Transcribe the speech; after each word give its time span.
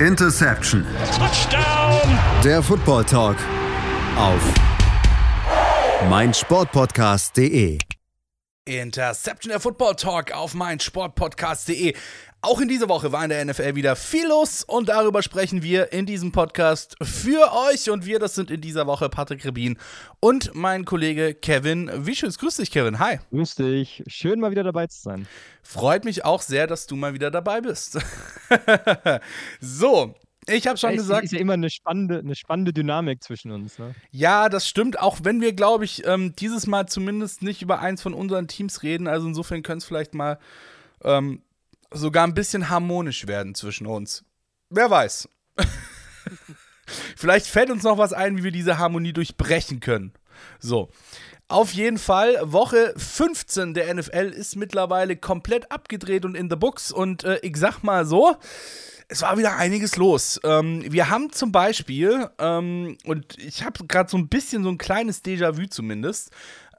Interception. 0.00 0.84
Touchdown. 1.16 2.18
Der 2.44 2.62
Football 2.62 3.04
Talk 3.04 3.38
auf 4.18 4.42
meinsportpodcast.de. 6.10 7.78
Interception 8.66 9.50
der 9.50 9.60
Football 9.60 9.94
Talk 9.94 10.32
auf 10.32 10.52
meinsportpodcast.de. 10.52 11.94
Auch 12.46 12.60
in 12.60 12.68
dieser 12.68 12.88
Woche 12.88 13.10
war 13.10 13.24
in 13.24 13.30
der 13.30 13.44
NFL 13.44 13.74
wieder 13.74 13.96
viel 13.96 14.28
los 14.28 14.62
und 14.62 14.88
darüber 14.88 15.20
sprechen 15.20 15.64
wir 15.64 15.92
in 15.92 16.06
diesem 16.06 16.30
Podcast 16.30 16.94
für 17.02 17.52
euch. 17.52 17.90
Und 17.90 18.06
wir, 18.06 18.20
das 18.20 18.36
sind 18.36 18.52
in 18.52 18.60
dieser 18.60 18.86
Woche 18.86 19.08
Patrick 19.08 19.44
Rebin 19.44 19.76
und 20.20 20.54
mein 20.54 20.84
Kollege 20.84 21.34
Kevin 21.34 21.90
Wischus. 22.06 22.38
Grüß 22.38 22.58
dich, 22.58 22.70
Kevin. 22.70 23.00
Hi. 23.00 23.18
Grüß 23.30 23.56
dich. 23.56 24.04
Schön, 24.06 24.38
mal 24.38 24.52
wieder 24.52 24.62
dabei 24.62 24.86
zu 24.86 25.02
sein. 25.02 25.26
Freut 25.60 26.04
mich 26.04 26.24
auch 26.24 26.40
sehr, 26.40 26.68
dass 26.68 26.86
du 26.86 26.94
mal 26.94 27.14
wieder 27.14 27.32
dabei 27.32 27.62
bist. 27.62 27.98
so, 29.60 30.14
ich 30.46 30.68
habe 30.68 30.78
schon 30.78 30.90
es 30.90 30.98
gesagt. 30.98 31.24
Ist 31.24 31.32
ja 31.32 31.40
immer 31.40 31.54
eine 31.54 31.68
spannende, 31.68 32.20
eine 32.20 32.36
spannende 32.36 32.72
Dynamik 32.72 33.24
zwischen 33.24 33.50
uns. 33.50 33.76
Ne? 33.80 33.92
Ja, 34.12 34.48
das 34.48 34.68
stimmt. 34.68 35.00
Auch 35.00 35.18
wenn 35.24 35.40
wir, 35.40 35.52
glaube 35.52 35.84
ich, 35.84 36.06
ähm, 36.06 36.32
dieses 36.36 36.68
Mal 36.68 36.86
zumindest 36.86 37.42
nicht 37.42 37.60
über 37.60 37.80
eins 37.80 38.02
von 38.02 38.14
unseren 38.14 38.46
Teams 38.46 38.84
reden. 38.84 39.08
Also 39.08 39.26
insofern 39.26 39.64
könnte 39.64 39.78
es 39.78 39.84
vielleicht 39.84 40.14
mal 40.14 40.38
ähm, 41.02 41.42
sogar 41.96 42.26
ein 42.26 42.34
bisschen 42.34 42.68
harmonisch 42.68 43.26
werden 43.26 43.54
zwischen 43.54 43.86
uns. 43.86 44.24
Wer 44.70 44.90
weiß. 44.90 45.28
Vielleicht 47.16 47.46
fällt 47.46 47.70
uns 47.70 47.82
noch 47.82 47.98
was 47.98 48.12
ein, 48.12 48.38
wie 48.38 48.44
wir 48.44 48.52
diese 48.52 48.78
Harmonie 48.78 49.12
durchbrechen 49.12 49.80
können. 49.80 50.12
So. 50.58 50.90
Auf 51.48 51.72
jeden 51.72 51.98
Fall, 51.98 52.38
Woche 52.42 52.92
15 52.96 53.72
der 53.74 53.94
NFL 53.94 54.32
ist 54.34 54.56
mittlerweile 54.56 55.16
komplett 55.16 55.70
abgedreht 55.70 56.24
und 56.24 56.36
in 56.36 56.50
the 56.50 56.56
books. 56.56 56.90
Und 56.90 57.22
äh, 57.22 57.38
ich 57.42 57.56
sag 57.56 57.84
mal 57.84 58.04
so, 58.04 58.36
es 59.08 59.22
war 59.22 59.38
wieder 59.38 59.56
einiges 59.56 59.96
los. 59.96 60.40
Ähm, 60.42 60.84
wir 60.90 61.08
haben 61.08 61.30
zum 61.30 61.52
Beispiel, 61.52 62.28
ähm, 62.38 62.98
und 63.04 63.38
ich 63.38 63.62
habe 63.62 63.86
gerade 63.86 64.10
so 64.10 64.16
ein 64.16 64.28
bisschen 64.28 64.64
so 64.64 64.70
ein 64.70 64.78
kleines 64.78 65.24
Déjà-vu 65.24 65.66
zumindest, 65.68 66.30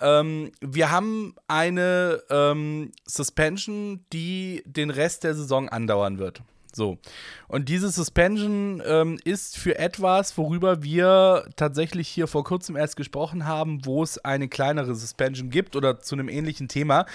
ähm, 0.01 0.51
wir 0.61 0.91
haben 0.91 1.35
eine 1.47 2.21
ähm, 2.29 2.91
Suspension, 3.05 4.05
die 4.13 4.63
den 4.65 4.89
Rest 4.89 5.23
der 5.23 5.35
Saison 5.35 5.69
andauern 5.69 6.19
wird. 6.19 6.41
So. 6.73 6.99
Und 7.47 7.69
diese 7.69 7.89
Suspension 7.89 8.83
ähm, 8.85 9.19
ist 9.23 9.57
für 9.57 9.79
etwas, 9.79 10.37
worüber 10.37 10.83
wir 10.83 11.49
tatsächlich 11.55 12.07
hier 12.07 12.27
vor 12.27 12.43
kurzem 12.43 12.75
erst 12.75 12.95
gesprochen 12.95 13.45
haben, 13.45 13.85
wo 13.85 14.03
es 14.03 14.23
eine 14.23 14.47
kleinere 14.47 14.93
Suspension 14.93 15.49
gibt 15.49 15.75
oder 15.75 15.99
zu 15.99 16.15
einem 16.15 16.29
ähnlichen 16.29 16.67
Thema. 16.67 17.05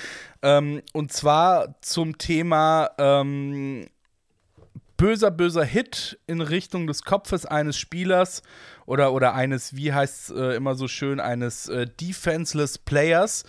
Ähm, 0.43 0.83
und 0.93 1.13
zwar 1.13 1.81
zum 1.81 2.19
Thema 2.19 2.91
ähm, 2.99 3.87
böser, 5.03 5.33
böser 5.33 5.65
Hit 5.65 6.21
in 6.29 6.41
Richtung 6.41 6.87
des 6.87 7.03
Kopfes 7.03 7.45
eines 7.45 7.77
Spielers 7.77 8.45
oder, 8.87 9.13
oder 9.13 9.35
eines, 9.35 9.75
wie 9.75 9.93
heißt 9.93 10.31
es 10.31 10.37
äh, 10.37 10.55
immer 10.55 10.77
so 10.77 10.87
schön, 10.87 11.19
eines 11.19 11.69
äh, 11.69 11.89
defenseless 12.01 12.79
Players. 12.79 13.43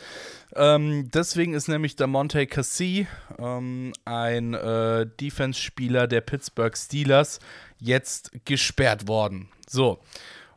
Ähm, 0.55 1.11
deswegen 1.13 1.53
ist 1.53 1.67
nämlich 1.67 1.95
der 1.95 2.07
Monte 2.07 2.47
Cassie, 2.47 3.05
ähm, 3.37 3.93
ein 4.03 4.55
äh, 4.55 5.05
Defense-Spieler 5.05 6.07
der 6.07 6.21
Pittsburgh 6.21 6.75
Steelers, 6.75 7.39
jetzt 7.77 8.31
gesperrt 8.45 9.07
worden. 9.07 9.47
So. 9.69 9.99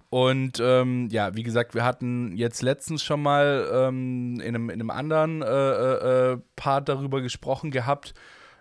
Und 0.08 0.60
ähm, 0.60 1.10
ja, 1.10 1.36
wie 1.36 1.42
gesagt, 1.42 1.74
wir 1.74 1.84
hatten 1.84 2.34
jetzt 2.38 2.62
letztens 2.62 3.04
schon 3.04 3.20
mal 3.20 3.68
ähm, 3.70 4.40
in, 4.40 4.54
einem, 4.54 4.70
in 4.70 4.80
einem 4.80 4.90
anderen 4.90 5.42
äh, 5.42 5.46
äh, 5.46 6.32
äh 6.32 6.38
Part 6.56 6.88
darüber 6.88 7.20
gesprochen 7.20 7.70
gehabt, 7.70 8.14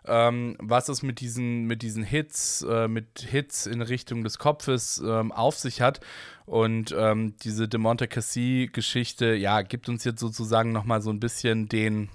ähm, 0.08 0.56
was 0.60 0.90
es 0.90 1.04
mit 1.04 1.20
diesen, 1.20 1.66
mit 1.66 1.82
diesen 1.82 2.04
Hits, 2.04 2.62
äh, 2.64 2.88
mit 2.88 3.20
Hits 3.20 3.66
in 3.66 3.82
Richtung 3.82 4.24
des 4.24 4.40
Kopfes 4.40 5.02
ähm, 5.06 5.32
auf 5.32 5.58
sich 5.58 5.82
hat. 5.82 6.00
Und 6.46 6.94
ähm, 6.98 7.36
diese 7.44 7.68
DeMonte 7.68 8.08
Cassie-Geschichte, 8.08 9.34
ja, 9.34 9.62
gibt 9.62 9.90
uns 9.90 10.04
jetzt 10.04 10.20
sozusagen 10.20 10.72
nochmal 10.72 11.02
so 11.02 11.10
ein 11.10 11.20
bisschen 11.20 11.68
den, 11.68 12.10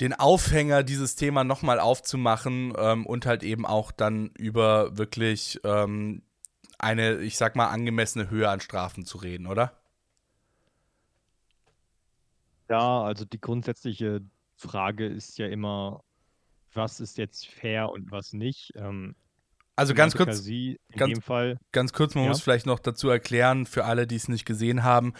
den 0.00 0.12
Aufhänger, 0.12 0.82
dieses 0.82 1.14
Thema 1.16 1.44
nochmal 1.44 1.80
aufzumachen 1.80 2.72
ähm, 2.76 3.06
und 3.06 3.26
halt 3.26 3.42
eben 3.42 3.64
auch 3.64 3.92
dann 3.92 4.30
über 4.36 4.98
wirklich 4.98 5.60
ähm, 5.64 6.22
eine, 6.78 7.18
ich 7.18 7.36
sag 7.36 7.56
mal, 7.56 7.68
angemessene 7.68 8.28
Höhe 8.28 8.48
an 8.48 8.60
Strafen 8.60 9.04
zu 9.06 9.18
reden, 9.18 9.46
oder? 9.46 9.72
Ja, 12.68 13.02
also 13.02 13.24
die 13.24 13.40
grundsätzliche 13.40 14.22
Frage 14.56 15.06
ist 15.06 15.38
ja 15.38 15.46
immer, 15.46 16.02
was 16.72 17.00
ist 17.00 17.18
jetzt 17.18 17.46
fair 17.46 17.90
und 17.90 18.10
was 18.10 18.32
nicht. 18.32 18.72
Ähm, 18.76 19.14
also 19.76 19.92
ganz 19.92 20.14
kurz, 20.16 20.46
in 20.46 20.78
ganz, 20.96 21.12
dem 21.12 21.22
Fall, 21.22 21.58
ganz 21.70 21.92
kurz, 21.92 22.14
man 22.14 22.24
ja. 22.24 22.30
muss 22.30 22.40
vielleicht 22.40 22.64
noch 22.64 22.78
dazu 22.78 23.10
erklären, 23.10 23.66
für 23.66 23.84
alle, 23.84 24.06
die 24.06 24.16
es 24.16 24.26
nicht 24.28 24.46
gesehen 24.46 24.82
haben, 24.82 25.12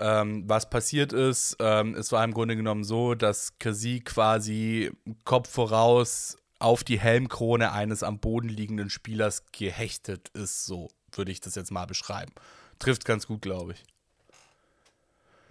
ähm, 0.00 0.42
was 0.48 0.68
passiert 0.68 1.12
ist. 1.12 1.56
Ähm, 1.60 1.94
es 1.94 2.10
war 2.10 2.24
im 2.24 2.34
Grunde 2.34 2.56
genommen 2.56 2.82
so, 2.82 3.14
dass 3.14 3.56
Kasi 3.58 4.00
quasi 4.00 4.90
Kopf 5.24 5.48
voraus 5.48 6.38
auf 6.58 6.82
die 6.82 6.98
Helmkrone 6.98 7.70
eines 7.72 8.02
am 8.02 8.18
Boden 8.18 8.48
liegenden 8.48 8.90
Spielers 8.90 9.46
gehechtet 9.52 10.28
ist. 10.30 10.66
So 10.66 10.90
würde 11.12 11.30
ich 11.30 11.40
das 11.40 11.54
jetzt 11.54 11.70
mal 11.70 11.86
beschreiben. 11.86 12.32
Trifft 12.80 13.04
ganz 13.04 13.28
gut, 13.28 13.42
glaube 13.42 13.74
ich. 13.74 13.84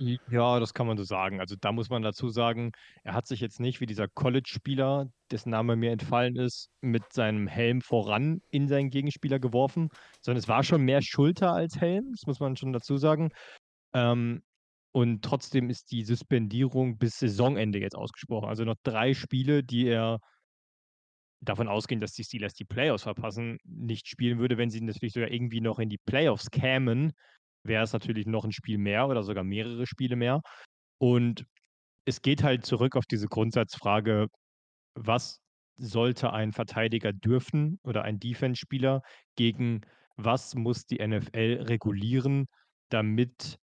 Ja, 0.02 0.62
das 0.62 0.74
kann 0.74 0.88
man 0.88 0.98
so 0.98 1.04
sagen. 1.04 1.42
Also 1.42 1.56
da 1.60 1.74
muss 1.74 1.90
man 1.90 2.02
dazu 2.02 2.30
sagen, 2.30 2.72
er 3.04 3.14
hat 3.14 3.28
sich 3.28 3.42
jetzt 3.42 3.60
nicht 3.60 3.82
wie 3.82 3.86
dieser 3.86 4.08
College-Spieler, 4.08 5.12
dessen 5.30 5.50
Name 5.50 5.76
mir 5.76 5.92
entfallen 5.92 6.38
ist, 6.38 6.70
mit 6.80 7.12
seinem 7.12 7.48
Helm 7.48 7.82
voran 7.82 8.42
in 8.50 8.70
seinen 8.70 8.92
Gegenspieler 8.92 9.40
geworfen, 9.40 9.90
sondern 10.22 10.40
es 10.40 10.48
war 10.48 10.64
schon 10.64 10.84
mehr 10.84 11.02
Schulter 11.02 11.52
als 11.52 11.82
Helm, 11.82 12.12
das 12.12 12.26
muss 12.26 12.40
man 12.40 12.56
schon 12.56 12.72
dazu 12.72 12.96
sagen. 12.96 13.32
Ähm, 13.94 14.42
und 14.94 15.22
trotzdem 15.24 15.70
ist 15.70 15.92
die 15.92 16.04
Suspendierung 16.06 16.98
bis 16.98 17.20
Saisonende 17.20 17.80
jetzt 17.80 17.96
ausgesprochen. 17.96 18.48
Also 18.48 18.64
noch 18.64 18.78
drei 18.84 19.14
Spiele, 19.14 19.64
die 19.64 19.88
er 19.88 20.20
davon 21.42 21.68
ausgehen, 21.68 22.00
dass 22.00 22.14
die 22.14 22.24
Steelers 22.24 22.54
die 22.54 22.66
Playoffs 22.66 23.04
verpassen, 23.04 23.58
nicht 23.66 24.08
spielen 24.08 24.40
würde, 24.40 24.58
wenn 24.58 24.70
sie 24.70 24.80
natürlich 24.80 25.14
sogar 25.14 25.30
irgendwie 25.30 25.62
noch 25.62 25.80
in 25.80 25.90
die 25.90 26.00
Playoffs 26.06 26.52
kämen 26.52 27.12
wäre 27.64 27.84
es 27.84 27.94
natürlich 27.94 28.26
noch 28.26 28.46
ein 28.46 28.52
Spiel 28.52 28.78
mehr 28.78 29.08
oder 29.08 29.24
sogar 29.24 29.44
mehrere 29.44 29.86
Spiele 29.86 30.16
mehr. 30.16 30.42
Und 30.98 31.46
es 32.06 32.22
geht 32.22 32.44
halt 32.44 32.66
zurück 32.66 32.96
auf 32.96 33.06
diese 33.06 33.28
Grundsatzfrage, 33.28 34.28
was 34.96 35.40
sollte 35.78 36.34
ein 36.34 36.52
Verteidiger 36.52 37.14
dürfen 37.14 37.80
oder 37.84 38.04
ein 38.04 38.20
Defense-Spieler 38.20 39.02
gegen 39.36 39.82
was 40.18 40.54
muss 40.54 40.86
die 40.86 41.06
NFL 41.06 41.64
regulieren, 41.68 42.48
damit 42.90 43.58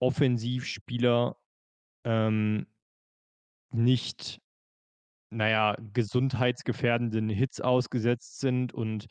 Offensivspieler 0.00 1.36
ähm, 2.04 2.66
nicht, 3.70 4.40
naja, 5.30 5.76
gesundheitsgefährdenden 5.92 7.30
Hits 7.30 7.60
ausgesetzt 7.60 8.40
sind 8.40 8.72
und 8.74 9.06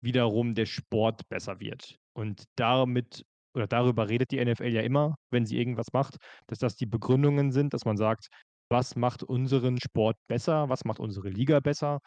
wiederum 0.00 0.54
der 0.54 0.66
Sport 0.66 1.28
besser 1.28 1.60
wird. 1.60 1.98
Und 2.14 2.44
damit 2.56 3.24
oder 3.54 3.66
darüber 3.66 4.08
redet 4.08 4.30
die 4.30 4.44
NFL 4.44 4.68
ja 4.68 4.82
immer, 4.82 5.16
wenn 5.30 5.46
sie 5.46 5.58
irgendwas 5.58 5.92
macht, 5.92 6.16
dass 6.46 6.58
das 6.58 6.76
die 6.76 6.86
Begründungen 6.86 7.52
sind, 7.52 7.74
dass 7.74 7.84
man 7.84 7.96
sagt, 7.96 8.28
was 8.70 8.96
macht 8.96 9.22
unseren 9.22 9.78
Sport 9.80 10.16
besser, 10.28 10.68
was 10.68 10.84
macht 10.84 10.98
unsere 11.00 11.28
Liga 11.28 11.60
besser. 11.60 12.00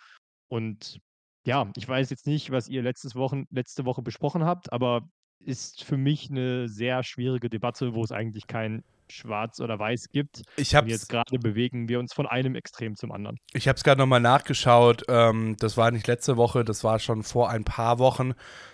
Und 0.48 1.00
ja, 1.46 1.72
ich 1.76 1.88
weiß 1.88 2.10
jetzt 2.10 2.28
nicht, 2.28 2.52
was 2.52 2.68
ihr 2.68 2.82
letztes 2.82 3.16
Wochen, 3.16 3.46
letzte 3.52 3.86
Woche 3.86 4.02
besprochen 4.02 4.46
habt, 4.46 4.74
aber 4.74 5.08
ist 5.46 5.84
für 5.84 5.98
mich 5.98 6.30
eine 6.30 6.68
sehr 6.68 7.04
schwierige 7.04 7.50
Debatte, 7.50 7.94
wo 7.94 8.04
es 8.04 8.12
eigentlich 8.12 8.48
kein 8.48 8.84
Schwarz 9.10 9.60
oder 9.60 9.78
Weiß 9.78 10.10
gibt. 10.10 10.42
Ich 10.58 10.74
hab's, 10.76 10.86
Und 10.86 10.90
jetzt 10.90 11.10
gerade 11.10 11.38
bewegen 11.38 11.88
wir 11.88 12.00
uns 12.00 12.14
von 12.14 12.26
einem 12.26 12.56
Extrem 12.56 12.96
zum 12.96 13.12
anderen. 13.12 13.38
Ich 13.54 13.68
habe 13.68 13.78
es 13.78 13.84
gerade 13.84 14.00
nochmal 14.00 14.20
nachgeschaut. 14.20 15.04
Ähm, 15.08 15.56
das 15.60 15.78
war 15.78 15.92
nicht 15.92 16.08
letzte 16.08 16.38
Woche, 16.38 16.64
das 16.66 16.84
war 16.84 17.00
schon 17.00 17.24
vor 17.24 17.50
ein 17.50 17.64
paar 17.64 18.00
Wochen. 18.00 18.34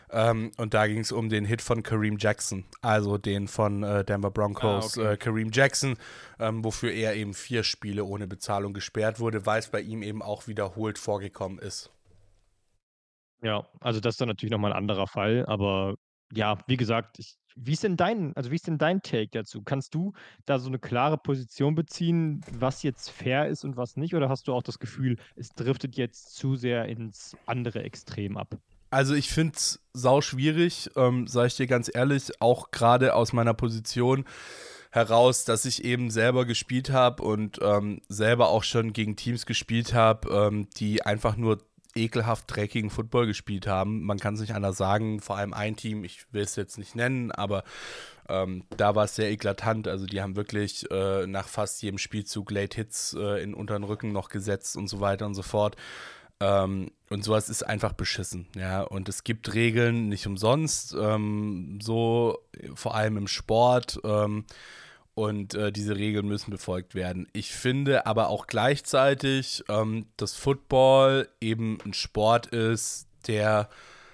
Ähm, 0.10 0.52
und 0.58 0.74
da 0.74 0.88
ging 0.88 1.00
es 1.00 1.12
um 1.12 1.30
den 1.30 1.46
Hit 1.46 1.62
von 1.62 1.84
Kareem 1.84 2.18
Jackson, 2.18 2.66
also 2.82 3.18
den 3.18 3.48
von 3.48 3.84
äh, 3.84 4.04
Denver 4.04 4.32
Broncos 4.32 4.98
ah, 4.98 5.02
okay. 5.02 5.14
äh, 5.14 5.18
Kareem 5.18 5.52
Jackson, 5.54 5.98
ähm, 6.40 6.64
wofür 6.66 6.92
er 6.92 7.16
eben 7.16 7.34
vier 7.34 7.64
Spiele 7.64 8.04
ohne 8.04 8.28
Bezahlung 8.28 8.74
gesperrt 8.74 9.20
wurde, 9.20 9.46
weil 9.46 9.60
es 9.60 9.70
bei 9.70 9.80
ihm 9.80 10.04
eben 10.04 10.22
auch 10.22 10.48
wiederholt 10.48 10.98
vorgekommen 10.98 11.60
ist. 11.60 11.92
Ja, 13.42 13.66
also 13.80 14.00
das 14.00 14.16
ist 14.16 14.22
dann 14.22 14.28
natürlich 14.28 14.52
nochmal 14.52 14.74
ein 14.74 14.78
anderer 14.78 15.08
Fall, 15.08 15.46
aber 15.48 15.96
ja, 16.34 16.58
wie 16.68 16.78
gesagt, 16.78 17.20
ich, 17.20 17.38
wie 17.56 17.74
ist 17.74 17.84
denn 17.84 17.98
dein, 17.98 18.36
also 18.36 18.52
wie 18.52 18.56
ist 18.56 18.68
denn 18.68 18.78
dein 18.78 19.02
Take 19.02 19.30
dazu? 19.32 19.62
Kannst 19.62 19.94
du 19.94 20.14
da 20.46 20.60
so 20.60 20.68
eine 20.68 20.80
klare 20.80 21.18
Position 21.18 21.76
beziehen, 21.76 22.42
was 22.52 22.84
jetzt 22.84 23.10
fair 23.10 23.48
ist 23.48 23.64
und 23.64 23.78
was 23.78 23.98
nicht? 23.98 24.16
Oder 24.16 24.30
hast 24.30 24.48
du 24.48 24.54
auch 24.54 24.64
das 24.64 24.80
Gefühl, 24.80 25.18
es 25.36 25.50
driftet 25.50 25.98
jetzt 25.98 26.36
zu 26.36 26.56
sehr 26.56 26.86
ins 26.86 27.36
andere 27.46 27.84
Extrem 27.84 28.38
ab? 28.38 28.58
Also 28.90 29.14
ich 29.14 29.30
finde 29.30 29.54
es 29.56 29.80
sau 29.94 30.22
schwierig, 30.22 30.90
ähm, 30.96 31.26
sage 31.28 31.48
ich 31.48 31.56
dir 31.56 31.68
ganz 31.68 31.90
ehrlich, 31.94 32.42
auch 32.42 32.72
gerade 32.72 33.16
aus 33.16 33.32
meiner 33.32 33.54
Position 33.54 34.26
heraus, 34.92 35.46
dass 35.46 35.64
ich 35.64 35.86
eben 35.86 36.12
selber 36.12 36.46
gespielt 36.46 36.90
habe 36.90 37.24
und 37.24 37.60
ähm, 37.62 38.02
selber 38.10 38.50
auch 38.50 38.64
schon 38.64 38.92
gegen 38.92 39.16
Teams 39.16 39.46
gespielt 39.46 39.94
habe, 39.94 40.30
ähm, 40.30 40.68
die 40.76 41.06
einfach 41.06 41.38
nur 41.38 41.60
ekelhaft 41.96 42.46
dreckigen 42.48 42.90
Football 42.90 43.28
gespielt 43.28 43.68
haben. 43.68 44.02
Man 44.04 44.20
kann 44.20 44.36
es 44.36 44.42
nicht 44.42 44.56
anders 44.56 44.78
sagen. 44.78 45.20
Vor 45.20 45.38
allem 45.38 45.54
ein 45.54 45.76
Team, 45.76 46.04
ich 46.04 46.26
will 46.32 46.44
es 46.44 46.56
jetzt 46.56 46.78
nicht 46.78 46.96
nennen, 46.96 47.32
aber 47.32 47.64
ähm, 48.30 48.64
da 48.78 48.96
war 48.96 49.06
es 49.06 49.16
sehr 49.16 49.32
eklatant. 49.32 49.88
Also 49.88 50.06
die 50.06 50.22
haben 50.22 50.36
wirklich 50.36 50.90
äh, 50.92 51.28
nach 51.28 51.48
fast 51.48 51.82
jedem 51.82 51.98
Spielzug 51.98 52.52
Late 52.52 52.76
Hits 52.76 53.16
äh, 53.20 53.44
in 53.44 53.54
unteren 53.54 53.84
Rücken 53.84 54.12
noch 54.12 54.30
gesetzt 54.30 54.78
und 54.78 54.88
so 54.88 55.00
weiter 55.02 55.26
und 55.26 55.36
so 55.36 55.42
fort. 55.44 55.76
Ähm, 56.40 56.92
und 57.10 57.24
sowas 57.24 57.50
ist 57.50 57.64
einfach 57.64 57.94
beschissen, 57.94 58.48
ja. 58.56 58.82
Und 58.82 59.10
es 59.10 59.24
gibt 59.24 59.54
Regeln 59.54 60.08
nicht 60.08 60.26
umsonst, 60.26 60.96
ähm, 61.00 61.80
so 61.82 62.40
vor 62.74 62.96
allem 62.96 63.18
im 63.18 63.28
Sport. 63.28 64.00
Ähm, 64.04 64.46
und 65.22 65.54
äh, 65.54 65.72
diese 65.72 65.96
Regeln 65.96 66.28
müssen 66.28 66.50
befolgt 66.50 66.96
werden. 66.96 67.28
Ich 67.32 67.52
finde 67.52 68.08
aber 68.08 68.30
auch 68.30 68.48
gleichzeitig, 68.48 69.64
ähm, 69.70 70.08
dass 70.18 70.34
Football 70.34 71.30
eben 71.40 71.78
ein 71.86 71.94
Sport 71.94 72.48
ist, 72.48 73.06
der, 73.28 73.70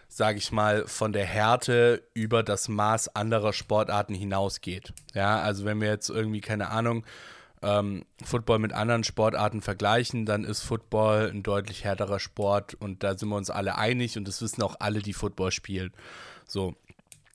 sage 0.09 0.37
ich 0.37 0.51
mal, 0.51 0.85
von 0.85 1.13
der 1.13 1.23
Härte 1.23 2.03
über 2.13 2.43
das 2.43 2.67
Maß 2.67 3.15
anderer 3.15 3.53
Sportarten 3.53 4.13
hinausgeht. 4.13 4.91
Ja, 5.13 5.39
also 5.39 5.63
wenn 5.63 5.79
wir 5.79 5.87
jetzt 5.87 6.09
irgendwie, 6.09 6.41
keine 6.41 6.71
Ahnung, 6.71 7.05
ähm, 7.61 8.03
Football 8.25 8.59
mit 8.59 8.73
anderen 8.73 9.05
Sportarten 9.05 9.61
vergleichen, 9.61 10.25
dann 10.25 10.43
ist 10.43 10.61
Football 10.61 11.31
ein 11.33 11.41
deutlich 11.41 11.85
härterer 11.85 12.19
Sport 12.19 12.73
und 12.73 13.01
da 13.03 13.17
sind 13.17 13.29
wir 13.29 13.37
uns 13.37 13.49
alle 13.49 13.77
einig 13.77 14.17
und 14.17 14.27
das 14.27 14.41
wissen 14.41 14.61
auch 14.61 14.75
alle, 14.79 15.01
die 15.01 15.13
Football 15.13 15.53
spielen. 15.53 15.93
So, 16.45 16.75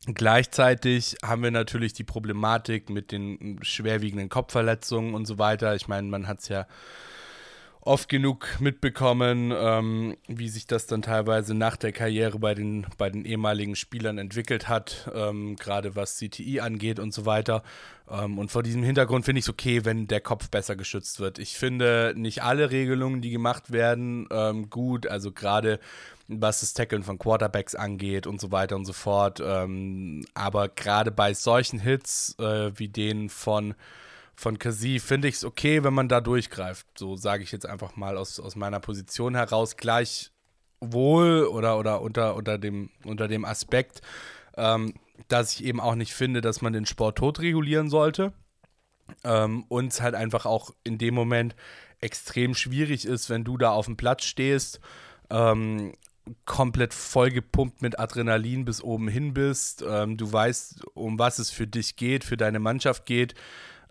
Gleichzeitig 0.06 1.16
haben 1.22 1.44
wir 1.44 1.52
natürlich 1.52 1.93
die 1.93 2.02
Problematik 2.02 2.90
mit 2.90 3.12
den 3.12 3.60
schwerwiegenden 3.62 4.28
Kopfverletzungen 4.28 5.14
und 5.14 5.26
so 5.26 5.38
weiter. 5.38 5.76
Ich 5.76 5.87
meine, 5.87 6.08
man 6.08 6.26
hat 6.26 6.40
es 6.40 6.49
ja 6.49 6.66
oft 7.84 8.08
genug 8.08 8.60
mitbekommen, 8.60 9.52
ähm, 9.54 10.16
wie 10.28 10.49
sich 10.49 10.66
das 10.66 10.87
dann 10.87 11.02
teilweise 11.02 11.54
nach 11.54 11.76
der 11.76 11.93
Karriere 11.93 12.38
bei 12.38 12.54
den, 12.54 12.87
bei 12.96 13.10
den 13.10 13.25
ehemaligen 13.25 13.75
Spielern 13.75 14.19
entwickelt 14.19 14.69
hat, 14.69 15.10
ähm, 15.14 15.56
gerade 15.56 15.96
was 15.96 16.16
CTI 16.16 16.60
angeht 16.60 17.00
und 17.00 17.12
so 17.12 17.26
weiter. 17.26 17.64
Ähm, 18.08 18.38
und 18.38 18.52
vor 18.52 18.62
diesem 18.62 18.84
Hintergrund 18.84 19.25
finde 19.25 19.40
ich 19.40 19.46
es 19.46 19.50
okay, 19.50 19.84
wenn 19.84 20.06
der 20.06 20.20
Kopf 20.20 20.48
besser 20.48 20.76
geschützt 20.76 21.19
wird. 21.19 21.40
Ich 21.40 21.56
finde 21.56 22.14
nicht 22.16 22.44
alle 22.44 22.70
Regelungen, 22.70 23.20
die 23.20 23.31
gemacht 23.31 23.72
werden, 23.72 24.28
ähm, 24.31 24.70
gut. 24.70 25.08
Also 25.08 25.32
gerade 25.32 25.81
was 26.40 26.61
das 26.61 26.75
Tackeln 26.75 27.02
von 27.02 27.19
Quarterbacks 27.19 27.75
angeht 27.75 28.26
und 28.26 28.40
so 28.40 28.52
weiter 28.52 28.76
und 28.76 28.84
so 28.84 28.93
fort. 28.93 29.40
Ähm, 29.44 30.25
aber 30.34 30.69
gerade 30.69 31.11
bei 31.11 31.34
solchen 31.34 31.81
Hits 31.81 32.37
äh, 32.38 32.73
wie 32.79 32.88
den 32.88 33.29
von 33.29 33.75
von 34.34 34.58
Kasi 34.58 34.99
finde 34.99 35.29
ich 35.29 35.37
es 35.37 35.44
okay, 35.44 35.84
wenn 35.84 35.94
man 35.94 36.08
da 36.08 36.20
durchgreift. 36.20 36.87
So 36.99 37.17
sage 37.17 37.43
ich 37.43 37.52
jetzt 37.52 37.67
einfach 37.67 37.96
mal 37.96 38.17
aus, 38.17 38.40
aus 38.40 38.56
meiner 38.56 38.81
Position 38.81 39.34
heraus 39.34 39.76
gleich 39.76 40.32
wohl 40.81 41.44
oder, 41.44 41.79
oder 41.79 42.00
unter, 42.00 42.34
unter, 42.34 42.58
dem, 42.58 42.90
unter 43.05 43.29
dem 43.29 43.44
Aspekt, 43.44 44.00
ähm, 44.56 44.94
dass 45.29 45.52
ich 45.52 45.64
eben 45.64 45.81
auch 45.81 45.94
nicht 45.94 46.14
finde, 46.14 46.40
dass 46.40 46.61
man 46.61 46.73
den 46.73 46.87
Sport 46.87 47.19
tot 47.19 47.40
regulieren 47.40 47.88
sollte. 47.88 48.32
Ähm, 49.25 49.64
und 49.69 49.93
es 49.93 50.00
halt 50.00 50.14
einfach 50.14 50.46
auch 50.46 50.70
in 50.84 50.99
dem 50.99 51.14
Moment 51.14 51.55
extrem 52.00 52.55
schwierig 52.55 53.05
ist, 53.05 53.31
wenn 53.31 53.44
du 53.44 53.56
da 53.56 53.70
auf 53.70 53.87
dem 53.87 53.96
Platz 53.96 54.25
stehst, 54.25 54.81
ähm, 55.31 55.93
komplett 56.44 56.94
vollgepumpt 56.94 57.82
mit 57.82 57.99
Adrenalin 57.99 58.64
bis 58.64 58.82
oben 58.82 59.08
hin 59.08 59.34
bist. 59.34 59.84
Ähm, 59.87 60.17
du 60.17 60.32
weißt, 60.32 60.84
um 60.94 61.19
was 61.19 61.38
es 61.38 61.50
für 61.50 61.67
dich 61.67 61.96
geht, 61.96 62.25
für 62.25 62.37
deine 62.37 62.58
Mannschaft 62.58 63.06
geht. 63.06 63.34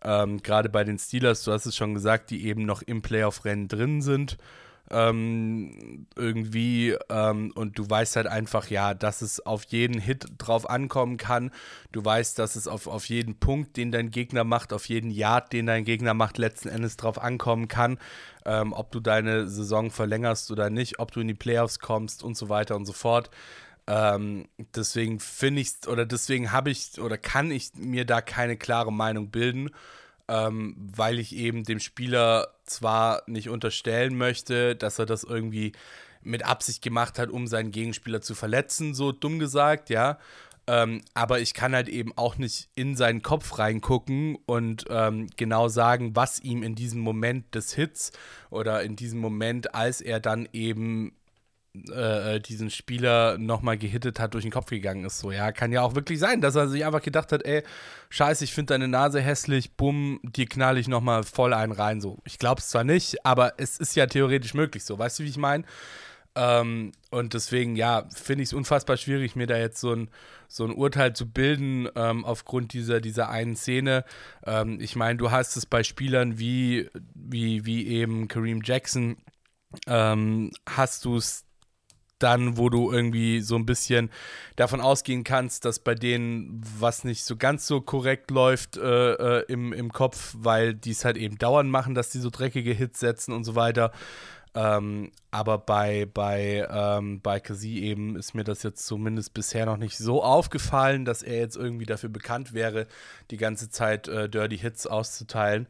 Ähm, 0.04 0.42
Gerade 0.42 0.70
bei 0.70 0.84
den 0.84 0.98
Steelers, 0.98 1.44
du 1.44 1.52
hast 1.52 1.66
es 1.66 1.76
schon 1.76 1.94
gesagt, 1.94 2.30
die 2.30 2.46
eben 2.46 2.66
noch 2.66 2.82
im 2.82 3.02
Playoff-Rennen 3.02 3.68
drin 3.68 4.02
sind. 4.02 4.38
Ähm, 4.94 6.06
irgendwie 6.18 6.98
ähm, 7.10 7.54
und 7.56 7.80
du 7.80 7.90
weißt 7.90 8.18
halt 8.18 8.28
einfach, 8.28 8.70
ja, 8.70 8.94
dass 8.94 9.22
es 9.22 9.46
auf 9.46 9.64
jeden 9.66 10.00
Hit 10.00 10.26
drauf 10.38 10.70
ankommen 10.70 11.16
kann. 11.16 11.52
Du 11.94 12.04
weißt, 12.04 12.38
dass 12.38 12.58
es 12.58 12.68
auf, 12.68 12.88
auf 12.88 13.06
jeden 13.06 13.40
Punkt, 13.40 13.78
den 13.78 13.92
dein 13.92 14.12
Gegner 14.12 14.44
macht, 14.44 14.74
auf 14.74 14.90
jeden 14.90 15.10
Yard, 15.10 15.54
den 15.54 15.66
dein 15.66 15.86
Gegner 15.86 16.14
macht, 16.14 16.38
letzten 16.38 16.68
Endes 16.68 16.98
drauf 16.98 17.22
ankommen 17.22 17.70
kann. 17.70 18.00
Ähm, 18.46 18.74
ob 18.74 18.92
du 18.92 19.00
deine 19.00 19.48
Saison 19.48 19.92
verlängerst 19.92 20.52
oder 20.52 20.70
nicht, 20.70 21.00
ob 21.00 21.12
du 21.12 21.22
in 21.22 21.28
die 21.30 21.36
Playoffs 21.36 21.80
kommst 21.80 22.22
und 22.22 22.36
so 22.36 22.50
weiter 22.50 22.76
und 22.76 22.86
so 22.86 22.94
fort. 22.94 23.30
Ähm, 23.88 24.48
deswegen 24.76 25.20
finde 25.20 25.62
ich 25.62 25.88
oder 25.88 26.06
deswegen 26.06 26.52
habe 26.52 26.70
ich 26.70 27.02
oder 27.02 27.18
kann 27.18 27.50
ich 27.50 27.72
mir 27.76 28.06
da 28.06 28.22
keine 28.22 28.58
klare 28.58 28.94
Meinung 28.94 29.32
bilden, 29.32 29.72
ähm, 30.32 30.76
weil 30.78 31.20
ich 31.20 31.36
eben 31.36 31.66
dem 31.66 31.82
Spieler 31.82 32.48
zwar 32.64 33.22
nicht 33.28 33.50
unterstellen 33.50 34.18
möchte, 34.18 34.78
dass 34.78 34.98
er 34.98 35.06
das 35.06 35.26
irgendwie 35.26 35.74
mit 36.24 36.46
Absicht 36.46 36.82
gemacht 36.82 37.20
hat, 37.20 37.30
um 37.30 37.48
seinen 37.48 37.72
Gegenspieler 37.72 38.22
zu 38.22 38.34
verletzen, 38.34 38.94
so 38.94 39.12
dumm 39.12 39.40
gesagt, 39.40 39.90
ja. 39.90 40.18
Ähm, 40.68 41.02
aber 41.14 41.42
ich 41.42 41.54
kann 41.54 41.76
halt 41.76 41.90
eben 41.90 42.14
auch 42.16 42.38
nicht 42.38 42.70
in 42.76 42.96
seinen 42.96 43.22
Kopf 43.22 43.60
reingucken 43.60 44.38
und 44.46 44.86
ähm, 44.90 45.28
genau 45.36 45.68
sagen, 45.68 46.16
was 46.16 46.40
ihm 46.40 46.64
in 46.64 46.76
diesem 46.76 47.02
Moment 47.02 47.54
des 47.54 47.74
Hits 47.74 48.12
oder 48.50 48.84
in 48.84 48.96
diesem 48.96 49.20
Moment, 49.20 49.76
als 49.76 50.00
er 50.00 50.22
dann 50.22 50.48
eben 50.54 51.14
äh, 51.74 52.36
äh, 52.36 52.40
diesen 52.42 52.70
Spieler 52.70 53.38
nochmal 53.38 53.78
gehittet 53.78 54.20
hat, 54.20 54.34
durch 54.34 54.44
den 54.44 54.52
Kopf 54.52 54.70
gegangen 54.70 55.06
ist. 55.06 55.20
So, 55.20 55.32
ja, 55.32 55.54
kann 55.54 55.72
ja 55.72 55.82
auch 55.82 55.96
wirklich 55.96 56.20
sein, 56.20 56.42
dass 56.42 56.56
er 56.56 56.68
sich 56.68 56.86
einfach 56.86 57.02
gedacht 57.02 57.32
hat, 57.32 57.46
ey, 57.46 57.64
scheiße, 58.10 58.44
ich 58.44 58.54
finde 58.54 58.74
deine 58.74 58.90
Nase 58.90 59.22
hässlich, 59.22 59.78
bumm, 59.78 60.20
die 60.24 60.48
knall 60.48 60.78
ich 60.78 60.90
nochmal 60.90 61.24
voll 61.24 61.54
einen 61.54 61.72
rein. 61.72 62.02
So, 62.02 62.20
ich 62.26 62.40
glaube 62.40 62.60
es 62.60 62.68
zwar 62.68 62.84
nicht, 62.84 63.26
aber 63.26 63.54
es 63.58 63.78
ist 63.78 63.96
ja 63.96 64.06
theoretisch 64.06 64.54
möglich 64.54 64.84
so. 64.84 65.00
Weißt 65.00 65.20
du, 65.20 65.24
wie 65.24 65.30
ich 65.30 65.38
meine? 65.38 65.64
Ähm, 66.36 66.92
und 67.10 67.34
deswegen, 67.34 67.78
ja, 67.78 68.06
finde 68.14 68.44
ich 68.44 68.50
es 68.50 68.54
unfassbar 68.54 68.98
schwierig, 68.98 69.38
mir 69.38 69.48
da 69.48 69.58
jetzt 69.58 69.80
so 69.80 69.94
ein, 69.94 70.10
so 70.50 70.66
ein 70.66 70.72
Urteil 70.74 71.14
zu 71.14 71.30
bilden 71.30 71.88
ähm, 71.96 72.26
aufgrund 72.26 72.74
dieser, 72.74 73.00
dieser 73.00 73.30
einen 73.30 73.56
Szene. 73.56 74.04
Ähm, 74.46 74.80
ich 74.82 74.98
meine, 74.98 75.18
du 75.18 75.32
hast 75.32 75.56
es 75.56 75.66
bei 75.66 75.84
Spielern 75.84 76.38
wie, 76.38 76.90
wie, 77.14 77.66
wie 77.66 77.88
eben 77.88 78.28
Kareem 78.28 78.62
Jackson, 78.62 79.18
ähm, 79.88 80.52
hast 80.68 81.06
du 81.06 81.16
es 81.18 81.46
dann, 82.24 82.58
wo 82.58 82.70
du 82.70 82.92
irgendwie 82.92 83.42
so 83.42 83.56
ein 83.56 83.66
bisschen 83.66 84.10
davon 84.56 84.82
ausgehen 84.82 85.24
kannst, 85.24 85.66
dass 85.66 85.80
bei 85.80 85.96
denen 85.96 86.62
was 86.80 87.04
nicht 87.04 87.24
so 87.24 87.36
ganz 87.36 87.68
so 87.68 87.82
korrekt 87.82 88.32
läuft 88.32 88.78
äh, 88.78 89.14
äh, 89.40 89.46
im, 89.48 89.74
im 89.74 89.92
Kopf, 89.92 90.36
weil 90.38 90.74
die 90.74 90.92
es 90.92 91.06
halt 91.06 91.18
eben 91.18 91.38
dauernd 91.38 91.70
machen, 91.70 91.96
dass 91.96 92.10
die 92.10 92.20
so 92.20 92.30
dreckige 92.30 92.74
Hits 92.74 93.00
setzen 93.00 93.34
und 93.34 93.44
so 93.44 93.56
weiter. 93.56 93.92
Ähm, 94.54 95.12
aber 95.32 95.58
bei, 95.58 96.06
bei, 96.14 96.68
ähm, 96.70 97.22
bei 97.22 97.40
Kasi 97.40 97.80
eben 97.80 98.18
ist 98.18 98.34
mir 98.34 98.44
das 98.44 98.64
jetzt 98.64 98.86
zumindest 98.86 99.34
bisher 99.34 99.66
noch 99.66 99.78
nicht 99.78 99.98
so 99.98 100.22
aufgefallen, 100.24 101.06
dass 101.06 101.24
er 101.24 101.38
jetzt 101.38 101.56
irgendwie 101.56 101.86
dafür 101.86 102.10
bekannt 102.10 102.54
wäre, 102.54 102.88
die 103.32 103.38
ganze 103.38 103.70
Zeit 103.70 104.10
äh, 104.10 104.28
Dirty 104.28 104.58
Hits 104.58 104.88
auszuteilen. 104.88 105.68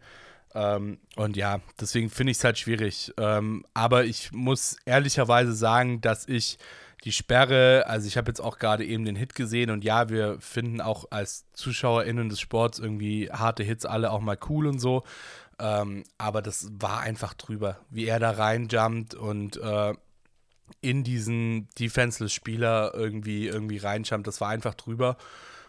Ähm, 0.53 0.99
und 1.15 1.37
ja, 1.37 1.61
deswegen 1.79 2.09
finde 2.09 2.31
ich 2.31 2.37
es 2.37 2.43
halt 2.43 2.57
schwierig. 2.57 3.13
Ähm, 3.17 3.65
aber 3.73 4.05
ich 4.05 4.31
muss 4.31 4.77
ehrlicherweise 4.85 5.53
sagen, 5.53 6.01
dass 6.01 6.27
ich 6.27 6.57
die 7.03 7.11
Sperre, 7.11 7.85
also 7.87 8.07
ich 8.07 8.17
habe 8.17 8.29
jetzt 8.29 8.41
auch 8.41 8.59
gerade 8.59 8.85
eben 8.85 9.05
den 9.05 9.15
Hit 9.15 9.33
gesehen 9.33 9.71
und 9.71 9.83
ja, 9.83 10.09
wir 10.09 10.39
finden 10.39 10.81
auch 10.81 11.05
als 11.09 11.51
ZuschauerInnen 11.53 12.29
des 12.29 12.39
Sports 12.39 12.77
irgendwie 12.79 13.29
harte 13.31 13.63
Hits 13.63 13.85
alle 13.85 14.11
auch 14.11 14.21
mal 14.21 14.37
cool 14.49 14.67
und 14.67 14.79
so. 14.79 15.03
Ähm, 15.59 16.03
aber 16.17 16.41
das 16.41 16.69
war 16.79 17.01
einfach 17.01 17.33
drüber, 17.33 17.79
wie 17.89 18.05
er 18.05 18.19
da 18.19 18.31
reinjumpt 18.31 19.15
und 19.15 19.57
äh, 19.57 19.93
in 20.81 21.03
diesen 21.03 21.69
Defenseless-Spieler 21.79 22.93
irgendwie, 22.93 23.47
irgendwie 23.47 23.77
reinjumpt, 23.77 24.27
das 24.27 24.41
war 24.41 24.49
einfach 24.49 24.75
drüber. 24.75 25.17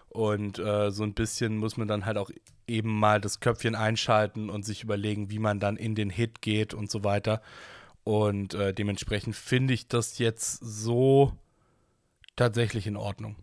Und 0.08 0.58
äh, 0.58 0.90
so 0.90 1.04
ein 1.04 1.14
bisschen 1.14 1.56
muss 1.56 1.78
man 1.78 1.88
dann 1.88 2.04
halt 2.04 2.18
auch 2.18 2.30
eben 2.66 2.98
mal 2.98 3.20
das 3.20 3.40
Köpfchen 3.40 3.74
einschalten 3.74 4.50
und 4.50 4.64
sich 4.64 4.82
überlegen, 4.82 5.30
wie 5.30 5.38
man 5.38 5.60
dann 5.60 5.76
in 5.76 5.94
den 5.94 6.10
Hit 6.10 6.42
geht 6.42 6.74
und 6.74 6.90
so 6.90 7.04
weiter. 7.04 7.42
Und 8.04 8.54
äh, 8.54 8.74
dementsprechend 8.74 9.36
finde 9.36 9.74
ich 9.74 9.88
das 9.88 10.18
jetzt 10.18 10.58
so 10.60 11.32
tatsächlich 12.36 12.86
in 12.86 12.96
Ordnung. 12.96 13.36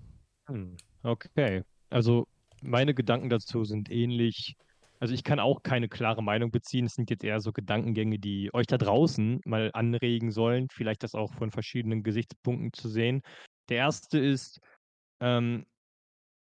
Hm, 0.48 0.78
okay. 1.04 1.64
Also 1.90 2.28
meine 2.62 2.94
Gedanken 2.94 3.30
dazu 3.30 3.64
sind 3.64 3.90
ähnlich. 3.90 4.56
Also 5.00 5.14
ich 5.14 5.24
kann 5.24 5.40
auch 5.40 5.64
keine 5.64 5.88
klare 5.88 6.22
Meinung 6.22 6.52
beziehen. 6.52 6.86
Es 6.86 6.96
sind 6.96 7.10
jetzt 7.10 7.24
eher 7.24 7.40
so 7.40 7.54
Gedankengänge, 7.54 8.20
die 8.20 8.54
euch 8.54 8.68
da 8.68 8.78
draußen 8.78 9.40
mal 9.46 9.72
anregen 9.74 10.32
sollen, 10.32 10.68
vielleicht 10.72 11.04
das 11.04 11.16
auch 11.16 11.34
von 11.34 11.52
verschiedenen 11.52 12.04
Gesichtspunkten 12.04 12.74
zu 12.74 12.90
sehen. 12.90 13.22
Der 13.70 13.78
erste 13.78 14.20
ist, 14.20 14.60
ähm, 15.22 15.66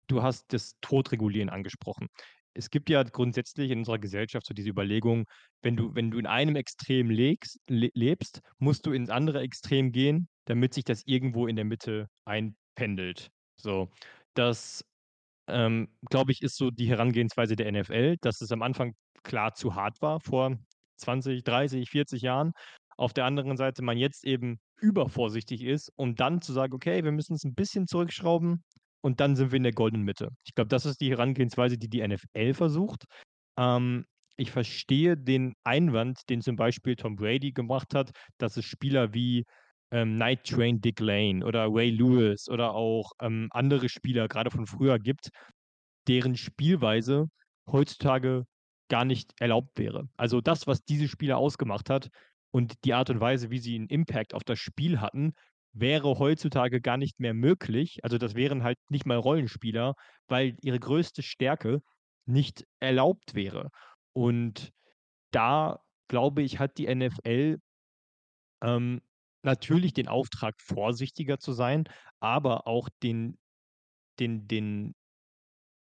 du 0.08 0.22
hast 0.22 0.52
das 0.52 0.74
Todregulieren 0.82 1.48
angesprochen. 1.48 2.08
Es 2.54 2.70
gibt 2.70 2.88
ja 2.88 3.02
grundsätzlich 3.02 3.70
in 3.70 3.78
unserer 3.80 3.98
Gesellschaft 3.98 4.46
so 4.46 4.54
diese 4.54 4.70
Überlegung, 4.70 5.26
wenn 5.62 5.76
du, 5.76 5.94
wenn 5.94 6.10
du 6.10 6.18
in 6.18 6.26
einem 6.26 6.56
Extrem 6.56 7.10
legst, 7.10 7.58
le 7.68 7.90
lebst, 7.94 8.40
musst 8.58 8.86
du 8.86 8.92
ins 8.92 9.10
andere 9.10 9.40
Extrem 9.40 9.92
gehen, 9.92 10.28
damit 10.44 10.72
sich 10.74 10.84
das 10.84 11.02
irgendwo 11.04 11.46
in 11.46 11.56
der 11.56 11.64
Mitte 11.64 12.08
einpendelt. 12.24 13.30
So, 13.56 13.90
das, 14.34 14.84
ähm, 15.48 15.88
glaube 16.08 16.32
ich, 16.32 16.42
ist 16.42 16.56
so 16.56 16.70
die 16.70 16.88
Herangehensweise 16.88 17.56
der 17.56 17.70
NFL, 17.70 18.16
dass 18.20 18.40
es 18.40 18.52
am 18.52 18.62
Anfang 18.62 18.94
klar 19.24 19.54
zu 19.54 19.74
hart 19.74 20.00
war 20.00 20.20
vor 20.20 20.56
20, 20.98 21.42
30, 21.42 21.90
40 21.90 22.22
Jahren. 22.22 22.52
Auf 22.96 23.12
der 23.12 23.24
anderen 23.24 23.56
Seite 23.56 23.82
man 23.82 23.98
jetzt 23.98 24.24
eben 24.24 24.60
übervorsichtig 24.80 25.62
ist, 25.62 25.92
um 25.96 26.14
dann 26.14 26.40
zu 26.40 26.52
sagen, 26.52 26.74
okay, 26.74 27.02
wir 27.02 27.10
müssen 27.10 27.34
es 27.34 27.44
ein 27.44 27.54
bisschen 27.54 27.88
zurückschrauben 27.88 28.62
und 29.04 29.20
dann 29.20 29.36
sind 29.36 29.52
wir 29.52 29.58
in 29.58 29.64
der 29.64 29.72
goldenen 29.72 30.04
Mitte. 30.04 30.30
Ich 30.44 30.54
glaube, 30.54 30.68
das 30.68 30.86
ist 30.86 31.02
die 31.02 31.10
Herangehensweise, 31.10 31.76
die 31.76 31.88
die 31.88 32.06
NFL 32.06 32.54
versucht. 32.54 33.04
Ähm, 33.58 34.06
ich 34.36 34.50
verstehe 34.50 35.14
den 35.14 35.54
Einwand, 35.62 36.22
den 36.30 36.40
zum 36.40 36.56
Beispiel 36.56 36.96
Tom 36.96 37.14
Brady 37.14 37.52
gemacht 37.52 37.94
hat, 37.94 38.12
dass 38.38 38.56
es 38.56 38.64
Spieler 38.64 39.12
wie 39.12 39.44
ähm, 39.90 40.16
Night 40.16 40.44
Train 40.44 40.80
Dick 40.80 41.00
Lane 41.00 41.44
oder 41.44 41.66
Ray 41.68 41.90
Lewis 41.90 42.48
oder 42.48 42.74
auch 42.74 43.12
ähm, 43.20 43.48
andere 43.50 43.90
Spieler, 43.90 44.26
gerade 44.26 44.50
von 44.50 44.66
früher 44.66 44.98
gibt, 44.98 45.28
deren 46.08 46.34
Spielweise 46.34 47.26
heutzutage 47.70 48.46
gar 48.88 49.04
nicht 49.04 49.34
erlaubt 49.38 49.78
wäre. 49.78 50.08
Also 50.16 50.40
das, 50.40 50.66
was 50.66 50.82
diese 50.82 51.08
Spieler 51.08 51.36
ausgemacht 51.36 51.90
hat 51.90 52.08
und 52.52 52.72
die 52.84 52.94
Art 52.94 53.10
und 53.10 53.20
Weise, 53.20 53.50
wie 53.50 53.58
sie 53.58 53.74
einen 53.74 53.88
Impact 53.88 54.32
auf 54.32 54.44
das 54.44 54.58
Spiel 54.58 55.02
hatten, 55.02 55.34
wäre 55.74 56.18
heutzutage 56.18 56.80
gar 56.80 56.96
nicht 56.96 57.20
mehr 57.20 57.34
möglich. 57.34 58.02
Also 58.04 58.16
das 58.16 58.34
wären 58.34 58.62
halt 58.62 58.78
nicht 58.88 59.06
mal 59.06 59.18
Rollenspieler, 59.18 59.94
weil 60.28 60.56
ihre 60.62 60.78
größte 60.78 61.22
Stärke 61.22 61.82
nicht 62.26 62.64
erlaubt 62.80 63.34
wäre. 63.34 63.70
Und 64.12 64.72
da, 65.32 65.80
glaube 66.08 66.42
ich, 66.42 66.60
hat 66.60 66.78
die 66.78 66.92
NFL 66.92 67.58
ähm, 68.62 69.02
natürlich 69.42 69.92
den 69.92 70.08
Auftrag, 70.08 70.60
vorsichtiger 70.60 71.38
zu 71.38 71.52
sein, 71.52 71.84
aber 72.20 72.66
auch 72.66 72.88
den, 73.02 73.36
den, 74.20 74.46
den 74.46 74.94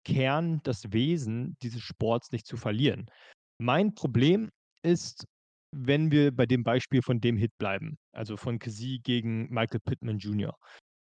Kern, 0.05 0.61
das 0.65 0.93
Wesen 0.93 1.57
dieses 1.63 1.83
Sports 1.83 2.33
nicht 2.33 2.47
zu 2.47 2.57
verlieren. 2.57 3.07
Mein 3.59 3.95
Problem 3.95 4.51
ist, 4.83 5.27
wenn 5.73 6.13
wir 6.13 6.33
bei 6.33 6.47
dem 6.47 6.63
Beispiel 6.63 7.03
von 7.03 7.21
dem 7.21 7.37
Hit 7.37 7.53
bleiben, 7.59 7.97
also 8.13 8.37
von 8.37 8.59
Kazee 8.59 8.99
gegen 9.03 9.49
Michael 9.51 9.81
Pittman 9.81 10.19
Jr. 10.19 10.55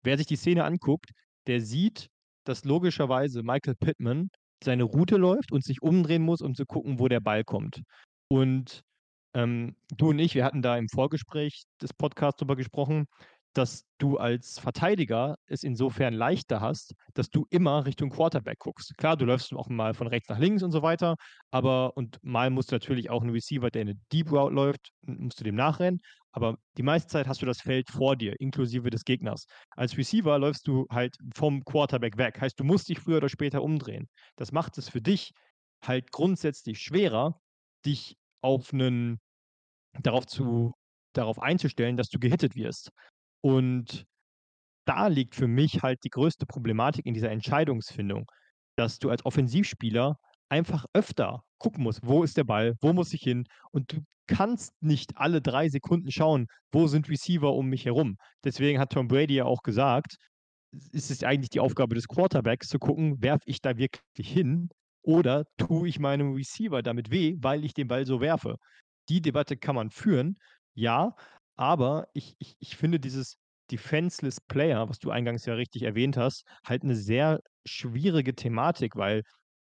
Wer 0.02 0.16
sich 0.16 0.26
die 0.26 0.36
Szene 0.36 0.64
anguckt, 0.64 1.10
der 1.46 1.60
sieht, 1.60 2.08
dass 2.44 2.64
logischerweise 2.64 3.42
Michael 3.42 3.74
Pittman 3.74 4.30
seine 4.62 4.84
Route 4.84 5.16
läuft 5.16 5.52
und 5.52 5.64
sich 5.64 5.82
umdrehen 5.82 6.22
muss, 6.22 6.40
um 6.40 6.54
zu 6.54 6.64
gucken, 6.64 6.98
wo 6.98 7.08
der 7.08 7.20
Ball 7.20 7.44
kommt. 7.44 7.82
Und 8.28 8.82
ähm, 9.34 9.76
du 9.96 10.10
und 10.10 10.18
ich, 10.18 10.34
wir 10.34 10.44
hatten 10.44 10.62
da 10.62 10.76
im 10.76 10.88
Vorgespräch 10.88 11.64
des 11.80 11.92
Podcasts 11.92 12.38
darüber 12.38 12.56
gesprochen, 12.56 13.06
dass 13.52 13.84
du 13.98 14.16
als 14.16 14.58
Verteidiger 14.58 15.36
es 15.46 15.62
insofern 15.62 16.14
leichter 16.14 16.60
hast, 16.60 16.94
dass 17.14 17.28
du 17.28 17.46
immer 17.50 17.84
Richtung 17.84 18.10
Quarterback 18.10 18.58
guckst. 18.58 18.96
Klar, 18.96 19.16
du 19.16 19.24
läufst 19.24 19.52
auch 19.52 19.68
mal 19.68 19.94
von 19.94 20.06
rechts 20.06 20.28
nach 20.28 20.38
links 20.38 20.62
und 20.62 20.72
so 20.72 20.82
weiter, 20.82 21.16
aber 21.50 21.96
und 21.96 22.18
mal 22.22 22.50
musst 22.50 22.70
du 22.70 22.74
natürlich 22.74 23.10
auch 23.10 23.22
einen 23.22 23.30
Receiver, 23.30 23.70
der 23.70 23.82
eine 23.82 23.94
Deep 24.12 24.32
Route 24.32 24.54
läuft, 24.54 24.90
musst 25.02 25.40
du 25.40 25.44
dem 25.44 25.54
nachrennen, 25.54 26.00
aber 26.32 26.56
die 26.78 26.82
meiste 26.82 27.08
Zeit 27.08 27.28
hast 27.28 27.42
du 27.42 27.46
das 27.46 27.60
Feld 27.60 27.90
vor 27.90 28.16
dir, 28.16 28.40
inklusive 28.40 28.90
des 28.90 29.04
Gegners. 29.04 29.46
Als 29.70 29.96
Receiver 29.96 30.38
läufst 30.38 30.66
du 30.66 30.86
halt 30.90 31.16
vom 31.34 31.62
Quarterback 31.64 32.16
weg, 32.16 32.40
heißt, 32.40 32.58
du 32.58 32.64
musst 32.64 32.88
dich 32.88 32.98
früher 33.00 33.18
oder 33.18 33.28
später 33.28 33.62
umdrehen. 33.62 34.08
Das 34.36 34.52
macht 34.52 34.78
es 34.78 34.88
für 34.88 35.02
dich 35.02 35.32
halt 35.84 36.10
grundsätzlich 36.10 36.80
schwerer, 36.80 37.40
dich 37.84 38.16
auf 38.40 38.72
einen 38.72 39.20
darauf 40.00 40.26
zu 40.26 40.72
darauf 41.12 41.38
einzustellen, 41.40 41.96
dass 41.96 42.08
du 42.08 42.18
gehittet 42.18 42.54
wirst. 42.56 42.90
Und 43.42 44.06
da 44.86 45.08
liegt 45.08 45.34
für 45.34 45.48
mich 45.48 45.82
halt 45.82 45.98
die 46.04 46.10
größte 46.10 46.46
Problematik 46.46 47.06
in 47.06 47.14
dieser 47.14 47.30
Entscheidungsfindung, 47.30 48.26
dass 48.76 48.98
du 48.98 49.10
als 49.10 49.24
Offensivspieler 49.24 50.16
einfach 50.48 50.86
öfter 50.92 51.42
gucken 51.58 51.84
musst, 51.84 52.00
wo 52.04 52.24
ist 52.24 52.36
der 52.36 52.44
Ball, 52.44 52.74
wo 52.80 52.92
muss 52.92 53.12
ich 53.14 53.22
hin 53.22 53.44
und 53.70 53.92
du 53.92 54.00
kannst 54.26 54.72
nicht 54.80 55.16
alle 55.16 55.40
drei 55.42 55.68
Sekunden 55.68 56.10
schauen, 56.10 56.46
wo 56.72 56.86
sind 56.86 57.08
Receiver 57.08 57.52
um 57.52 57.68
mich 57.68 57.84
herum. 57.84 58.16
Deswegen 58.44 58.78
hat 58.78 58.92
Tom 58.92 59.08
Brady 59.08 59.34
ja 59.36 59.44
auch 59.44 59.62
gesagt, 59.62 60.16
ist 60.92 61.10
es 61.10 61.22
eigentlich 61.22 61.50
die 61.50 61.60
Aufgabe 61.60 61.94
des 61.94 62.08
Quarterbacks 62.08 62.68
zu 62.68 62.78
gucken, 62.78 63.22
werfe 63.22 63.44
ich 63.46 63.60
da 63.60 63.76
wirklich 63.76 64.28
hin 64.28 64.70
oder 65.02 65.44
tue 65.58 65.88
ich 65.88 65.98
meinem 65.98 66.32
Receiver 66.32 66.82
damit 66.82 67.10
weh, 67.10 67.36
weil 67.40 67.64
ich 67.64 67.74
den 67.74 67.88
Ball 67.88 68.06
so 68.06 68.20
werfe. 68.20 68.56
Die 69.08 69.20
Debatte 69.20 69.56
kann 69.56 69.74
man 69.74 69.90
führen, 69.90 70.36
ja, 70.74 71.14
aber 71.56 72.08
ich, 72.14 72.34
ich, 72.38 72.56
ich 72.58 72.76
finde 72.76 73.00
dieses 73.00 73.36
Defenseless 73.70 74.40
Player, 74.40 74.88
was 74.88 74.98
du 74.98 75.10
eingangs 75.10 75.46
ja 75.46 75.54
richtig 75.54 75.82
erwähnt 75.82 76.16
hast, 76.16 76.44
halt 76.64 76.82
eine 76.82 76.96
sehr 76.96 77.40
schwierige 77.64 78.34
Thematik, 78.34 78.96
weil 78.96 79.22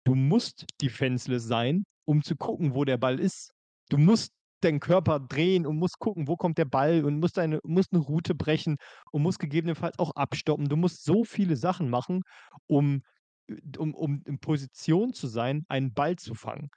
du 0.05 0.15
musst 0.15 0.65
defenseless 0.81 1.43
sein, 1.45 1.83
um 2.05 2.23
zu 2.23 2.35
gucken, 2.35 2.73
wo 2.75 2.85
der 2.85 2.97
Ball 2.97 3.19
ist. 3.19 3.51
Du 3.89 3.97
musst 3.97 4.33
deinen 4.61 4.79
Körper 4.79 5.19
drehen 5.19 5.65
und 5.65 5.77
musst 5.77 5.99
gucken, 5.99 6.27
wo 6.27 6.35
kommt 6.35 6.57
der 6.57 6.65
Ball 6.65 7.05
und 7.05 7.19
musst, 7.19 7.39
eine, 7.39 7.59
musst 7.63 7.93
eine 7.93 8.01
Route 8.01 8.35
brechen 8.35 8.77
und 9.11 9.21
musst 9.21 9.39
gegebenenfalls 9.39 9.97
auch 9.99 10.11
abstoppen. 10.15 10.67
Du 10.69 10.75
musst 10.75 11.03
so 11.03 11.23
viele 11.23 11.55
Sachen 11.55 11.89
machen, 11.89 12.21
um, 12.67 13.01
um, 13.77 13.93
um 13.93 14.21
in 14.25 14.39
Position 14.39 15.13
zu 15.13 15.27
sein, 15.27 15.65
einen 15.69 15.93
Ball 15.93 16.17
zu 16.17 16.35
fangen. 16.35 16.69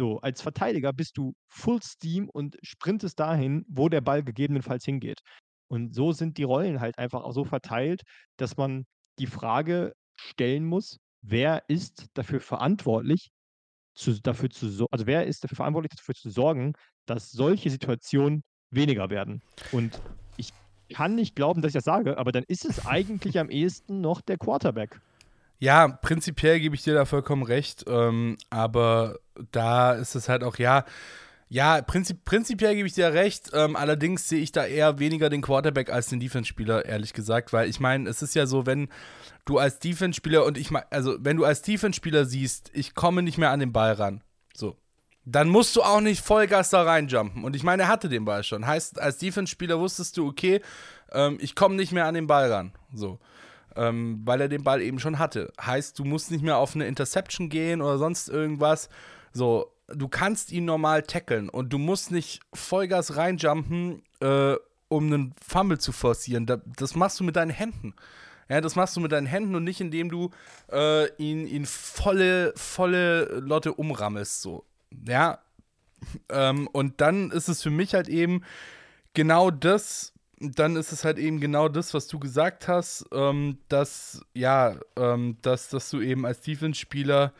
So, 0.00 0.18
als 0.20 0.40
Verteidiger 0.40 0.94
bist 0.94 1.18
du 1.18 1.34
Full 1.50 1.82
Steam 1.82 2.30
und 2.30 2.56
sprintest 2.62 3.20
dahin, 3.20 3.66
wo 3.68 3.90
der 3.90 4.00
Ball 4.00 4.22
gegebenenfalls 4.22 4.82
hingeht. 4.86 5.20
Und 5.68 5.94
so 5.94 6.12
sind 6.12 6.38
die 6.38 6.42
Rollen 6.42 6.80
halt 6.80 6.96
einfach 6.96 7.22
auch 7.22 7.32
so 7.32 7.44
verteilt, 7.44 8.00
dass 8.38 8.56
man 8.56 8.86
die 9.18 9.26
Frage 9.26 9.92
stellen 10.16 10.64
muss, 10.64 10.96
wer 11.20 11.64
ist 11.68 12.06
dafür 12.14 12.40
verantwortlich, 12.40 13.28
zu, 13.94 14.18
dafür 14.22 14.48
zu, 14.48 14.86
also 14.90 15.06
wer 15.06 15.26
ist 15.26 15.44
dafür 15.44 15.56
verantwortlich, 15.56 15.92
dafür 15.94 16.14
zu 16.14 16.30
sorgen, 16.30 16.72
dass 17.04 17.30
solche 17.30 17.68
Situationen 17.68 18.42
weniger 18.70 19.10
werden. 19.10 19.42
Und 19.70 20.00
ich 20.38 20.48
kann 20.94 21.14
nicht 21.14 21.36
glauben, 21.36 21.60
dass 21.60 21.72
ich 21.72 21.74
das 21.74 21.84
sage, 21.84 22.16
aber 22.16 22.32
dann 22.32 22.44
ist 22.48 22.64
es 22.64 22.86
eigentlich 22.86 23.38
am 23.38 23.50
ehesten 23.50 24.00
noch 24.00 24.22
der 24.22 24.38
Quarterback. 24.38 24.98
Ja, 25.60 25.88
prinzipiell 25.88 26.58
gebe 26.58 26.74
ich 26.74 26.82
dir 26.82 26.94
da 26.94 27.04
vollkommen 27.04 27.42
recht, 27.42 27.84
ähm, 27.86 28.38
aber 28.48 29.18
da 29.52 29.92
ist 29.92 30.14
es 30.14 30.30
halt 30.30 30.42
auch, 30.42 30.56
ja, 30.56 30.86
ja, 31.50 31.82
prinzip, 31.82 32.24
prinzipiell 32.24 32.74
gebe 32.74 32.88
ich 32.88 32.94
dir 32.94 33.12
recht, 33.12 33.50
ähm, 33.52 33.76
allerdings 33.76 34.26
sehe 34.26 34.40
ich 34.40 34.52
da 34.52 34.64
eher 34.64 34.98
weniger 34.98 35.28
den 35.28 35.42
Quarterback 35.42 35.90
als 35.90 36.06
den 36.06 36.18
Defense-Spieler, 36.18 36.86
ehrlich 36.86 37.12
gesagt, 37.12 37.52
weil 37.52 37.68
ich 37.68 37.78
meine, 37.78 38.08
es 38.08 38.22
ist 38.22 38.34
ja 38.34 38.46
so, 38.46 38.64
wenn 38.64 38.88
du 39.44 39.58
als 39.58 39.80
Defense-Spieler 39.80 40.46
und 40.46 40.56
ich 40.56 40.70
meine, 40.70 40.90
also 40.90 41.16
wenn 41.20 41.36
du 41.36 41.44
als 41.44 41.60
Defense-Spieler 41.60 42.24
siehst, 42.24 42.70
ich 42.72 42.94
komme 42.94 43.22
nicht 43.22 43.36
mehr 43.36 43.50
an 43.50 43.60
den 43.60 43.72
Ball 43.72 43.92
ran, 43.92 44.22
so, 44.54 44.78
dann 45.26 45.50
musst 45.50 45.76
du 45.76 45.82
auch 45.82 46.00
nicht 46.00 46.24
Vollgas 46.24 46.70
da 46.70 46.82
reinjumpen. 46.84 47.44
Und 47.44 47.54
ich 47.54 47.64
meine, 47.64 47.82
er 47.82 47.88
hatte 47.88 48.08
den 48.08 48.24
Ball 48.24 48.42
schon. 48.44 48.66
Heißt, 48.66 48.98
als 48.98 49.18
Defense-Spieler 49.18 49.78
wusstest 49.78 50.16
du, 50.16 50.26
okay, 50.26 50.62
ähm, 51.12 51.36
ich 51.40 51.54
komme 51.54 51.76
nicht 51.76 51.92
mehr 51.92 52.06
an 52.06 52.14
den 52.14 52.26
Ball 52.26 52.50
ran, 52.50 52.72
so 52.94 53.18
ähm, 53.76 54.20
weil 54.24 54.40
er 54.40 54.48
den 54.48 54.62
Ball 54.62 54.82
eben 54.82 54.98
schon 54.98 55.18
hatte. 55.18 55.52
Heißt, 55.60 55.98
du 55.98 56.04
musst 56.04 56.30
nicht 56.30 56.42
mehr 56.42 56.56
auf 56.56 56.74
eine 56.74 56.86
Interception 56.86 57.48
gehen 57.48 57.82
oder 57.82 57.98
sonst 57.98 58.28
irgendwas. 58.28 58.88
So, 59.32 59.72
du 59.88 60.08
kannst 60.08 60.52
ihn 60.52 60.64
normal 60.64 61.02
tackeln 61.02 61.48
und 61.48 61.72
du 61.72 61.78
musst 61.78 62.10
nicht 62.10 62.40
Vollgas 62.52 63.16
reinjumpen, 63.16 64.02
äh, 64.20 64.54
um 64.88 65.06
einen 65.06 65.34
Fumble 65.46 65.78
zu 65.78 65.92
forcieren. 65.92 66.46
das 66.46 66.94
machst 66.94 67.20
du 67.20 67.24
mit 67.24 67.36
deinen 67.36 67.50
Händen. 67.50 67.94
Ja, 68.48 68.60
das 68.60 68.74
machst 68.74 68.96
du 68.96 69.00
mit 69.00 69.12
deinen 69.12 69.28
Händen 69.28 69.54
und 69.54 69.62
nicht, 69.62 69.80
indem 69.80 70.10
du 70.10 70.30
äh, 70.72 71.06
ihn, 71.22 71.46
ihn 71.46 71.66
volle, 71.66 72.52
volle 72.56 73.38
Lotte 73.38 73.72
umrammelst. 73.72 74.42
So. 74.42 74.64
Ja. 75.06 75.38
Ähm, 76.28 76.66
und 76.72 77.00
dann 77.00 77.30
ist 77.30 77.48
es 77.48 77.62
für 77.62 77.70
mich 77.70 77.94
halt 77.94 78.08
eben 78.08 78.42
genau 79.14 79.52
das, 79.52 80.12
dann 80.40 80.76
ist 80.76 80.90
es 80.90 81.04
halt 81.04 81.18
eben 81.18 81.38
genau 81.38 81.68
das, 81.68 81.92
was 81.92 82.06
du 82.06 82.18
gesagt 82.18 82.66
hast, 82.66 83.04
ähm, 83.12 83.58
dass, 83.68 84.22
ja, 84.32 84.74
ähm, 84.96 85.36
dass, 85.42 85.68
dass 85.68 85.90
du 85.90 86.00
eben 86.00 86.24
als 86.24 86.40
Defense-Spieler, 86.40 87.34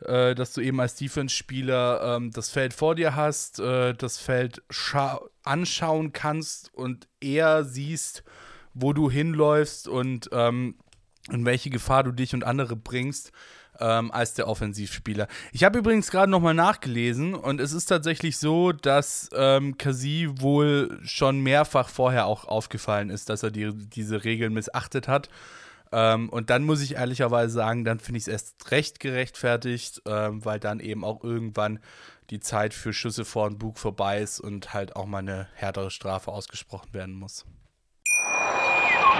äh, 0.00 0.34
dass 0.34 0.54
du 0.54 0.62
eben 0.62 0.80
als 0.80 0.94
Defense-Spieler 0.94 2.16
ähm, 2.16 2.30
das 2.30 2.48
Feld 2.48 2.72
vor 2.72 2.94
dir 2.94 3.14
hast, 3.14 3.60
äh, 3.60 3.92
das 3.92 4.18
Feld 4.18 4.62
anschauen 5.44 6.12
kannst 6.14 6.72
und 6.74 7.06
eher 7.20 7.64
siehst, 7.64 8.24
wo 8.72 8.94
du 8.94 9.10
hinläufst 9.10 9.86
und 9.86 10.30
ähm, 10.32 10.76
in 11.30 11.44
welche 11.44 11.68
Gefahr 11.68 12.02
du 12.02 12.12
dich 12.12 12.34
und 12.34 12.44
andere 12.44 12.76
bringst 12.76 13.30
ähm, 13.82 14.12
als 14.12 14.34
der 14.34 14.46
Offensivspieler. 14.46 15.26
Ich 15.52 15.64
habe 15.64 15.80
übrigens 15.80 16.10
gerade 16.10 16.30
nochmal 16.30 16.54
nachgelesen 16.54 17.34
und 17.34 17.60
es 17.60 17.72
ist 17.72 17.86
tatsächlich 17.86 18.38
so, 18.38 18.72
dass 18.72 19.28
ähm, 19.34 19.76
Kasi 19.76 20.28
wohl 20.32 21.00
schon 21.02 21.40
mehrfach 21.40 21.88
vorher 21.88 22.26
auch 22.26 22.44
aufgefallen 22.44 23.10
ist, 23.10 23.28
dass 23.28 23.42
er 23.42 23.50
die, 23.50 23.72
diese 23.74 24.24
Regeln 24.24 24.54
missachtet 24.54 25.08
hat. 25.08 25.28
Ähm, 25.90 26.28
und 26.30 26.48
dann 26.48 26.64
muss 26.64 26.80
ich 26.80 26.94
ehrlicherweise 26.94 27.52
sagen, 27.52 27.84
dann 27.84 27.98
finde 27.98 28.18
ich 28.18 28.24
es 28.24 28.28
erst 28.28 28.70
recht 28.70 29.00
gerechtfertigt, 29.00 30.02
ähm, 30.06 30.44
weil 30.44 30.60
dann 30.60 30.80
eben 30.80 31.04
auch 31.04 31.22
irgendwann 31.22 31.80
die 32.30 32.40
Zeit 32.40 32.72
für 32.72 32.94
Schüsse 32.94 33.24
vor 33.24 33.50
den 33.50 33.58
Bug 33.58 33.78
vorbei 33.78 34.22
ist 34.22 34.40
und 34.40 34.72
halt 34.72 34.96
auch 34.96 35.06
mal 35.06 35.18
eine 35.18 35.48
härtere 35.54 35.90
Strafe 35.90 36.30
ausgesprochen 36.30 36.94
werden 36.94 37.14
muss. 37.14 37.44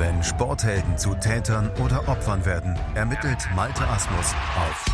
Wenn 0.00 0.24
Sporthelden 0.24 0.96
zu 0.96 1.14
Tätern 1.14 1.68
oder 1.84 2.08
Opfern 2.08 2.42
werden, 2.46 2.74
ermittelt 2.94 3.46
Malte 3.54 3.86
Asmus 3.86 4.34
auf 4.56 4.86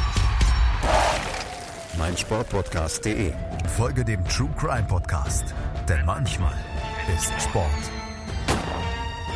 meinsportpodcast.de. 1.97 3.33
Folge 3.77 4.05
dem 4.05 4.25
True 4.25 4.51
Crime 4.59 4.89
Podcast, 4.89 5.55
denn 5.89 6.05
manchmal 6.05 6.57
ist 7.15 7.33
Sport 7.41 7.71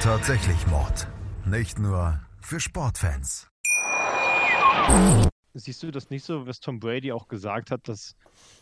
tatsächlich 0.00 0.66
Mord. 0.66 1.06
Nicht 1.46 1.78
nur 1.78 2.18
für 2.40 2.58
Sportfans. 2.58 3.48
Siehst 5.54 5.84
du 5.84 5.92
das 5.92 6.10
nicht 6.10 6.24
so, 6.24 6.48
was 6.48 6.58
Tom 6.58 6.80
Brady 6.80 7.12
auch 7.12 7.28
gesagt 7.28 7.70
hat, 7.70 7.86
dass, 7.86 8.16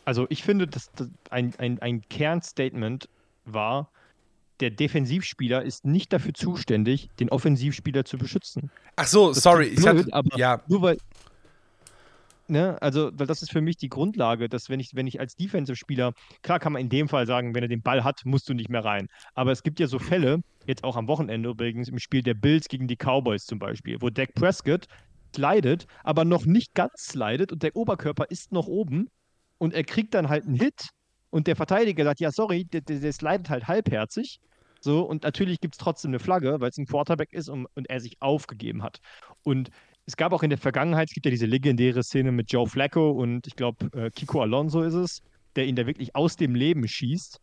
also 0.04 0.26
ich 0.28 0.42
finde, 0.42 0.66
dass 0.66 0.92
das 0.92 1.08
ein, 1.30 1.54
ein, 1.56 1.80
ein 1.80 2.02
Kernstatement 2.10 3.08
war, 3.46 3.90
der 4.60 4.70
Defensivspieler 4.70 5.62
ist 5.62 5.84
nicht 5.84 6.12
dafür 6.12 6.34
zuständig, 6.34 7.10
den 7.20 7.30
Offensivspieler 7.30 8.04
zu 8.04 8.18
beschützen. 8.18 8.70
Ach 8.96 9.06
so, 9.06 9.32
Das 9.32 9.42
sorry. 9.42 9.66
klingt 9.66 9.78
Ich 9.80 9.86
hatte, 9.86 10.02
blöd, 10.02 10.12
aber 10.12 10.38
ja, 10.38 10.62
nur 10.68 10.82
weil. 10.82 10.98
Ne, 12.50 12.80
also, 12.80 13.10
weil 13.12 13.26
das 13.26 13.42
ist 13.42 13.52
für 13.52 13.60
mich 13.60 13.76
die 13.76 13.90
Grundlage, 13.90 14.48
dass 14.48 14.70
wenn 14.70 14.80
ich, 14.80 14.94
wenn 14.94 15.06
ich 15.06 15.20
als 15.20 15.36
Defensive-Spieler, 15.36 16.14
klar 16.40 16.58
kann 16.58 16.72
man 16.72 16.80
in 16.80 16.88
dem 16.88 17.06
Fall 17.08 17.26
sagen, 17.26 17.54
wenn 17.54 17.62
er 17.62 17.68
den 17.68 17.82
Ball 17.82 18.04
hat, 18.04 18.22
musst 18.24 18.48
du 18.48 18.54
nicht 18.54 18.70
mehr 18.70 18.82
rein. 18.82 19.08
Aber 19.34 19.52
es 19.52 19.62
gibt 19.62 19.78
ja 19.80 19.86
so 19.86 19.98
Fälle, 19.98 20.40
jetzt 20.66 20.82
auch 20.82 20.96
am 20.96 21.08
Wochenende 21.08 21.50
übrigens, 21.50 21.88
im 21.90 21.98
Spiel 21.98 22.22
der 22.22 22.32
Bills 22.32 22.68
gegen 22.68 22.88
die 22.88 22.96
Cowboys 22.96 23.44
zum 23.44 23.58
Beispiel, 23.58 23.98
wo 24.00 24.08
Dak 24.08 24.32
Prescott 24.34 24.86
slidet, 25.36 25.86
aber 26.04 26.24
noch 26.24 26.46
nicht 26.46 26.74
ganz 26.74 27.08
slidet 27.08 27.52
und 27.52 27.62
der 27.62 27.76
Oberkörper 27.76 28.24
ist 28.30 28.50
noch 28.50 28.66
oben 28.66 29.10
und 29.58 29.74
er 29.74 29.84
kriegt 29.84 30.14
dann 30.14 30.30
halt 30.30 30.46
einen 30.46 30.54
Hit 30.54 30.88
und 31.30 31.46
der 31.46 31.56
Verteidiger 31.56 32.04
sagt, 32.04 32.20
ja, 32.20 32.30
sorry, 32.30 32.64
der, 32.64 32.80
der 32.80 33.12
slidet 33.12 33.50
halt 33.50 33.68
halbherzig. 33.68 34.40
So, 34.80 35.02
und 35.02 35.24
natürlich 35.24 35.60
gibt 35.60 35.74
es 35.74 35.78
trotzdem 35.78 36.10
eine 36.10 36.20
Flagge, 36.20 36.60
weil 36.60 36.70
es 36.70 36.78
ein 36.78 36.86
Quarterback 36.86 37.32
ist 37.32 37.48
und, 37.48 37.66
und 37.74 37.90
er 37.90 38.00
sich 38.00 38.16
aufgegeben 38.20 38.82
hat. 38.82 39.00
Und 39.42 39.70
es 40.06 40.16
gab 40.16 40.32
auch 40.32 40.42
in 40.42 40.50
der 40.50 40.58
Vergangenheit, 40.58 41.08
es 41.08 41.14
gibt 41.14 41.26
ja 41.26 41.30
diese 41.30 41.46
legendäre 41.46 42.02
Szene 42.02 42.32
mit 42.32 42.50
Joe 42.52 42.66
Flacco 42.66 43.10
und 43.10 43.46
ich 43.46 43.56
glaube, 43.56 43.90
äh, 43.92 44.10
Kiko 44.10 44.40
Alonso 44.40 44.82
ist 44.82 44.94
es, 44.94 45.22
der 45.56 45.66
ihn 45.66 45.76
da 45.76 45.86
wirklich 45.86 46.14
aus 46.14 46.36
dem 46.36 46.54
Leben 46.54 46.86
schießt. 46.86 47.40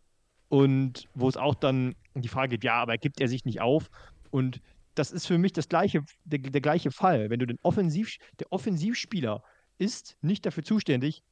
Und 0.48 1.08
wo 1.14 1.28
es 1.28 1.36
auch 1.36 1.54
dann 1.54 1.94
die 2.14 2.28
Frage 2.28 2.50
gibt, 2.50 2.64
ja, 2.64 2.74
aber 2.74 2.98
gibt 2.98 3.20
er 3.20 3.28
sich 3.28 3.44
nicht 3.44 3.60
auf? 3.60 3.90
Und 4.30 4.60
das 4.94 5.10
ist 5.10 5.26
für 5.26 5.38
mich 5.38 5.52
das 5.52 5.68
gleiche, 5.68 6.02
der, 6.24 6.38
der 6.38 6.60
gleiche 6.60 6.90
Fall. 6.90 7.30
Wenn 7.30 7.40
du 7.40 7.46
den 7.46 7.58
Offensiv, 7.62 8.16
der 8.38 8.50
Offensivspieler 8.52 9.42
ist 9.78 10.16
nicht 10.22 10.46
dafür 10.46 10.62
zuständig, 10.64 11.22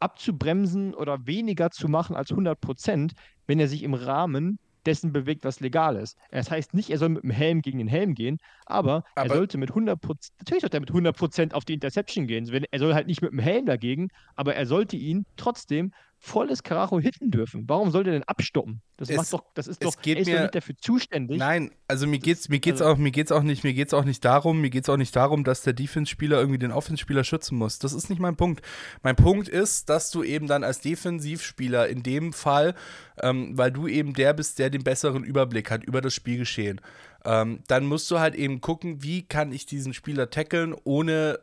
abzubremsen 0.00 0.94
oder 0.94 1.26
weniger 1.26 1.70
zu 1.70 1.88
machen 1.88 2.16
als 2.16 2.30
100 2.30 2.60
Prozent, 2.60 3.12
wenn 3.46 3.60
er 3.60 3.68
sich 3.68 3.82
im 3.82 3.94
Rahmen 3.94 4.58
dessen 4.86 5.12
bewegt, 5.12 5.44
was 5.44 5.60
legal 5.60 5.96
ist. 5.96 6.18
Das 6.30 6.50
heißt 6.50 6.74
nicht, 6.74 6.90
er 6.90 6.98
soll 6.98 7.08
mit 7.08 7.22
dem 7.22 7.30
Helm 7.30 7.62
gegen 7.62 7.78
den 7.78 7.88
Helm 7.88 8.14
gehen, 8.14 8.38
aber, 8.66 9.02
er 9.14 9.24
Aber- 9.24 9.36
sollte 9.36 9.56
mit 9.56 9.70
100 9.74 9.98
Prozent, 10.00 10.34
natürlich 10.38 10.60
sollte 10.60 10.76
er 10.76 10.80
mit 10.80 10.90
100 10.90 11.16
Prozent 11.16 11.54
auf 11.54 11.64
die 11.64 11.72
Interception 11.74 12.26
gehen. 12.26 12.50
Wenn, 12.52 12.64
er 12.70 12.78
soll 12.78 12.92
halt 12.94 13.06
nicht 13.06 13.22
mit 13.22 13.32
dem 13.32 13.38
Helm 13.38 13.64
dagegen, 13.64 14.08
aber 14.36 14.54
er 14.54 14.66
sollte 14.66 14.96
ihn 14.96 15.24
trotzdem 15.36 15.92
volles 16.26 16.62
Karacho 16.62 16.98
hitten 17.00 17.30
dürfen. 17.30 17.64
Warum 17.68 17.90
sollte 17.90 18.08
er 18.10 18.14
denn 18.14 18.22
abstoppen? 18.24 18.80
Das 18.96 19.10
Es- 19.10 19.16
macht 19.16 19.32
doch, 19.34 19.44
das 19.54 19.66
ist 19.66 19.84
doch, 19.84 20.00
geht 20.00 20.18
ist 20.18 20.26
doch 20.26 20.32
mir- 20.32 20.40
nicht 20.42 20.54
dafür 20.54 20.74
zuständig. 20.80 21.38
Nein, 21.38 21.70
also 21.86 22.06
mir 22.06 22.18
geht's, 22.18 22.48
mir 22.48 22.60
geht's 22.60 22.80
also- 22.80 22.94
auch, 22.94 22.96
mir 22.98 23.10
geht's 23.10 23.30
auch 23.30 23.42
nicht, 23.42 23.62
mir 23.62 23.74
geht's 23.74 23.92
auch 23.92 24.04
nicht 24.04 24.24
darum, 24.24 24.60
mir 24.62 24.70
geht's 24.70 24.88
auch 24.88 24.96
nicht 24.96 25.14
darum, 25.14 25.44
dass 25.44 25.60
der 25.62 25.74
Defense-Spieler 25.74 26.38
irgendwie 26.38 26.58
den 26.58 26.72
Offense-Spieler 26.72 27.24
schützen 27.24 27.58
muss. 27.58 27.78
Das 27.78 27.92
ist 27.92 28.08
nicht 28.08 28.20
mein 28.20 28.36
Punkt. 28.36 28.62
Mein 29.02 29.16
Punkt 29.16 29.48
ist, 29.48 29.90
dass 29.90 30.10
du 30.10 30.22
eben 30.22 30.46
dann 30.46 30.64
als 30.64 30.80
Defensivspieler 30.80 31.88
in 31.88 32.02
dem 32.02 32.32
Fall, 32.32 32.74
ähm, 33.20 33.56
weil 33.58 33.70
du 33.70 33.86
eben 33.86 34.14
der 34.14 34.32
bist, 34.32 34.58
der 34.58 34.70
den 34.70 34.82
besseren 34.82 35.24
Überblick 35.24 35.70
hat 35.70 35.84
über 35.84 36.00
das 36.00 36.14
Spielgeschehen, 36.14 36.80
ähm, 37.26 37.60
dann 37.68 37.84
musst 37.86 38.10
du 38.10 38.18
halt 38.18 38.34
eben 38.34 38.60
gucken, 38.60 39.02
wie 39.02 39.22
kann 39.22 39.52
ich 39.52 39.66
diesen 39.66 39.92
Spieler 39.94 40.30
tackeln, 40.30 40.74
ohne 40.84 41.38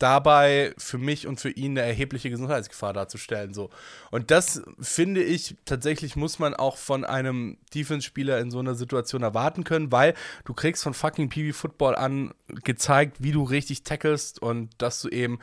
dabei 0.00 0.74
für 0.78 0.98
mich 0.98 1.26
und 1.26 1.40
für 1.40 1.50
ihn 1.50 1.78
eine 1.78 1.86
erhebliche 1.86 2.30
Gesundheitsgefahr 2.30 2.92
darzustellen. 2.92 3.54
So. 3.54 3.70
Und 4.10 4.30
das 4.30 4.62
finde 4.80 5.22
ich, 5.22 5.56
tatsächlich 5.64 6.16
muss 6.16 6.38
man 6.38 6.54
auch 6.54 6.76
von 6.76 7.04
einem 7.04 7.58
Defense-Spieler 7.74 8.38
in 8.40 8.50
so 8.50 8.58
einer 8.58 8.74
Situation 8.74 9.22
erwarten 9.22 9.62
können, 9.62 9.92
weil 9.92 10.14
du 10.44 10.54
kriegst 10.54 10.82
von 10.82 10.94
fucking 10.94 11.28
PB 11.28 11.54
Football 11.54 11.94
an 11.94 12.32
gezeigt, 12.64 13.18
wie 13.20 13.32
du 13.32 13.42
richtig 13.42 13.84
tackelst 13.84 14.40
und 14.40 14.70
dass 14.78 15.02
du 15.02 15.08
eben 15.08 15.38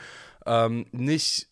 ähm, 0.46 0.88
nicht 0.91 1.48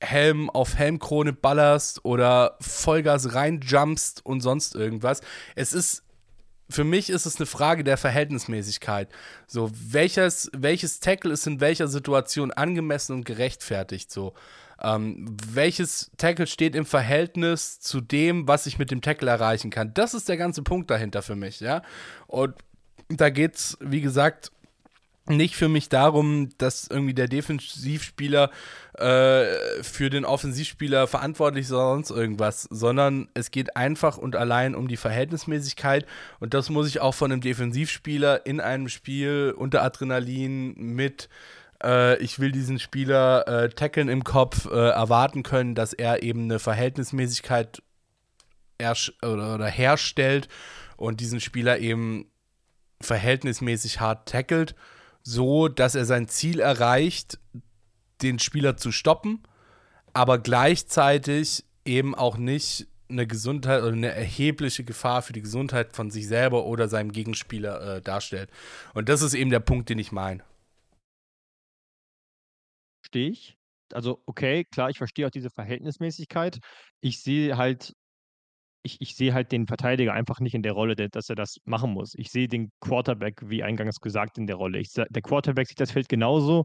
Helm 0.00 0.50
auf 0.50 0.76
Helmkrone 0.76 1.32
ballerst 1.32 2.04
oder 2.04 2.56
Vollgas 2.60 3.34
reinjumpst 3.34 4.24
und 4.24 4.40
sonst 4.40 4.74
irgendwas. 4.74 5.20
Es 5.54 5.72
ist 5.72 6.05
für 6.68 6.84
mich 6.84 7.10
ist 7.10 7.26
es 7.26 7.36
eine 7.36 7.46
Frage 7.46 7.84
der 7.84 7.96
Verhältnismäßigkeit. 7.96 9.08
So, 9.46 9.70
welches, 9.72 10.50
welches 10.52 11.00
Tackle 11.00 11.32
ist 11.32 11.46
in 11.46 11.60
welcher 11.60 11.88
Situation 11.88 12.50
angemessen 12.50 13.12
und 13.12 13.24
gerechtfertigt? 13.24 14.10
So, 14.10 14.34
ähm, 14.82 15.36
welches 15.48 16.10
Tackle 16.16 16.46
steht 16.46 16.74
im 16.74 16.84
Verhältnis 16.84 17.80
zu 17.80 18.00
dem, 18.00 18.48
was 18.48 18.66
ich 18.66 18.78
mit 18.78 18.90
dem 18.90 19.00
Tackle 19.00 19.30
erreichen 19.30 19.70
kann? 19.70 19.94
Das 19.94 20.12
ist 20.12 20.28
der 20.28 20.36
ganze 20.36 20.62
Punkt 20.62 20.90
dahinter 20.90 21.22
für 21.22 21.36
mich, 21.36 21.60
ja. 21.60 21.82
Und 22.26 22.54
da 23.08 23.30
geht's, 23.30 23.78
wie 23.80 24.00
gesagt, 24.00 24.50
nicht 25.28 25.56
für 25.56 25.68
mich 25.68 25.88
darum, 25.88 26.50
dass 26.58 26.86
irgendwie 26.88 27.14
der 27.14 27.28
Defensivspieler 27.28 28.50
äh, 28.94 29.44
für 29.82 30.10
den 30.10 30.24
Offensivspieler 30.24 31.06
verantwortlich 31.06 31.66
ist 31.66 31.72
oder 31.72 31.94
sonst 31.94 32.10
irgendwas, 32.10 32.62
sondern 32.70 33.28
es 33.34 33.50
geht 33.50 33.76
einfach 33.76 34.18
und 34.18 34.36
allein 34.36 34.74
um 34.74 34.88
die 34.88 34.96
Verhältnismäßigkeit. 34.96 36.06
Und 36.40 36.54
das 36.54 36.70
muss 36.70 36.88
ich 36.88 37.00
auch 37.00 37.14
von 37.14 37.32
einem 37.32 37.40
Defensivspieler 37.40 38.46
in 38.46 38.60
einem 38.60 38.88
Spiel 38.88 39.54
unter 39.56 39.82
Adrenalin 39.82 40.74
mit 40.76 41.28
äh, 41.82 42.18
ich 42.22 42.38
will 42.38 42.52
diesen 42.52 42.78
Spieler 42.78 43.46
äh, 43.48 43.68
tackeln 43.68 44.08
im 44.08 44.24
Kopf 44.24 44.66
äh, 44.66 44.90
erwarten 44.90 45.42
können, 45.42 45.74
dass 45.74 45.92
er 45.92 46.22
eben 46.22 46.44
eine 46.44 46.58
Verhältnismäßigkeit 46.58 47.82
oder, 49.22 49.54
oder 49.54 49.66
herstellt 49.66 50.48
und 50.96 51.20
diesen 51.20 51.40
Spieler 51.40 51.78
eben 51.78 52.30
verhältnismäßig 53.00 54.00
hart 54.00 54.28
tackelt, 54.28 54.74
so 55.26 55.66
dass 55.66 55.96
er 55.96 56.04
sein 56.04 56.28
Ziel 56.28 56.60
erreicht, 56.60 57.40
den 58.22 58.38
Spieler 58.38 58.76
zu 58.76 58.92
stoppen, 58.92 59.42
aber 60.12 60.38
gleichzeitig 60.38 61.64
eben 61.84 62.14
auch 62.14 62.36
nicht 62.36 62.86
eine 63.08 63.26
Gesundheit 63.26 63.82
oder 63.82 63.92
eine 63.92 64.12
erhebliche 64.12 64.84
Gefahr 64.84 65.22
für 65.22 65.32
die 65.32 65.42
Gesundheit 65.42 65.94
von 65.94 66.12
sich 66.12 66.28
selber 66.28 66.64
oder 66.64 66.88
seinem 66.88 67.10
Gegenspieler 67.10 67.96
äh, 67.96 68.02
darstellt. 68.02 68.50
Und 68.94 69.08
das 69.08 69.20
ist 69.20 69.34
eben 69.34 69.50
der 69.50 69.60
Punkt, 69.60 69.88
den 69.88 69.98
ich 69.98 70.12
meine. 70.12 70.44
Verstehe 73.02 73.30
ich. 73.30 73.56
Also, 73.92 74.22
okay, 74.26 74.64
klar, 74.64 74.90
ich 74.90 74.98
verstehe 74.98 75.26
auch 75.26 75.30
diese 75.30 75.50
Verhältnismäßigkeit. 75.50 76.60
Ich 77.00 77.20
sehe 77.22 77.56
halt, 77.56 77.96
ich, 78.86 78.96
ich 79.00 79.14
sehe 79.14 79.34
halt 79.34 79.52
den 79.52 79.66
Verteidiger 79.66 80.14
einfach 80.14 80.40
nicht 80.40 80.54
in 80.54 80.62
der 80.62 80.72
Rolle, 80.72 80.96
dass 80.96 81.28
er 81.28 81.36
das 81.36 81.56
machen 81.64 81.92
muss. 81.92 82.14
Ich 82.16 82.30
sehe 82.30 82.48
den 82.48 82.70
Quarterback, 82.80 83.42
wie 83.44 83.62
eingangs 83.62 84.00
gesagt, 84.00 84.38
in 84.38 84.46
der 84.46 84.56
Rolle. 84.56 84.78
Ich, 84.78 84.92
der 84.92 85.22
Quarterback 85.22 85.68
sieht 85.68 85.80
das 85.80 85.90
Feld 85.90 86.08
genauso 86.08 86.64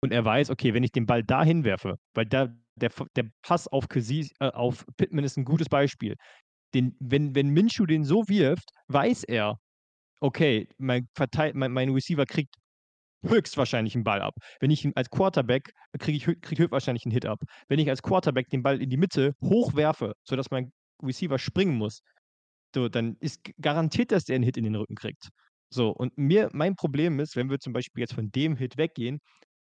und 0.00 0.12
er 0.12 0.24
weiß, 0.24 0.50
okay, 0.50 0.74
wenn 0.74 0.84
ich 0.84 0.92
den 0.92 1.06
Ball 1.06 1.24
dahin 1.24 1.64
werfe, 1.64 1.96
weil 2.14 2.26
da, 2.26 2.48
der, 2.76 2.90
der 3.16 3.24
Pass 3.42 3.66
auf, 3.68 3.88
Kesi, 3.88 4.30
äh, 4.38 4.50
auf 4.50 4.84
Pittman 4.96 5.24
ist 5.24 5.36
ein 5.36 5.44
gutes 5.44 5.68
Beispiel. 5.68 6.14
Den, 6.74 6.96
wenn, 7.00 7.34
wenn 7.34 7.48
Minshew 7.48 7.86
den 7.86 8.04
so 8.04 8.22
wirft, 8.28 8.70
weiß 8.88 9.24
er, 9.24 9.56
okay, 10.20 10.68
mein, 10.78 11.08
Verteid 11.14 11.54
mein, 11.54 11.72
mein 11.72 11.90
Receiver 11.90 12.24
kriegt 12.26 12.54
höchstwahrscheinlich 13.24 13.94
einen 13.94 14.04
Ball 14.04 14.20
ab. 14.20 14.34
Wenn 14.60 14.70
ich 14.70 14.84
ihn 14.84 14.92
als 14.94 15.10
Quarterback 15.10 15.72
kriege 15.98 16.16
ich 16.16 16.40
krieg 16.40 16.58
höchstwahrscheinlich 16.58 17.04
einen 17.04 17.12
Hit 17.12 17.26
ab. 17.26 17.38
Wenn 17.68 17.78
ich 17.78 17.88
als 17.88 18.02
Quarterback 18.02 18.48
den 18.48 18.62
Ball 18.62 18.80
in 18.82 18.90
die 18.90 18.96
Mitte 18.96 19.34
hochwerfe, 19.42 20.14
sodass 20.24 20.50
mein 20.50 20.72
Receiver 21.02 21.38
springen 21.38 21.76
muss, 21.76 22.02
so, 22.74 22.88
dann 22.88 23.16
ist 23.20 23.40
garantiert, 23.60 24.12
dass 24.12 24.24
der 24.24 24.36
einen 24.36 24.44
Hit 24.44 24.56
in 24.56 24.64
den 24.64 24.76
Rücken 24.76 24.94
kriegt. 24.94 25.28
So, 25.70 25.90
und 25.90 26.16
mir, 26.16 26.48
mein 26.52 26.76
Problem 26.76 27.20
ist, 27.20 27.36
wenn 27.36 27.50
wir 27.50 27.58
zum 27.58 27.72
Beispiel 27.72 28.02
jetzt 28.02 28.14
von 28.14 28.30
dem 28.30 28.56
Hit 28.56 28.76
weggehen, 28.76 29.20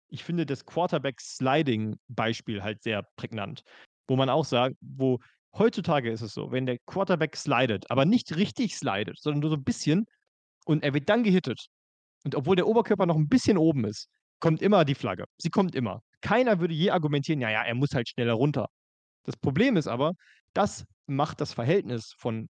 ich 0.09 0.25
finde 0.25 0.47
das 0.47 0.67
Quarterback-Sliding-Beispiel 0.67 2.63
halt 2.63 2.83
sehr 2.83 3.05
prägnant. 3.17 3.63
Wo 4.09 4.17
man 4.17 4.29
auch 4.29 4.45
sagt, 4.45 4.77
wo 4.81 5.19
heutzutage 5.57 6.11
ist 6.11 6.23
es 6.23 6.35
so, 6.35 6.51
wenn 6.51 6.67
der 6.67 6.79
Quarterback 6.87 7.37
slidet, 7.37 7.89
aber 7.91 8.05
nicht 8.05 8.37
richtig 8.37 8.77
slidet, 8.77 9.19
sondern 9.21 9.41
nur 9.41 9.51
so 9.51 9.57
ein 9.57 9.65
bisschen 9.65 10.07
und 10.65 10.83
er 10.83 10.95
wird 10.95 11.09
dann 11.09 11.23
gehittet. 11.23 11.67
Und 12.25 12.35
obwohl 12.35 12.57
der 12.57 12.67
Oberkörper 12.67 13.07
noch 13.07 13.17
ein 13.17 13.29
bisschen 13.29 13.57
oben 13.57 13.85
ist, 13.85 14.09
kommt 14.41 14.63
immer 14.63 14.85
die 14.85 14.95
Flagge. 14.95 15.25
Sie 15.39 15.51
kommt 15.51 15.75
immer. 15.75 16.03
Keiner 16.21 16.61
würde 16.61 16.75
je 16.75 16.91
argumentieren, 16.91 17.41
ja, 17.41 17.51
ja, 17.51 17.63
er 17.63 17.75
muss 17.75 17.95
halt 17.95 18.09
schneller 18.09 18.35
runter. 18.35 18.69
Das 19.31 19.37
Problem 19.37 19.77
ist 19.77 19.87
aber, 19.87 20.15
das 20.55 20.85
macht 21.07 21.41
das 21.41 21.53
Verhältnis 21.53 22.13
von 22.19 22.49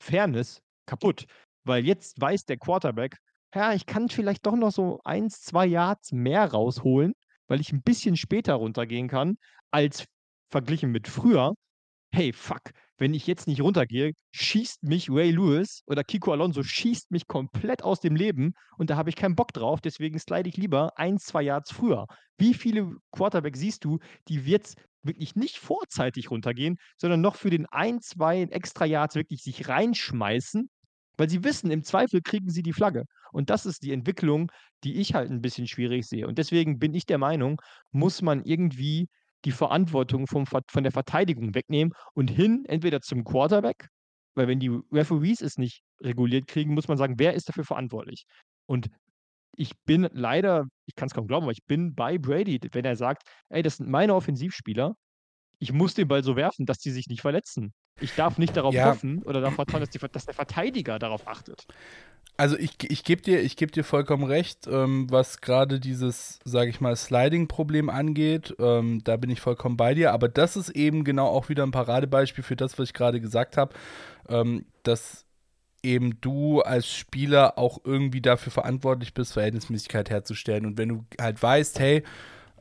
Fairness 0.00 0.62
kaputt, 0.86 1.26
weil 1.64 1.84
jetzt 1.84 2.18
weiß 2.18 2.46
der 2.46 2.56
Quarterback, 2.56 3.18
ja, 3.54 3.74
ich 3.74 3.84
kann 3.84 4.08
vielleicht 4.08 4.46
doch 4.46 4.56
noch 4.56 4.72
so 4.72 5.00
eins, 5.04 5.42
zwei 5.42 5.66
Yards 5.66 6.12
mehr 6.12 6.50
rausholen, 6.50 7.12
weil 7.46 7.60
ich 7.60 7.72
ein 7.72 7.82
bisschen 7.82 8.16
später 8.16 8.54
runtergehen 8.54 9.06
kann, 9.06 9.36
als 9.70 10.06
verglichen 10.50 10.92
mit 10.92 11.08
früher. 11.08 11.52
Hey, 12.10 12.32
fuck, 12.32 12.70
wenn 12.96 13.12
ich 13.12 13.26
jetzt 13.26 13.46
nicht 13.46 13.60
runtergehe, 13.60 14.12
schießt 14.32 14.82
mich 14.84 15.10
Ray 15.10 15.30
Lewis 15.30 15.82
oder 15.86 16.04
Kiko 16.04 16.32
Alonso 16.32 16.62
schießt 16.62 17.10
mich 17.10 17.26
komplett 17.26 17.82
aus 17.82 18.00
dem 18.00 18.16
Leben 18.16 18.54
und 18.78 18.88
da 18.88 18.96
habe 18.96 19.10
ich 19.10 19.16
keinen 19.16 19.36
Bock 19.36 19.52
drauf, 19.52 19.82
deswegen 19.82 20.18
slide 20.18 20.48
ich 20.48 20.56
lieber 20.56 20.96
ein, 20.96 21.18
zwei 21.18 21.42
Yards 21.42 21.70
früher. 21.70 22.06
Wie 22.38 22.54
viele 22.54 22.96
Quarterbacks 23.12 23.58
siehst 23.58 23.84
du, 23.84 23.98
die 24.28 24.36
jetzt 24.36 24.76
wirklich 25.04 25.36
nicht 25.36 25.58
vorzeitig 25.58 26.30
runtergehen, 26.30 26.78
sondern 26.96 27.20
noch 27.20 27.36
für 27.36 27.50
den 27.50 27.66
ein, 27.66 28.00
zwei 28.00 28.42
extra 28.42 28.84
Yards 28.84 29.14
wirklich 29.14 29.42
sich 29.42 29.68
reinschmeißen, 29.68 30.68
weil 31.16 31.30
sie 31.30 31.44
wissen, 31.44 31.70
im 31.70 31.84
Zweifel 31.84 32.20
kriegen 32.22 32.50
sie 32.50 32.62
die 32.62 32.72
Flagge. 32.72 33.04
Und 33.32 33.50
das 33.50 33.66
ist 33.66 33.82
die 33.82 33.92
Entwicklung, 33.92 34.50
die 34.84 34.96
ich 34.96 35.14
halt 35.14 35.30
ein 35.30 35.40
bisschen 35.40 35.66
schwierig 35.66 36.06
sehe. 36.06 36.26
Und 36.26 36.38
deswegen 36.38 36.78
bin 36.78 36.94
ich 36.94 37.06
der 37.06 37.18
Meinung, 37.18 37.60
muss 37.90 38.22
man 38.22 38.44
irgendwie 38.44 39.08
die 39.44 39.52
Verantwortung 39.52 40.26
vom, 40.26 40.46
von 40.46 40.82
der 40.82 40.92
Verteidigung 40.92 41.54
wegnehmen 41.54 41.92
und 42.14 42.30
hin 42.30 42.64
entweder 42.66 43.00
zum 43.00 43.24
Quarterback, 43.24 43.88
weil 44.34 44.48
wenn 44.48 44.58
die 44.58 44.78
Referees 44.90 45.42
es 45.42 45.58
nicht 45.58 45.82
reguliert 46.00 46.46
kriegen, 46.46 46.74
muss 46.74 46.88
man 46.88 46.96
sagen, 46.96 47.14
wer 47.18 47.34
ist 47.34 47.48
dafür 47.48 47.64
verantwortlich? 47.64 48.24
Und 48.66 48.88
ich 49.56 49.72
bin 49.84 50.08
leider, 50.12 50.66
ich 50.86 50.94
kann 50.94 51.06
es 51.06 51.14
kaum 51.14 51.26
glauben, 51.26 51.44
aber 51.44 51.52
ich 51.52 51.64
bin 51.66 51.94
bei 51.94 52.18
Brady, 52.18 52.60
wenn 52.72 52.84
er 52.84 52.96
sagt, 52.96 53.22
ey, 53.48 53.62
das 53.62 53.78
sind 53.78 53.88
meine 53.88 54.14
Offensivspieler, 54.14 54.94
ich 55.58 55.72
muss 55.72 55.94
den 55.94 56.08
Ball 56.08 56.22
so 56.22 56.36
werfen, 56.36 56.66
dass 56.66 56.78
die 56.78 56.90
sich 56.90 57.08
nicht 57.08 57.22
verletzen. 57.22 57.72
Ich 58.00 58.14
darf 58.14 58.38
nicht 58.38 58.56
darauf 58.56 58.74
ja. 58.74 58.86
hoffen 58.86 59.22
oder 59.22 59.40
darauf 59.40 59.54
vertrauen, 59.54 59.80
dass, 59.80 59.90
die, 59.90 59.98
dass, 59.98 60.26
der 60.26 60.34
Verteidiger 60.34 60.98
darauf 60.98 61.28
achtet. 61.28 61.64
Also 62.36 62.58
ich, 62.58 62.72
ich 62.90 63.04
gebe 63.04 63.22
dir, 63.22 63.46
geb 63.48 63.70
dir 63.70 63.84
vollkommen 63.84 64.24
recht, 64.24 64.66
ähm, 64.66 65.06
was 65.10 65.40
gerade 65.40 65.78
dieses, 65.78 66.40
sage 66.44 66.70
ich 66.70 66.80
mal, 66.80 66.96
Sliding-Problem 66.96 67.88
angeht. 67.88 68.54
Ähm, 68.58 69.02
da 69.04 69.16
bin 69.16 69.30
ich 69.30 69.40
vollkommen 69.40 69.76
bei 69.76 69.94
dir. 69.94 70.12
Aber 70.12 70.28
das 70.28 70.56
ist 70.56 70.70
eben 70.70 71.04
genau 71.04 71.28
auch 71.28 71.48
wieder 71.48 71.62
ein 71.62 71.70
Paradebeispiel 71.70 72.42
für 72.42 72.56
das, 72.56 72.78
was 72.78 72.88
ich 72.88 72.94
gerade 72.94 73.20
gesagt 73.20 73.56
habe, 73.56 73.74
ähm, 74.28 74.66
dass 74.82 75.24
eben 75.84 76.20
du 76.20 76.60
als 76.62 76.88
Spieler 76.88 77.58
auch 77.58 77.78
irgendwie 77.84 78.20
dafür 78.22 78.52
verantwortlich 78.52 79.14
bist, 79.14 79.34
Verhältnismäßigkeit 79.34 80.10
herzustellen. 80.10 80.66
Und 80.66 80.78
wenn 80.78 80.88
du 80.88 81.04
halt 81.20 81.42
weißt, 81.42 81.78
hey, 81.78 82.02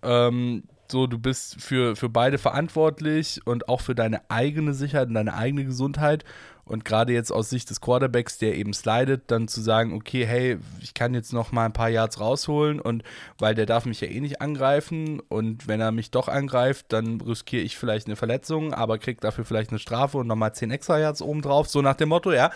ähm, 0.04 0.64
so, 0.92 1.08
du 1.08 1.18
bist 1.18 1.62
für, 1.62 1.96
für 1.96 2.10
beide 2.10 2.38
verantwortlich 2.38 3.42
und 3.46 3.68
auch 3.70 3.82
für 3.82 3.96
deine 3.96 4.22
eigene 4.30 4.74
Sicherheit 4.74 5.08
und 5.08 5.16
deine 5.16 5.34
eigene 5.34 5.66
Gesundheit. 5.66 6.24
Und 6.66 6.86
gerade 6.86 7.12
jetzt 7.12 7.32
aus 7.32 7.50
Sicht 7.50 7.70
des 7.70 7.82
Quarterbacks, 7.82 8.38
der 8.38 8.56
eben 8.56 8.74
slidet, 8.74 9.30
dann 9.32 9.50
zu 9.50 9.60
sagen, 9.60 9.94
okay, 9.94 10.26
hey, 10.26 10.60
ich 10.82 10.94
kann 10.94 11.14
jetzt 11.14 11.34
noch 11.34 11.52
mal 11.52 11.66
ein 11.66 11.74
paar 11.74 11.90
Yards 11.90 12.22
rausholen 12.22 12.80
und 12.80 13.04
weil 13.38 13.54
der 13.54 13.66
darf 13.66 13.86
mich 13.86 14.00
ja 14.00 14.08
eh 14.08 14.22
nicht 14.22 14.40
angreifen 14.40 15.20
und 15.20 15.68
wenn 15.68 15.82
er 15.82 15.92
mich 15.92 16.10
doch 16.12 16.30
angreift, 16.30 16.86
dann 16.90 17.20
riskiere 17.20 17.64
ich 17.64 17.78
vielleicht 17.78 18.08
eine 18.08 18.16
Verletzung, 18.16 18.74
aber 18.74 18.98
krieg 18.98 19.20
dafür 19.20 19.44
vielleicht 19.44 19.72
eine 19.72 19.80
Strafe 19.80 20.20
und 20.20 20.28
nochmal 20.28 20.56
10 20.56 20.72
extra 20.72 21.00
Yards 21.00 21.22
obendrauf, 21.22 21.68
so 21.68 21.82
nach 21.82 21.96
dem 21.96 22.10
Motto, 22.10 22.32
ja. 22.32 22.50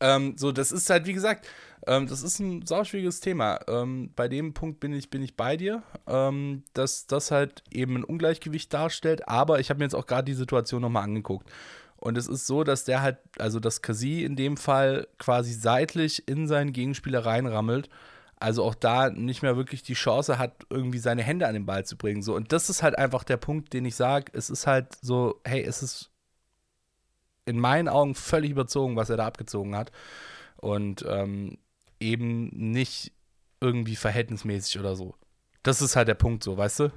Ähm, 0.00 0.34
so, 0.36 0.52
das 0.52 0.72
ist 0.72 0.90
halt, 0.90 1.06
wie 1.06 1.12
gesagt, 1.12 1.46
ähm, 1.86 2.06
das 2.06 2.22
ist 2.22 2.38
ein 2.40 2.66
sauschwieriges 2.66 3.20
Thema. 3.20 3.60
Ähm, 3.68 4.10
bei 4.16 4.28
dem 4.28 4.54
Punkt 4.54 4.80
bin 4.80 4.92
ich, 4.92 5.10
bin 5.10 5.22
ich 5.22 5.36
bei 5.36 5.56
dir, 5.56 5.82
ähm, 6.06 6.64
dass 6.72 7.06
das 7.06 7.30
halt 7.30 7.62
eben 7.70 7.96
ein 7.96 8.04
Ungleichgewicht 8.04 8.72
darstellt. 8.72 9.28
Aber 9.28 9.60
ich 9.60 9.70
habe 9.70 9.78
mir 9.78 9.84
jetzt 9.84 9.94
auch 9.94 10.06
gerade 10.06 10.24
die 10.24 10.34
Situation 10.34 10.82
nochmal 10.82 11.04
angeguckt. 11.04 11.50
Und 11.96 12.18
es 12.18 12.28
ist 12.28 12.46
so, 12.46 12.62
dass 12.62 12.84
der 12.84 13.02
halt, 13.02 13.18
also 13.38 13.58
dass 13.60 13.82
Kasi 13.82 14.22
in 14.24 14.36
dem 14.36 14.56
Fall 14.56 15.08
quasi 15.18 15.52
seitlich 15.52 16.28
in 16.28 16.46
seinen 16.46 16.72
Gegenspieler 16.72 17.24
reinrammelt. 17.24 17.88
Also 18.38 18.64
auch 18.64 18.74
da 18.74 19.08
nicht 19.08 19.42
mehr 19.42 19.56
wirklich 19.56 19.82
die 19.82 19.94
Chance 19.94 20.38
hat, 20.38 20.66
irgendwie 20.68 20.98
seine 20.98 21.22
Hände 21.22 21.46
an 21.46 21.54
den 21.54 21.64
Ball 21.64 21.86
zu 21.86 21.96
bringen. 21.96 22.22
So, 22.22 22.34
und 22.34 22.52
das 22.52 22.68
ist 22.68 22.82
halt 22.82 22.98
einfach 22.98 23.24
der 23.24 23.38
Punkt, 23.38 23.72
den 23.72 23.86
ich 23.86 23.96
sage. 23.96 24.30
Es 24.34 24.50
ist 24.50 24.66
halt 24.66 24.88
so, 25.00 25.40
hey, 25.44 25.62
es 25.62 25.82
ist 25.82 26.10
in 27.46 27.58
meinen 27.58 27.88
Augen 27.88 28.14
völlig 28.14 28.50
überzogen, 28.50 28.96
was 28.96 29.08
er 29.08 29.16
da 29.16 29.26
abgezogen 29.26 29.74
hat. 29.74 29.92
Und 30.56 31.04
ähm, 31.08 31.58
eben 32.00 32.48
nicht 32.48 33.12
irgendwie 33.60 33.96
verhältnismäßig 33.96 34.78
oder 34.78 34.96
so. 34.96 35.14
Das 35.62 35.80
ist 35.80 35.96
halt 35.96 36.08
der 36.08 36.14
Punkt 36.14 36.44
so, 36.44 36.56
weißt 36.56 36.80
du? 36.80 36.92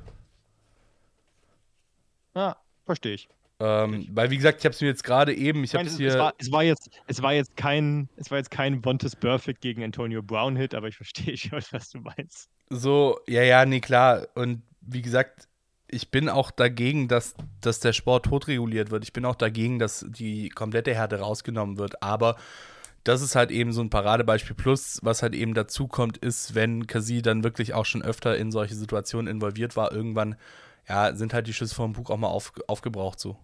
Ja, 2.35 2.57
verstehe 2.85 3.13
ich. 3.13 3.29
Ähm, 3.61 4.07
weil 4.11 4.29
wie 4.29 4.37
gesagt, 4.37 4.59
ich 4.59 4.65
habe 4.65 4.73
es 4.73 4.79
mir 4.79 4.87
jetzt 4.87 5.03
gerade 5.03 5.33
eben, 5.33 5.63
ich 5.65 5.75
habe 5.75 5.85
es 5.85 5.97
hier. 5.97 6.09
Es 6.09 6.17
war, 6.17 6.33
es 6.37 6.51
war, 6.51 6.63
jetzt, 6.63 6.89
es 7.07 7.21
war 7.21 7.33
jetzt 7.33 7.57
kein, 7.57 8.07
es 8.15 8.31
war 8.31 8.37
jetzt 8.37 8.51
kein 8.51 8.81
Bontes 8.81 9.17
Perfect 9.17 9.59
gegen 9.59 9.83
Antonio 9.83 10.23
Brown 10.23 10.55
Hit, 10.55 10.73
aber 10.73 10.87
ich 10.87 10.95
verstehe 10.95 11.35
schon, 11.37 11.61
was 11.71 11.89
du 11.89 11.99
meinst. 11.99 12.49
So, 12.69 13.19
ja, 13.27 13.43
ja, 13.43 13.65
nee, 13.65 13.81
klar. 13.81 14.27
Und 14.35 14.61
wie 14.79 15.01
gesagt, 15.01 15.48
ich 15.91 16.11
bin 16.11 16.29
auch 16.29 16.51
dagegen, 16.51 17.07
dass, 17.07 17.35
dass 17.61 17.79
der 17.79 17.93
Sport 17.93 18.25
totreguliert 18.25 18.91
wird. 18.91 19.03
Ich 19.03 19.13
bin 19.13 19.25
auch 19.25 19.35
dagegen, 19.35 19.79
dass 19.79 20.05
die 20.07 20.49
komplette 20.49 20.93
Härte 20.93 21.19
rausgenommen 21.19 21.77
wird. 21.77 22.03
Aber 22.03 22.35
das 23.03 23.21
ist 23.21 23.35
halt 23.35 23.51
eben 23.51 23.73
so 23.73 23.81
ein 23.81 23.89
Paradebeispiel. 23.89 24.55
Plus, 24.55 24.99
was 25.01 25.23
halt 25.23 25.33
eben 25.33 25.53
dazu 25.53 25.87
kommt, 25.87 26.17
ist, 26.17 26.53
wenn 26.53 26.85
Kasi 26.85 27.21
dann 27.21 27.43
wirklich 27.43 27.73
auch 27.73 27.85
schon 27.85 28.03
öfter 28.03 28.37
in 28.37 28.51
solche 28.51 28.75
Situationen 28.75 29.27
involviert 29.27 29.75
war, 29.75 29.91
irgendwann, 29.91 30.35
ja, 30.87 31.15
sind 31.15 31.33
halt 31.33 31.47
die 31.47 31.53
Schüsse 31.53 31.75
vom 31.75 31.93
Buch 31.93 32.09
auch 32.09 32.17
mal 32.17 32.27
auf, 32.27 32.53
aufgebraucht 32.67 33.19
so. 33.19 33.37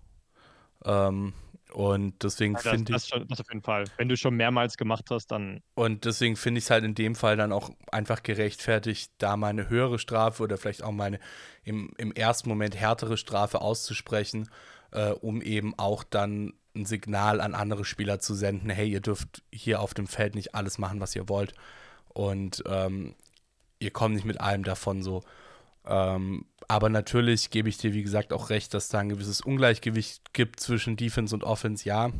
Ähm, 0.84 1.34
und 1.76 2.24
deswegen 2.24 2.54
ja, 2.54 2.60
finde 2.60 2.96
ich. 2.96 3.10
Das, 3.10 3.28
das 3.28 3.42
auf 3.42 3.50
jeden 3.50 3.62
Fall. 3.62 3.84
Wenn 3.98 4.08
du 4.08 4.16
schon 4.16 4.36
mehrmals 4.36 4.78
gemacht 4.78 5.08
hast, 5.10 5.28
dann. 5.28 5.62
Und 5.74 6.06
deswegen 6.06 6.38
finde 6.38 6.60
ich 6.60 6.64
es 6.64 6.70
halt 6.70 6.86
in 6.86 6.96
dem 6.96 7.16
Fall 7.16 7.36
dann 7.36 7.52
auch 7.52 7.70
einfach 7.92 8.24
gerechtfertigt, 8.24 9.12
da 9.18 9.36
mal 9.36 9.50
eine 9.50 9.68
höhere 9.68 10.00
Strafe 10.00 10.42
oder 10.42 10.58
vielleicht 10.58 10.84
auch 10.84 10.94
mal 10.94 11.04
eine 11.04 11.20
im, 11.64 11.92
im 11.98 12.14
ersten 12.14 12.48
Moment 12.48 12.78
härtere 12.78 13.18
Strafe 13.18 13.60
auszusprechen, 13.60 14.50
äh, 14.92 15.10
um 15.10 15.42
eben 15.42 15.78
auch 15.78 16.06
dann 16.06 16.54
ein 16.78 16.86
Signal 16.86 17.42
an 17.42 17.54
andere 17.54 17.84
Spieler 17.84 18.20
zu 18.20 18.36
senden, 18.36 18.70
hey, 18.70 18.90
ihr 18.90 19.02
dürft 19.02 19.44
hier 19.52 19.82
auf 19.82 19.94
dem 19.94 20.08
Feld 20.08 20.36
nicht 20.36 20.56
alles 20.56 20.78
machen, 20.78 21.02
was 21.02 21.14
ihr 21.14 21.28
wollt. 21.28 21.56
Und 22.08 22.64
ähm, 22.68 23.16
ihr 23.80 23.92
kommt 23.92 24.16
nicht 24.16 24.26
mit 24.26 24.40
allem 24.40 24.64
davon 24.64 25.04
so. 25.04 25.24
Ähm, 25.88 26.46
aber 26.68 26.90
natürlich 26.90 27.52
gebe 27.52 27.70
ich 27.70 27.78
dir, 27.78 27.94
wie 27.94 28.04
gesagt, 28.04 28.34
auch 28.34 28.50
recht, 28.50 28.74
dass 28.74 28.90
da 28.90 29.00
ein 29.00 29.10
gewisses 29.10 29.42
Ungleichgewicht 29.42 30.34
gibt 30.34 30.60
zwischen 30.60 30.98
Defense 30.98 31.36
und 31.36 31.44
Offense, 31.44 31.86
ja. 31.86 32.12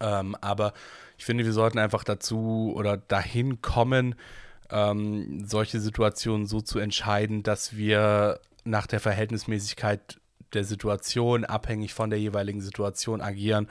Ähm, 0.00 0.36
aber 0.40 0.72
ich 1.18 1.24
finde, 1.24 1.44
wir 1.44 1.52
sollten 1.52 1.78
einfach 1.78 2.04
dazu 2.04 2.72
oder 2.74 2.96
dahin 2.96 3.60
kommen, 3.60 4.14
ähm, 4.70 5.44
solche 5.46 5.80
Situationen 5.80 6.46
so 6.46 6.60
zu 6.60 6.78
entscheiden, 6.78 7.42
dass 7.42 7.76
wir 7.76 8.40
nach 8.64 8.86
der 8.86 9.00
Verhältnismäßigkeit 9.00 10.20
der 10.52 10.64
Situation, 10.64 11.44
abhängig 11.44 11.94
von 11.94 12.10
der 12.10 12.18
jeweiligen 12.18 12.60
Situation 12.60 13.20
agieren. 13.20 13.68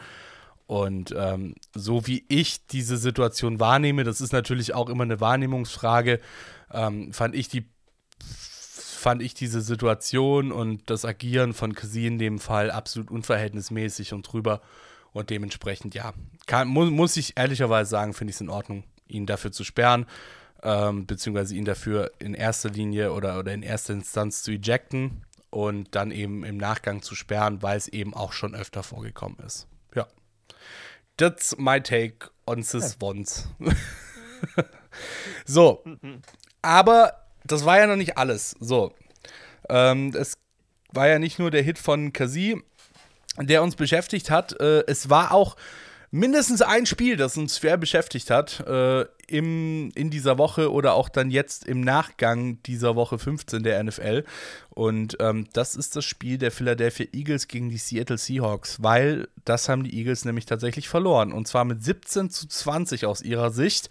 Und 0.68 1.14
ähm, 1.18 1.56
so 1.74 2.06
wie 2.06 2.26
ich 2.28 2.68
diese 2.68 2.98
Situation 2.98 3.60
wahrnehme, 3.60 4.04
das 4.04 4.22
ist 4.22 4.34
natürlich 4.34 4.76
auch 4.76 4.88
immer 4.88 5.04
eine 5.04 5.20
Wahrnehmungsfrage, 5.20 6.20
ähm, 6.72 7.12
fand 7.12 7.36
ich 7.36 7.50
die 7.50 7.66
fand 9.00 9.22
ich 9.22 9.34
diese 9.34 9.62
Situation 9.62 10.52
und 10.52 10.90
das 10.90 11.06
Agieren 11.06 11.54
von 11.54 11.74
Kasi 11.74 12.06
in 12.06 12.20
dem 12.20 12.40
Fall 12.40 12.70
absolut 12.70 13.10
unverhältnismäßig 13.10 14.14
und 14.14 14.24
drüber. 14.24 14.62
Und 15.12 15.32
dementsprechend, 15.32 15.96
ja, 15.96 16.14
kann, 16.46 16.68
muss, 16.68 16.92
muss 16.92 17.18
ich 17.18 17.36
ehrlicherweise 17.36 17.90
sagen, 17.90 18.14
finde 18.14 18.30
ich 18.30 18.36
es 18.36 18.42
in 18.42 18.50
Ordnung, 18.50 18.84
ihn 19.08 19.26
dafür 19.26 19.52
zu 19.52 19.64
sperren, 19.64 20.06
ähm, 20.62 21.08
beziehungsweise 21.08 21.56
ihn 21.56 21.66
dafür 21.66 22.12
in 22.20 22.36
erster 22.36 22.70
Linie 22.70 23.14
oder, 23.14 23.40
oder 23.40 23.54
in 23.54 23.64
erster 23.64 23.94
Instanz 23.94 24.44
zu 24.44 24.52
ejecten 24.52 25.24
und 25.50 25.96
dann 25.96 26.12
eben 26.12 26.44
im 26.44 26.58
Nachgang 26.58 27.02
zu 27.02 27.16
sperren, 27.16 27.64
weil 27.64 27.78
es 27.78 27.88
eben 27.88 28.14
auch 28.14 28.34
schon 28.34 28.54
öfter 28.54 28.84
vorgekommen 28.84 29.40
ist. 29.40 29.68
Ja. 29.96 30.08
That's 31.18 31.58
my 31.58 31.82
take 31.82 32.30
on 32.46 32.62
this 32.62 32.98
ja. 33.00 33.08
once. 33.08 33.50
so. 35.46 35.84
Aber 36.62 37.29
das 37.52 37.66
war 37.66 37.78
ja 37.80 37.88
noch 37.88 37.96
nicht 37.96 38.18
alles. 38.18 38.56
So. 38.60 38.94
Ähm, 39.70 40.14
es 40.16 40.38
war 40.92 41.08
ja 41.08 41.20
nicht 41.20 41.40
nur 41.40 41.52
der 41.52 41.62
Hit 41.62 41.78
von 41.78 42.14
Kasi, 42.14 42.62
der 43.38 43.64
uns 43.64 43.76
beschäftigt 43.76 44.30
hat. 44.30 44.60
Äh, 44.60 44.84
es 44.88 45.10
war 45.10 45.32
auch 45.32 45.56
mindestens 46.12 46.62
ein 46.62 46.86
Spiel, 46.86 47.18
das 47.18 47.38
uns 47.38 47.58
schwer 47.58 47.78
beschäftigt 47.78 48.32
hat, 48.32 48.62
äh, 48.62 49.06
im, 49.28 49.92
in 49.94 50.10
dieser 50.10 50.38
Woche 50.38 50.72
oder 50.72 50.94
auch 50.94 51.10
dann 51.10 51.30
jetzt 51.30 51.66
im 51.66 51.82
Nachgang 51.82 52.62
dieser 52.64 52.96
Woche 52.96 53.20
15 53.20 53.62
der 53.64 53.84
NFL. 53.84 54.24
Und 54.70 55.18
ähm, 55.20 55.48
das 55.54 55.76
ist 55.76 55.96
das 55.96 56.06
Spiel 56.06 56.38
der 56.38 56.52
Philadelphia 56.52 57.08
Eagles 57.14 57.48
gegen 57.48 57.70
die 57.70 57.78
Seattle 57.78 58.18
Seahawks, 58.18 58.82
weil 58.82 59.28
das 59.46 59.70
haben 59.70 59.84
die 59.84 59.96
Eagles 59.96 60.26
nämlich 60.26 60.46
tatsächlich 60.46 60.90
verloren. 60.90 61.32
Und 61.32 61.48
zwar 61.48 61.66
mit 61.66 61.84
17 61.84 62.30
zu 62.32 62.48
20 62.48 63.06
aus 63.06 63.22
ihrer 63.22 63.52
Sicht. 63.52 63.90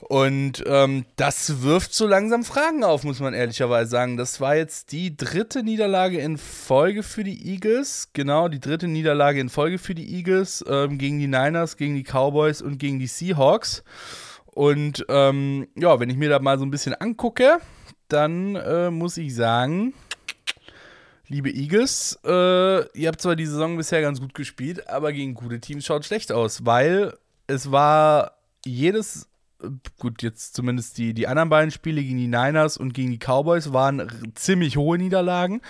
Und 0.00 0.62
ähm, 0.66 1.04
das 1.16 1.62
wirft 1.62 1.92
so 1.92 2.06
langsam 2.06 2.44
Fragen 2.44 2.84
auf, 2.84 3.02
muss 3.02 3.18
man 3.18 3.34
ehrlicherweise 3.34 3.90
sagen. 3.90 4.16
Das 4.16 4.40
war 4.40 4.54
jetzt 4.54 4.92
die 4.92 5.16
dritte 5.16 5.64
Niederlage 5.64 6.18
in 6.18 6.38
Folge 6.38 7.02
für 7.02 7.24
die 7.24 7.50
Eagles. 7.50 8.10
Genau, 8.12 8.48
die 8.48 8.60
dritte 8.60 8.86
Niederlage 8.86 9.40
in 9.40 9.48
Folge 9.48 9.78
für 9.78 9.94
die 9.94 10.14
Eagles 10.14 10.64
ähm, 10.68 10.98
gegen 10.98 11.18
die 11.18 11.26
Niners, 11.26 11.76
gegen 11.76 11.96
die 11.96 12.04
Cowboys 12.04 12.62
und 12.62 12.78
gegen 12.78 13.00
die 13.00 13.08
Seahawks. 13.08 13.82
Und 14.46 15.04
ähm, 15.08 15.68
ja, 15.76 15.98
wenn 15.98 16.10
ich 16.10 16.16
mir 16.16 16.28
da 16.28 16.38
mal 16.38 16.58
so 16.58 16.64
ein 16.64 16.70
bisschen 16.70 16.94
angucke, 16.94 17.58
dann 18.08 18.56
äh, 18.56 18.90
muss 18.90 19.16
ich 19.16 19.34
sagen, 19.34 19.94
liebe 21.28 21.50
Eagles, 21.50 22.18
äh, 22.24 22.98
ihr 22.98 23.08
habt 23.08 23.20
zwar 23.20 23.36
die 23.36 23.46
Saison 23.46 23.76
bisher 23.76 24.00
ganz 24.00 24.20
gut 24.20 24.34
gespielt, 24.34 24.88
aber 24.88 25.12
gegen 25.12 25.34
gute 25.34 25.60
Teams 25.60 25.84
schaut 25.84 26.04
schlecht 26.04 26.32
aus, 26.32 26.64
weil 26.64 27.16
es 27.46 27.70
war 27.70 28.38
jedes, 28.64 29.28
gut, 29.98 30.22
jetzt 30.22 30.54
zumindest 30.54 30.98
die, 30.98 31.14
die 31.14 31.26
anderen 31.26 31.48
beiden 31.48 31.70
Spiele 31.70 32.02
gegen 32.02 32.18
die 32.18 32.28
Niners 32.28 32.76
und 32.76 32.94
gegen 32.94 33.10
die 33.10 33.18
Cowboys 33.18 33.72
waren 33.72 34.32
ziemlich 34.34 34.76
hohe 34.76 34.98
Niederlagen. 34.98 35.60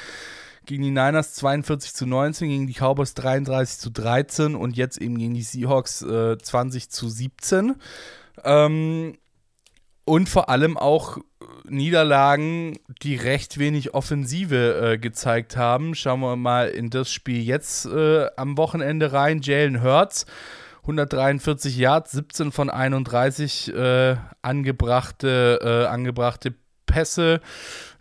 Gegen 0.66 0.82
die 0.82 0.90
Niners 0.90 1.34
42 1.34 1.94
zu 1.94 2.06
19, 2.06 2.48
gegen 2.48 2.66
die 2.66 2.74
Cowboys 2.74 3.14
33 3.14 3.78
zu 3.78 3.90
13 3.90 4.54
und 4.54 4.76
jetzt 4.76 5.00
eben 5.00 5.16
gegen 5.16 5.32
die 5.32 5.42
Seahawks 5.42 6.02
äh, 6.02 6.36
20 6.36 6.90
zu 6.90 7.08
17. 7.08 7.74
Ähm, 8.44 9.16
und 10.04 10.28
vor 10.28 10.48
allem 10.48 10.76
auch 10.76 11.18
Niederlagen, 11.64 12.78
die 13.02 13.14
recht 13.14 13.58
wenig 13.58 13.94
Offensive 13.94 14.92
äh, 14.94 14.98
gezeigt 14.98 15.56
haben. 15.56 15.94
Schauen 15.94 16.20
wir 16.20 16.36
mal 16.36 16.68
in 16.68 16.90
das 16.90 17.12
Spiel 17.12 17.42
jetzt 17.42 17.86
äh, 17.86 18.26
am 18.36 18.56
Wochenende 18.56 19.12
rein. 19.12 19.40
Jalen 19.42 19.82
Hurts, 19.82 20.26
143 20.88 21.76
Yards, 21.76 22.12
17 22.12 22.50
von 22.50 22.70
31 22.70 23.74
äh, 23.74 24.16
angebrachte, 24.40 25.60
äh, 25.62 25.86
angebrachte 25.86 26.54
Pässe. 26.86 27.40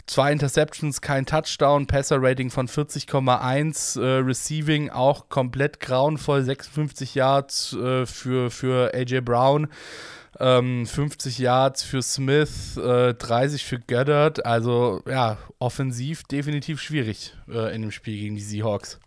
Zwei 0.05 0.31
Interceptions, 0.31 1.01
kein 1.01 1.25
Touchdown, 1.25 1.85
Passer-Rating 1.85 2.49
von 2.49 2.69
40,1, 2.69 4.01
äh, 4.01 4.19
Receiving 4.19 4.89
auch 4.89 5.27
komplett 5.27 5.81
grauenvoll, 5.81 6.43
56 6.43 7.13
Yards 7.13 7.73
äh, 7.73 8.05
für, 8.05 8.49
für 8.49 8.93
AJ 8.93 9.19
Brown 9.19 9.67
ähm, 10.39 10.85
50 10.85 11.39
Yards 11.39 11.83
für 11.83 12.01
Smith, 12.01 12.77
äh, 12.77 13.13
30 13.13 13.65
für 13.65 13.79
Goddard. 13.79 14.45
Also 14.45 15.01
ja, 15.07 15.37
offensiv 15.59 16.23
definitiv 16.23 16.81
schwierig 16.81 17.33
äh, 17.49 17.75
in 17.75 17.81
dem 17.81 17.91
Spiel 17.91 18.17
gegen 18.17 18.35
die 18.35 18.41
Seahawks. 18.41 18.99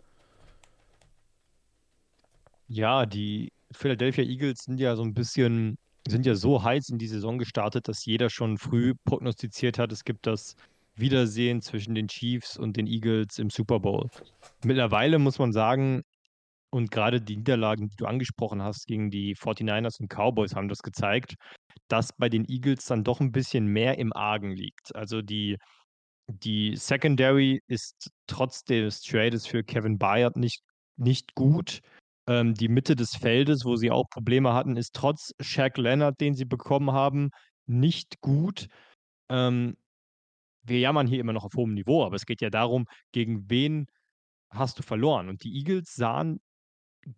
Ja, 2.68 3.06
die 3.06 3.52
Philadelphia 3.72 4.24
Eagles 4.24 4.60
sind 4.64 4.80
ja 4.80 4.96
so 4.96 5.02
ein 5.02 5.14
bisschen, 5.14 5.76
sind 6.08 6.26
ja 6.26 6.34
so 6.34 6.62
heiß 6.62 6.88
in 6.88 6.98
die 6.98 7.08
Saison 7.08 7.38
gestartet, 7.38 7.88
dass 7.88 8.04
jeder 8.04 8.30
schon 8.30 8.58
früh 8.58 8.94
prognostiziert 9.04 9.78
hat, 9.78 9.92
es 9.92 10.04
gibt 10.04 10.26
das 10.26 10.56
Wiedersehen 10.96 11.62
zwischen 11.62 11.94
den 11.94 12.08
Chiefs 12.08 12.56
und 12.56 12.76
den 12.76 12.86
Eagles 12.86 13.38
im 13.38 13.50
Super 13.50 13.80
Bowl. 13.80 14.10
Mittlerweile 14.64 15.18
muss 15.18 15.38
man 15.38 15.52
sagen, 15.52 16.02
und 16.70 16.90
gerade 16.90 17.20
die 17.20 17.36
Niederlagen, 17.36 17.88
die 17.88 17.96
du 17.96 18.06
angesprochen 18.06 18.62
hast 18.62 18.86
gegen 18.86 19.10
die 19.10 19.34
49ers 19.34 20.00
und 20.00 20.08
Cowboys 20.08 20.54
haben 20.54 20.68
das 20.68 20.82
gezeigt, 20.82 21.34
dass 21.88 22.12
bei 22.12 22.28
den 22.28 22.48
Eagles 22.48 22.84
dann 22.84 23.02
doch 23.02 23.20
ein 23.20 23.32
bisschen 23.32 23.66
mehr 23.66 23.98
im 23.98 24.12
Argen 24.12 24.52
liegt. 24.52 24.94
Also 24.94 25.22
die 25.22 25.56
die 26.28 26.76
Secondary 26.76 27.60
ist 27.66 28.10
trotz 28.28 28.62
des 28.62 29.00
Trades 29.02 29.46
für 29.48 29.64
Kevin 29.64 29.98
Byard 29.98 30.36
nicht 30.36 30.62
nicht 30.96 31.34
gut. 31.34 31.80
Ähm, 32.30 32.54
die 32.54 32.68
Mitte 32.68 32.94
des 32.94 33.16
Feldes, 33.16 33.64
wo 33.64 33.74
sie 33.74 33.90
auch 33.90 34.08
Probleme 34.08 34.54
hatten, 34.54 34.76
ist 34.76 34.94
trotz 34.94 35.32
Shaq 35.40 35.76
Leonard, 35.78 36.20
den 36.20 36.34
sie 36.34 36.44
bekommen 36.44 36.92
haben, 36.92 37.30
nicht 37.66 38.20
gut. 38.20 38.68
Ähm, 39.28 39.76
wir 40.62 40.78
jammern 40.78 41.08
hier 41.08 41.18
immer 41.18 41.32
noch 41.32 41.42
auf 41.44 41.54
hohem 41.56 41.74
Niveau, 41.74 42.04
aber 42.04 42.14
es 42.14 42.26
geht 42.26 42.40
ja 42.40 42.48
darum, 42.48 42.86
gegen 43.10 43.50
wen 43.50 43.88
hast 44.48 44.78
du 44.78 44.84
verloren? 44.84 45.28
Und 45.28 45.42
die 45.42 45.58
Eagles 45.58 45.92
sahen 45.92 46.40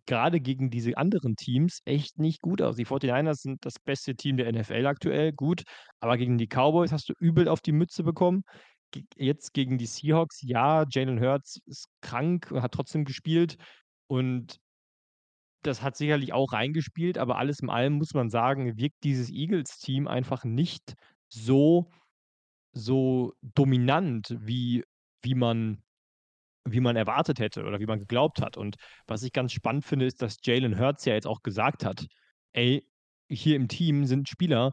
gerade 0.07 0.41
gegen 0.41 0.71
diese 0.71 0.97
anderen 0.97 1.35
Teams 1.35 1.81
echt 1.85 2.17
nicht 2.17 2.41
gut 2.41 2.63
aus. 2.63 2.75
Die 2.75 2.87
49ers 2.87 3.41
sind 3.41 3.63
das 3.65 3.75
beste 3.79 4.15
Team 4.15 4.37
der 4.37 4.51
NFL 4.51 4.87
aktuell, 4.87 5.31
gut, 5.31 5.61
aber 5.99 6.17
gegen 6.17 6.39
die 6.39 6.47
Cowboys 6.47 6.91
hast 6.91 7.09
du 7.09 7.13
übel 7.19 7.47
auf 7.47 7.61
die 7.61 7.71
Mütze 7.71 8.03
bekommen. 8.03 8.43
Jetzt 9.15 9.53
gegen 9.53 9.77
die 9.77 9.85
Seahawks, 9.85 10.41
ja, 10.41 10.85
Jalen 10.89 11.19
Hurts 11.19 11.59
ist 11.67 11.87
krank, 12.01 12.49
hat 12.51 12.71
trotzdem 12.71 13.05
gespielt 13.05 13.57
und 14.07 14.59
das 15.67 15.81
hat 15.81 15.95
sicherlich 15.97 16.33
auch 16.33 16.53
reingespielt, 16.53 17.17
aber 17.17 17.37
alles 17.37 17.59
in 17.61 17.69
allem 17.69 17.93
muss 17.93 18.13
man 18.13 18.29
sagen, 18.29 18.77
wirkt 18.77 19.03
dieses 19.03 19.29
Eagles-Team 19.31 20.07
einfach 20.07 20.43
nicht 20.45 20.93
so 21.29 21.91
so 22.73 23.33
dominant, 23.41 24.35
wie 24.39 24.83
wie 25.23 25.35
man 25.35 25.83
wie 26.65 26.79
man 26.81 26.95
erwartet 26.95 27.39
hätte 27.39 27.63
oder 27.65 27.79
wie 27.79 27.85
man 27.85 27.99
geglaubt 27.99 28.41
hat. 28.41 28.57
Und 28.57 28.75
was 29.07 29.23
ich 29.23 29.33
ganz 29.33 29.51
spannend 29.53 29.85
finde, 29.85 30.05
ist, 30.05 30.21
dass 30.21 30.37
Jalen 30.43 30.79
Hurts 30.79 31.05
ja 31.05 31.13
jetzt 31.13 31.27
auch 31.27 31.41
gesagt 31.43 31.85
hat: 31.85 32.05
„Ey, 32.53 32.87
hier 33.29 33.55
im 33.55 33.67
Team 33.67 34.05
sind 34.05 34.29
Spieler, 34.29 34.71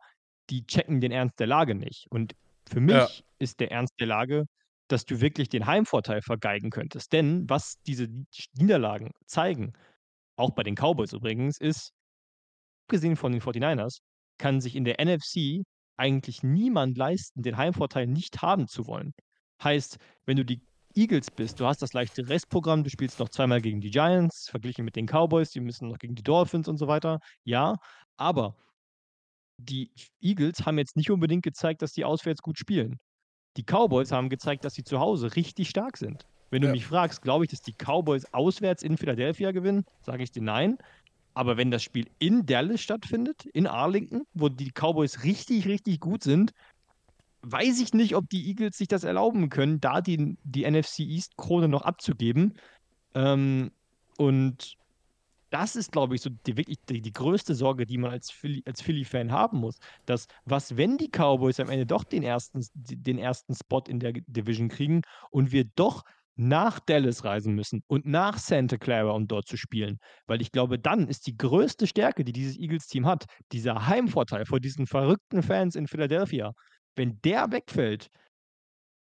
die 0.50 0.66
checken 0.66 1.00
den 1.00 1.12
Ernst 1.12 1.38
der 1.40 1.46
Lage 1.46 1.74
nicht.“ 1.74 2.07
Und 2.11 2.35
für 2.68 2.81
mich 2.81 3.07
Ja. 3.09 3.24
ist 3.38 3.61
der 3.61 3.70
Ernst 3.72 3.94
der 4.00 4.07
Lage, 4.09 4.44
dass 4.88 5.05
du 5.05 5.20
wirklich 5.20 5.48
den 5.48 5.66
Heimvorteil 5.66 6.22
vergeigen 6.22 6.70
könntest. 6.70 7.12
Denn 7.12 7.48
was 7.48 7.76
diese 7.87 8.09
Niederlagen 8.55 9.11
zeigen, 9.26 9.72
auch 10.40 10.50
bei 10.50 10.62
den 10.62 10.74
Cowboys 10.74 11.12
übrigens, 11.12 11.59
ist 11.59 11.92
abgesehen 12.87 13.16
von 13.16 13.33
den 13.33 13.40
49ers, 13.40 13.98
kann 14.38 14.61
sich 14.61 14.74
in 14.74 14.85
der 14.85 14.96
NFC 15.05 15.62
eigentlich 15.96 16.42
niemand 16.42 16.96
leisten, 16.96 17.42
den 17.42 17.57
Heimvorteil 17.57 18.07
nicht 18.07 18.42
haben 18.42 18.66
zu 18.66 18.87
wollen. 18.87 19.12
Heißt, 19.62 19.98
wenn 20.24 20.37
du 20.37 20.44
die 20.44 20.61
Eagles 20.94 21.31
bist, 21.31 21.61
du 21.61 21.66
hast 21.66 21.83
das 21.83 21.92
leichte 21.92 22.29
Restprogramm, 22.29 22.83
du 22.83 22.90
spielst 22.90 23.20
noch 23.20 23.29
zweimal 23.29 23.61
gegen 23.61 23.81
die 23.81 23.90
Giants, 23.90 24.48
verglichen 24.48 24.85
mit 24.85 24.96
den 24.96 25.07
Cowboys, 25.07 25.50
die 25.50 25.61
müssen 25.61 25.88
noch 25.88 25.98
gegen 25.98 26.14
die 26.14 26.22
Dolphins 26.22 26.68
und 26.68 26.79
so 26.79 26.88
weiter. 26.88 27.20
Ja, 27.44 27.76
aber 28.16 28.57
die 29.59 29.92
Eagles 30.20 30.64
haben 30.66 30.79
jetzt 30.79 30.96
nicht 30.96 31.11
unbedingt 31.11 31.44
gezeigt, 31.44 31.83
dass 31.83 31.92
die 31.92 32.05
auswärts 32.05 32.42
gut 32.42 32.59
spielen. 32.59 32.98
Die 33.57 33.64
Cowboys 33.64 34.11
haben 34.11 34.31
gezeigt, 34.31 34.64
dass 34.64 34.74
sie 34.74 34.85
zu 34.85 35.00
Hause 35.00 35.37
richtig 35.37 35.68
stark 35.68 35.96
sind. 35.96 36.26
Wenn 36.51 36.63
du 36.63 36.69
Ja. 36.69 36.73
mich 36.73 36.87
fragst, 36.87 37.23
glaube 37.23 37.45
ich, 37.45 37.51
dass 37.51 37.63
die 37.63 37.75
Cowboys 37.75 38.27
auswärts 38.33 38.83
in 38.83 38.97
Philadelphia 38.97 39.53
gewinnen, 39.53 39.85
sage 40.03 40.23
ich 40.23 40.33
dir 40.33 40.43
nein. 40.43 40.77
Aber 41.35 41.57
wenn 41.57 41.71
das 41.71 41.83
Spiel 41.83 42.07
in 42.19 42.45
Dallas 42.47 42.81
stattfindet, 42.81 43.47
in 43.55 43.67
Arlington, 43.67 44.25
wo 44.35 44.49
die 44.49 44.73
Cowboys 44.73 45.23
richtig, 45.25 45.67
richtig 45.67 46.01
gut 46.01 46.25
sind, 46.25 46.53
weiß 47.43 47.81
ich 47.81 47.95
nicht, 47.95 48.17
ob 48.17 48.29
die 48.29 48.49
Eagles 48.49 48.77
sich 48.77 48.89
das 48.89 49.05
erlauben 49.05 49.49
können, 49.49 49.81
da 49.81 50.01
die, 50.01 50.37
die 50.43 50.65
NFC 50.65 51.01
East 51.01 51.37
Krone 51.37 51.69
noch 51.69 51.83
abzugeben. 51.83 52.59
Ähm, 53.15 53.73
und 54.19 54.75
das 55.51 55.75
ist, 55.77 55.93
glaube 55.93 56.15
ich, 56.15 56.21
so 56.23 56.31
die, 56.47 56.57
wirklich 56.57 56.79
die, 56.89 57.03
die 57.03 57.13
größte 57.13 57.55
Sorge, 57.55 57.87
die 57.87 57.99
man 57.99 58.13
als 58.13 58.31
Philly, 58.31 58.63
als 58.67 58.83
Philly-Fan 58.83 59.33
haben 59.33 59.59
muss. 59.59 59.79
Dass, 60.07 60.27
was, 60.45 60.77
wenn 60.77 60.97
die 60.97 61.11
Cowboys 61.11 61.59
am 61.61 61.71
Ende 61.71 61.87
doch 61.87 62.05
den 62.05 62.23
ersten, 62.23 62.65
den 62.75 63.19
ersten 63.19 63.55
Spot 63.55 63.83
in 63.89 63.99
der 63.99 64.13
Division 64.13 64.69
kriegen 64.69 65.03
und 65.31 65.51
wir 65.53 65.65
doch 65.77 66.05
nach 66.40 66.81
Dallas 66.81 67.24
reisen 67.24 67.55
müssen 67.55 67.83
und 67.87 68.07
nach 68.07 68.38
Santa 68.38 68.79
Clara, 68.79 69.11
um 69.11 69.29
dort 69.29 69.46
zu 69.46 69.57
spielen. 69.57 69.98
Weil 70.26 70.40
ich 70.40 70.50
glaube, 70.53 70.79
dann 70.79 71.07
ist 71.07 71.26
die 71.26 71.37
größte 71.37 71.87
Stärke, 71.87 72.24
die 72.24 72.33
dieses 72.33 72.57
Eagles-Team 72.57 73.07
hat, 73.07 73.26
dieser 73.53 73.87
Heimvorteil 73.87 74.46
vor 74.46 74.59
diesen 74.59 74.87
verrückten 74.87 75.42
Fans 75.42 75.76
in 75.76 75.87
Philadelphia. 75.87 76.53
Wenn 76.96 77.20
der 77.22 77.53
wegfällt, 77.53 78.09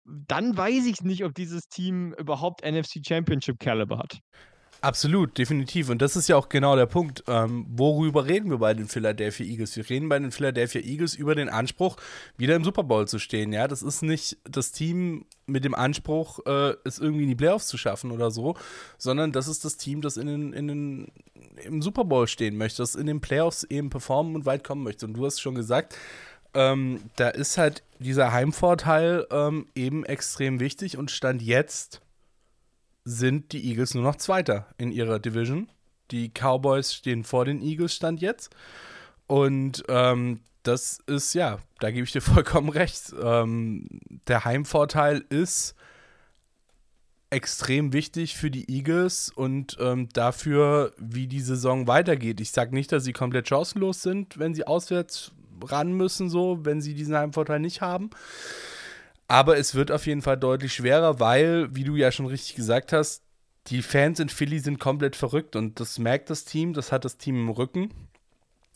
dann 0.04 0.56
weiß 0.56 0.86
ich 0.86 1.00
nicht, 1.02 1.24
ob 1.24 1.34
dieses 1.34 1.68
Team 1.68 2.12
überhaupt 2.14 2.64
NFC 2.64 3.00
Championship 3.06 3.58
Caliber 3.58 3.98
hat. 3.98 4.18
Absolut, 4.82 5.38
definitiv. 5.38 5.90
Und 5.90 6.02
das 6.02 6.16
ist 6.16 6.28
ja 6.28 6.34
auch 6.36 6.48
genau 6.48 6.74
der 6.74 6.86
Punkt. 6.86 7.22
Ähm, 7.28 7.66
worüber 7.68 8.26
reden 8.26 8.50
wir 8.50 8.58
bei 8.58 8.74
den 8.74 8.88
Philadelphia 8.88 9.46
Eagles? 9.46 9.76
Wir 9.76 9.88
reden 9.88 10.08
bei 10.08 10.18
den 10.18 10.32
Philadelphia 10.32 10.80
Eagles 10.80 11.14
über 11.14 11.36
den 11.36 11.48
Anspruch, 11.48 11.96
wieder 12.36 12.56
im 12.56 12.64
Super 12.64 12.82
Bowl 12.82 13.06
zu 13.06 13.20
stehen. 13.20 13.52
Ja, 13.52 13.68
das 13.68 13.84
ist 13.84 14.02
nicht 14.02 14.38
das 14.42 14.72
Team 14.72 15.24
mit 15.46 15.64
dem 15.64 15.76
Anspruch, 15.76 16.40
äh, 16.46 16.74
es 16.82 16.98
irgendwie 16.98 17.22
in 17.22 17.28
die 17.28 17.36
Playoffs 17.36 17.68
zu 17.68 17.78
schaffen 17.78 18.10
oder 18.10 18.32
so, 18.32 18.56
sondern 18.98 19.30
das 19.30 19.46
ist 19.46 19.64
das 19.64 19.76
Team, 19.76 20.02
das 20.02 20.16
in 20.16 20.26
den, 20.26 20.52
in 20.52 20.66
den, 20.66 21.12
im 21.62 21.80
Super 21.80 22.04
Bowl 22.04 22.26
stehen 22.26 22.56
möchte, 22.56 22.82
das 22.82 22.96
in 22.96 23.06
den 23.06 23.20
Playoffs 23.20 23.62
eben 23.62 23.88
performen 23.88 24.34
und 24.34 24.46
weit 24.46 24.64
kommen 24.64 24.82
möchte. 24.82 25.06
Und 25.06 25.14
du 25.14 25.24
hast 25.24 25.40
schon 25.40 25.54
gesagt, 25.54 25.96
ähm, 26.54 27.02
da 27.14 27.28
ist 27.28 27.56
halt 27.56 27.84
dieser 28.00 28.32
Heimvorteil 28.32 29.28
ähm, 29.30 29.68
eben 29.76 30.04
extrem 30.04 30.58
wichtig 30.58 30.98
und 30.98 31.12
stand 31.12 31.40
jetzt 31.40 32.00
sind 33.04 33.52
die 33.52 33.68
Eagles 33.68 33.94
nur 33.94 34.04
noch 34.04 34.16
Zweiter 34.16 34.66
in 34.78 34.92
ihrer 34.92 35.18
Division. 35.18 35.68
Die 36.10 36.30
Cowboys 36.30 36.94
stehen 36.94 37.24
vor 37.24 37.44
den 37.44 37.62
Eagles, 37.62 37.94
stand 37.94 38.20
jetzt. 38.20 38.54
Und 39.26 39.82
ähm, 39.88 40.40
das 40.62 40.98
ist, 41.06 41.34
ja, 41.34 41.58
da 41.80 41.90
gebe 41.90 42.04
ich 42.04 42.12
dir 42.12 42.20
vollkommen 42.22 42.68
recht. 42.68 43.12
Ähm, 43.20 43.88
der 44.28 44.44
Heimvorteil 44.44 45.24
ist 45.28 45.74
extrem 47.30 47.94
wichtig 47.94 48.36
für 48.36 48.50
die 48.50 48.70
Eagles 48.70 49.32
und 49.34 49.78
ähm, 49.80 50.10
dafür, 50.12 50.92
wie 50.98 51.26
die 51.26 51.40
Saison 51.40 51.86
weitergeht. 51.86 52.40
Ich 52.40 52.50
sage 52.52 52.74
nicht, 52.74 52.92
dass 52.92 53.04
sie 53.04 53.14
komplett 53.14 53.48
chancenlos 53.48 54.02
sind, 54.02 54.38
wenn 54.38 54.54
sie 54.54 54.66
auswärts 54.66 55.32
ran 55.64 55.94
müssen, 55.94 56.28
so, 56.28 56.58
wenn 56.64 56.82
sie 56.82 56.92
diesen 56.92 57.16
Heimvorteil 57.16 57.60
nicht 57.60 57.80
haben. 57.80 58.10
Aber 59.32 59.56
es 59.56 59.74
wird 59.74 59.90
auf 59.90 60.06
jeden 60.06 60.20
Fall 60.20 60.36
deutlich 60.36 60.74
schwerer, 60.74 61.18
weil, 61.18 61.74
wie 61.74 61.84
du 61.84 61.96
ja 61.96 62.12
schon 62.12 62.26
richtig 62.26 62.54
gesagt 62.54 62.92
hast, 62.92 63.22
die 63.68 63.80
Fans 63.80 64.20
in 64.20 64.28
Philly 64.28 64.58
sind 64.58 64.78
komplett 64.78 65.16
verrückt 65.16 65.56
und 65.56 65.80
das 65.80 65.98
merkt 65.98 66.28
das 66.28 66.44
Team, 66.44 66.74
das 66.74 66.92
hat 66.92 67.06
das 67.06 67.16
Team 67.16 67.36
im 67.36 67.48
Rücken. 67.48 67.94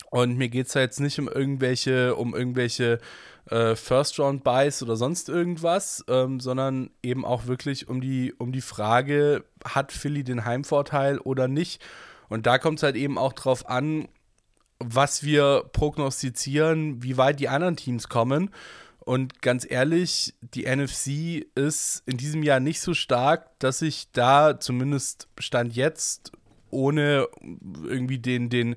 Und 0.09 0.35
mir 0.35 0.49
geht 0.49 0.65
es 0.65 0.73
da 0.73 0.79
jetzt 0.79 0.99
nicht 0.99 1.19
um 1.19 1.27
irgendwelche, 1.27 2.15
um 2.15 2.35
irgendwelche 2.35 2.97
äh, 3.51 3.75
First-Round-Buys 3.75 4.81
oder 4.81 4.95
sonst 4.95 5.29
irgendwas, 5.29 6.03
ähm, 6.07 6.39
sondern 6.39 6.89
eben 7.03 7.23
auch 7.23 7.45
wirklich 7.45 7.87
um 7.87 8.01
die, 8.01 8.33
um 8.33 8.51
die 8.51 8.61
Frage, 8.61 9.43
hat 9.63 9.91
Philly 9.91 10.23
den 10.23 10.43
Heimvorteil 10.43 11.19
oder 11.19 11.47
nicht? 11.47 11.85
Und 12.29 12.47
da 12.47 12.57
kommt 12.57 12.79
es 12.79 12.83
halt 12.83 12.95
eben 12.95 13.19
auch 13.19 13.33
drauf 13.33 13.69
an, 13.69 14.07
was 14.79 15.21
wir 15.21 15.65
prognostizieren, 15.71 17.03
wie 17.03 17.17
weit 17.17 17.39
die 17.39 17.47
anderen 17.49 17.77
Teams 17.77 18.09
kommen. 18.09 18.49
Und 19.07 19.41
ganz 19.41 19.65
ehrlich, 19.65 20.33
die 20.41 20.65
NFC 20.65 21.47
ist 21.55 22.03
in 22.05 22.17
diesem 22.17 22.43
Jahr 22.43 22.59
nicht 22.59 22.81
so 22.81 22.93
stark, 22.93 23.57
dass 23.59 23.81
ich 23.81 24.11
da 24.11 24.59
zumindest 24.59 25.29
Stand 25.39 25.73
jetzt, 25.77 26.33
ohne 26.71 27.29
irgendwie 27.85 28.19
den, 28.19 28.49
den, 28.49 28.75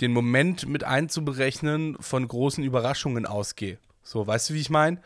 den 0.00 0.12
Moment 0.12 0.68
mit 0.68 0.82
einzuberechnen, 0.82 1.96
von 2.00 2.26
großen 2.26 2.64
Überraschungen 2.64 3.24
ausgehe. 3.24 3.78
So, 4.02 4.26
weißt 4.26 4.50
du, 4.50 4.54
wie 4.54 4.62
ich 4.62 4.70
meine? 4.70 5.00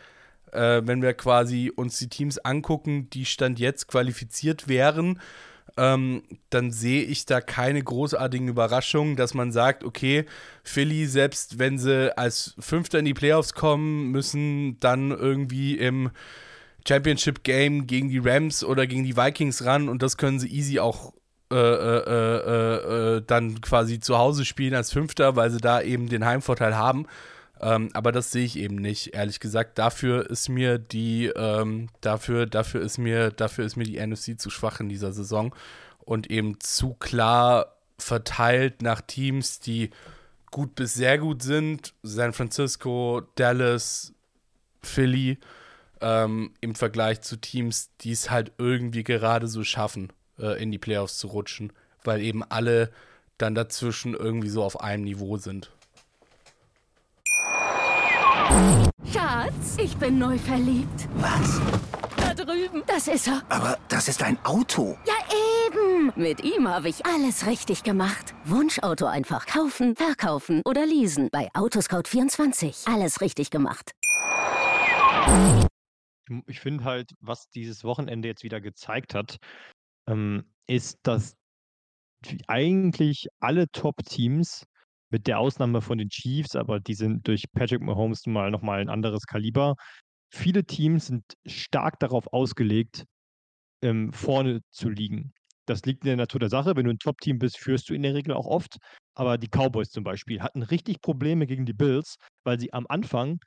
Äh, 0.52 0.80
wenn 0.87 1.02
wir 1.02 1.12
quasi 1.12 1.70
uns 1.76 1.98
die 1.98 2.08
Teams 2.08 2.38
angucken, 2.38 3.11
die 3.11 3.26
Stand 3.26 3.58
jetzt 3.58 3.88
qualifiziert 3.88 4.68
wären, 4.68 5.20
ähm, 5.76 6.22
dann 6.50 6.70
sehe 6.70 7.02
ich 7.02 7.26
da 7.26 7.40
keine 7.40 7.82
großartigen 7.82 8.48
Überraschungen, 8.48 9.16
dass 9.16 9.35
man 9.35 9.52
sagt, 9.52 9.85
okay, 9.85 10.26
Philly, 10.62 11.06
selbst 11.06 11.58
wenn 11.58 11.78
sie 11.78 12.16
als 12.16 12.54
Fünfter 12.58 12.98
in 12.98 13.04
die 13.04 13.14
Playoffs 13.14 13.54
kommen, 13.54 14.11
müssen 14.11 14.78
dann 14.80 15.11
irgendwie 15.11 15.76
im 15.76 16.11
Championship 16.87 17.44
Game 17.44 17.87
gegen 17.87 18.08
die 18.08 18.18
Rams 18.18 18.64
oder 18.64 18.87
gegen 18.87 19.04
die 19.04 19.16
Vikings 19.16 19.64
ran 19.64 19.88
und 19.88 20.02
das 20.02 20.16
können 20.16 20.40
sie 20.40 20.48
easy 20.48 20.80
auch 20.80 21.12
äh, 21.50 21.56
äh, 21.56 21.96
äh, 22.06 23.16
äh 23.16 23.22
dann 23.26 23.61
quasi 23.61 24.00
zu 24.00 24.18
Hause 24.18 24.44
spielen 24.44 24.74
als 24.74 24.92
Fünfter, 24.92 25.37
weil 25.37 25.50
sie 25.50 25.61
da 25.61 25.80
eben 25.80 26.08
den 26.08 26.24
Heimvorteil 26.24 26.76
haben. 26.76 27.06
Ähm, 27.62 27.90
aber 27.92 28.11
das 28.11 28.33
sehe 28.33 28.44
ich 28.44 28.59
eben 28.59 28.77
nicht, 28.77 29.14
ehrlich 29.14 29.38
gesagt. 29.38 29.79
Dafür 29.79 30.29
ist 30.29 30.48
mir 30.48 30.79
die, 30.79 31.27
ähm, 31.27 31.88
dafür, 32.01 32.46
dafür 32.46 32.83
ist 32.83 32.98
mir, 32.98 33.31
dafür 33.31 33.64
ist 33.64 33.77
mir 33.77 33.85
die 33.85 34.05
NFC 34.05 34.38
zu 34.38 34.51
schwach 34.51 34.81
in 34.81 34.88
dieser 34.88 35.12
Saison 35.12 35.55
und 36.01 36.31
eben 36.31 36.59
zu 36.59 36.94
klar 36.94 37.77
verteilt 37.98 38.83
nach 38.83 39.01
Teams, 39.01 39.61
die 39.61 39.90
gut 40.51 40.75
bis 40.75 40.94
sehr 40.94 41.18
gut 41.18 41.42
sind. 41.42 41.94
San 42.03 42.33
Francisco, 42.33 43.22
Dallas, 43.37 44.12
Philly, 44.83 45.38
ähm, 46.01 46.55
im 46.61 46.75
Vergleich 46.75 47.20
zu 47.20 47.37
Teams, 47.37 47.90
die 48.01 48.11
es 48.11 48.29
halt 48.29 48.53
irgendwie 48.59 49.05
gerade 49.05 49.46
so 49.46 49.62
schaffen, 49.62 50.12
äh, 50.38 50.61
in 50.61 50.72
die 50.72 50.79
Playoffs 50.79 51.18
zu 51.18 51.29
rutschen, 51.29 51.72
weil 52.03 52.20
eben 52.22 52.42
alle 52.42 52.90
dann 53.38 53.55
dazwischen 53.55 54.14
irgendwie 54.14 54.48
so 54.48 54.64
auf 54.64 54.81
einem 54.81 55.05
Niveau 55.05 55.37
sind. 55.37 55.70
Schatz, 59.12 59.77
ich 59.79 59.97
bin 59.97 60.19
neu 60.19 60.38
verliebt. 60.38 61.09
Was? 61.15 61.61
Da 62.17 62.35
drüben. 62.35 62.83
Das 62.87 63.09
ist 63.09 63.29
er. 63.29 63.43
Aber 63.49 63.79
das 63.88 64.09
ist 64.09 64.23
ein 64.23 64.38
Auto. 64.45 64.97
Ja, 65.07 65.15
eben. 65.67 66.12
Mit 66.17 66.43
ihm 66.45 66.69
habe 66.69 66.88
ich 66.88 67.05
alles 67.07 67.47
richtig 67.47 67.83
gemacht. 67.83 68.35
Wunschauto 68.45 69.07
einfach 69.07 69.47
kaufen, 69.47 69.97
verkaufen 69.97 70.62
oder 70.65 70.87
leasen. 70.87 71.29
Bei 71.31 71.49
Autoscout24. 71.53 72.93
Alles 72.93 73.21
richtig 73.21 73.51
gemacht. 73.51 73.93
Ich 76.47 76.61
finde 76.61 76.85
halt, 76.85 77.12
was 77.21 77.49
dieses 77.51 77.85
Wochenende 77.85 78.29
jetzt 78.29 78.43
wieder 78.43 78.61
gezeigt 78.61 79.15
hat, 79.15 79.37
ähm, 80.09 80.45
ist, 80.67 80.99
dass 81.03 81.37
eigentlich 82.47 83.27
alle 83.41 83.71
Top-Teams 83.73 84.65
mit 85.12 85.27
der 85.27 85.38
Ausnahme 85.38 85.81
von 85.83 85.98
den 85.98 86.09
Chiefs, 86.09 86.57
aber 86.57 86.81
die 86.81 86.94
sind 86.94 87.29
durch 87.29 87.44
Patrick 87.53 87.83
Mahomes 87.83 88.27
mal 88.27 88.51
nochmal 88.51 88.81
ein 88.81 88.88
anderes 88.88 89.27
Kaliber. 89.27 89.77
Viele 90.31 90.64
Teams 90.64 91.07
sind 91.07 91.25
stark 91.46 92.01
darauf 92.01 92.33
ausgelegt, 92.33 93.05
ähm, 93.83 94.12
vorne 94.12 94.61
zu 94.70 94.88
liegen. 94.88 95.33
Das 95.66 95.85
liegt 95.85 96.05
in 96.05 96.09
der 96.09 96.16
Natur 96.16 96.40
der 96.40 96.48
Sache. 96.48 96.75
Wenn 96.75 96.87
du 96.87 96.90
ein 96.90 96.98
Top-Team 96.98 97.38
bist, 97.38 97.59
führst 97.59 97.88
du 97.88 97.94
in 97.94 98.03
der 98.03 98.14
Regel 98.14 98.35
auch 98.35 98.46
oft. 98.46 98.79
Aber 99.14 99.38
die 99.38 99.48
Cowboys 99.48 99.90
zum 99.90 100.03
Beispiel 100.03 100.40
hatten 100.40 100.62
richtig 100.62 101.03
Probleme 101.03 101.46
gegen 101.46 101.66
die 101.66 101.75
Bills, 101.75 102.16
weil 102.44 102.59
sie 102.59 102.72
am 102.72 102.87
Anfang 102.88 103.38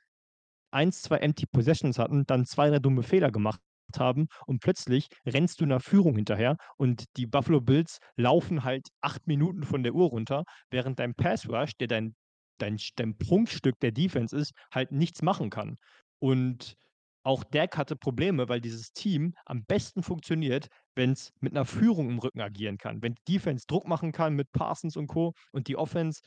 eins, 0.70 1.02
zwei 1.02 1.18
Empty 1.18 1.46
Possessions 1.46 1.98
hatten, 1.98 2.24
dann 2.26 2.46
zwei, 2.46 2.70
drei 2.70 2.78
dumme 2.78 3.02
Fehler 3.02 3.30
gemacht 3.30 3.60
haben 3.98 4.26
und 4.46 4.60
plötzlich 4.60 5.08
rennst 5.24 5.60
du 5.60 5.64
einer 5.64 5.80
Führung 5.80 6.16
hinterher 6.16 6.56
und 6.76 7.04
die 7.16 7.26
Buffalo 7.26 7.60
Bills 7.60 7.98
laufen 8.16 8.64
halt 8.64 8.88
acht 9.00 9.26
Minuten 9.26 9.62
von 9.62 9.82
der 9.82 9.94
Uhr 9.94 10.08
runter, 10.08 10.44
während 10.70 10.98
dein 10.98 11.14
Pass 11.14 11.48
Rush, 11.48 11.76
der 11.76 11.88
dein, 11.88 12.14
dein, 12.58 12.78
dein 12.96 13.16
Prunkstück 13.16 13.78
der 13.80 13.92
Defense 13.92 14.36
ist, 14.36 14.52
halt 14.72 14.92
nichts 14.92 15.22
machen 15.22 15.50
kann. 15.50 15.76
Und 16.18 16.74
auch 17.22 17.42
Dak 17.42 17.76
hatte 17.76 17.96
Probleme, 17.96 18.48
weil 18.48 18.60
dieses 18.60 18.92
Team 18.92 19.34
am 19.46 19.64
besten 19.64 20.02
funktioniert, 20.02 20.68
wenn 20.94 21.10
es 21.10 21.32
mit 21.40 21.52
einer 21.52 21.64
Führung 21.64 22.08
im 22.08 22.18
Rücken 22.18 22.40
agieren 22.40 22.78
kann. 22.78 23.02
Wenn 23.02 23.14
die 23.14 23.32
Defense 23.32 23.66
Druck 23.66 23.88
machen 23.88 24.12
kann 24.12 24.34
mit 24.34 24.52
Parsons 24.52 24.96
und 24.96 25.08
Co. 25.08 25.34
und 25.50 25.66
die 25.66 25.76
Offense 25.76 26.20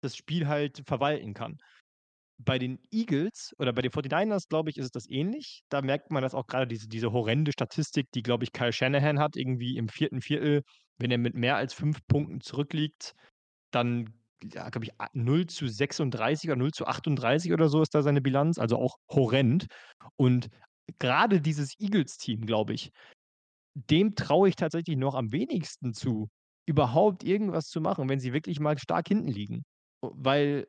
das 0.00 0.16
Spiel 0.16 0.46
halt 0.46 0.82
verwalten 0.86 1.34
kann 1.34 1.58
bei 2.38 2.58
den 2.58 2.78
Eagles 2.90 3.54
oder 3.58 3.72
bei 3.72 3.82
den 3.82 3.90
49ers, 3.90 4.48
glaube 4.48 4.70
ich, 4.70 4.76
ist 4.76 4.86
es 4.86 4.90
das 4.90 5.08
ähnlich. 5.08 5.62
Da 5.68 5.82
merkt 5.82 6.10
man 6.10 6.22
das 6.22 6.34
auch 6.34 6.46
gerade 6.46 6.66
diese, 6.66 6.88
diese 6.88 7.12
horrende 7.12 7.52
Statistik, 7.52 8.08
die, 8.12 8.22
glaube 8.22 8.44
ich, 8.44 8.52
Kyle 8.52 8.72
Shanahan 8.72 9.18
hat, 9.18 9.36
irgendwie 9.36 9.76
im 9.76 9.88
vierten 9.88 10.20
Viertel, 10.20 10.62
wenn 10.98 11.10
er 11.10 11.18
mit 11.18 11.34
mehr 11.34 11.56
als 11.56 11.72
fünf 11.72 12.06
Punkten 12.06 12.40
zurückliegt, 12.40 13.14
dann, 13.70 14.10
ja, 14.42 14.68
glaube 14.68 14.84
ich, 14.84 14.92
0 15.14 15.46
zu 15.46 15.66
36 15.66 16.50
oder 16.50 16.58
0 16.58 16.72
zu 16.72 16.86
38 16.86 17.52
oder 17.52 17.68
so 17.68 17.82
ist 17.82 17.94
da 17.94 18.02
seine 18.02 18.20
Bilanz, 18.20 18.58
also 18.58 18.76
auch 18.78 18.96
horrend. 19.10 19.66
Und 20.16 20.48
gerade 20.98 21.40
dieses 21.40 21.78
Eagles-Team, 21.80 22.46
glaube 22.46 22.74
ich, 22.74 22.90
dem 23.74 24.14
traue 24.14 24.48
ich 24.48 24.56
tatsächlich 24.56 24.96
noch 24.96 25.14
am 25.14 25.32
wenigsten 25.32 25.92
zu, 25.94 26.28
überhaupt 26.66 27.24
irgendwas 27.24 27.68
zu 27.68 27.80
machen, 27.80 28.08
wenn 28.08 28.20
sie 28.20 28.32
wirklich 28.32 28.60
mal 28.60 28.78
stark 28.78 29.08
hinten 29.08 29.28
liegen. 29.28 29.64
Weil 30.00 30.66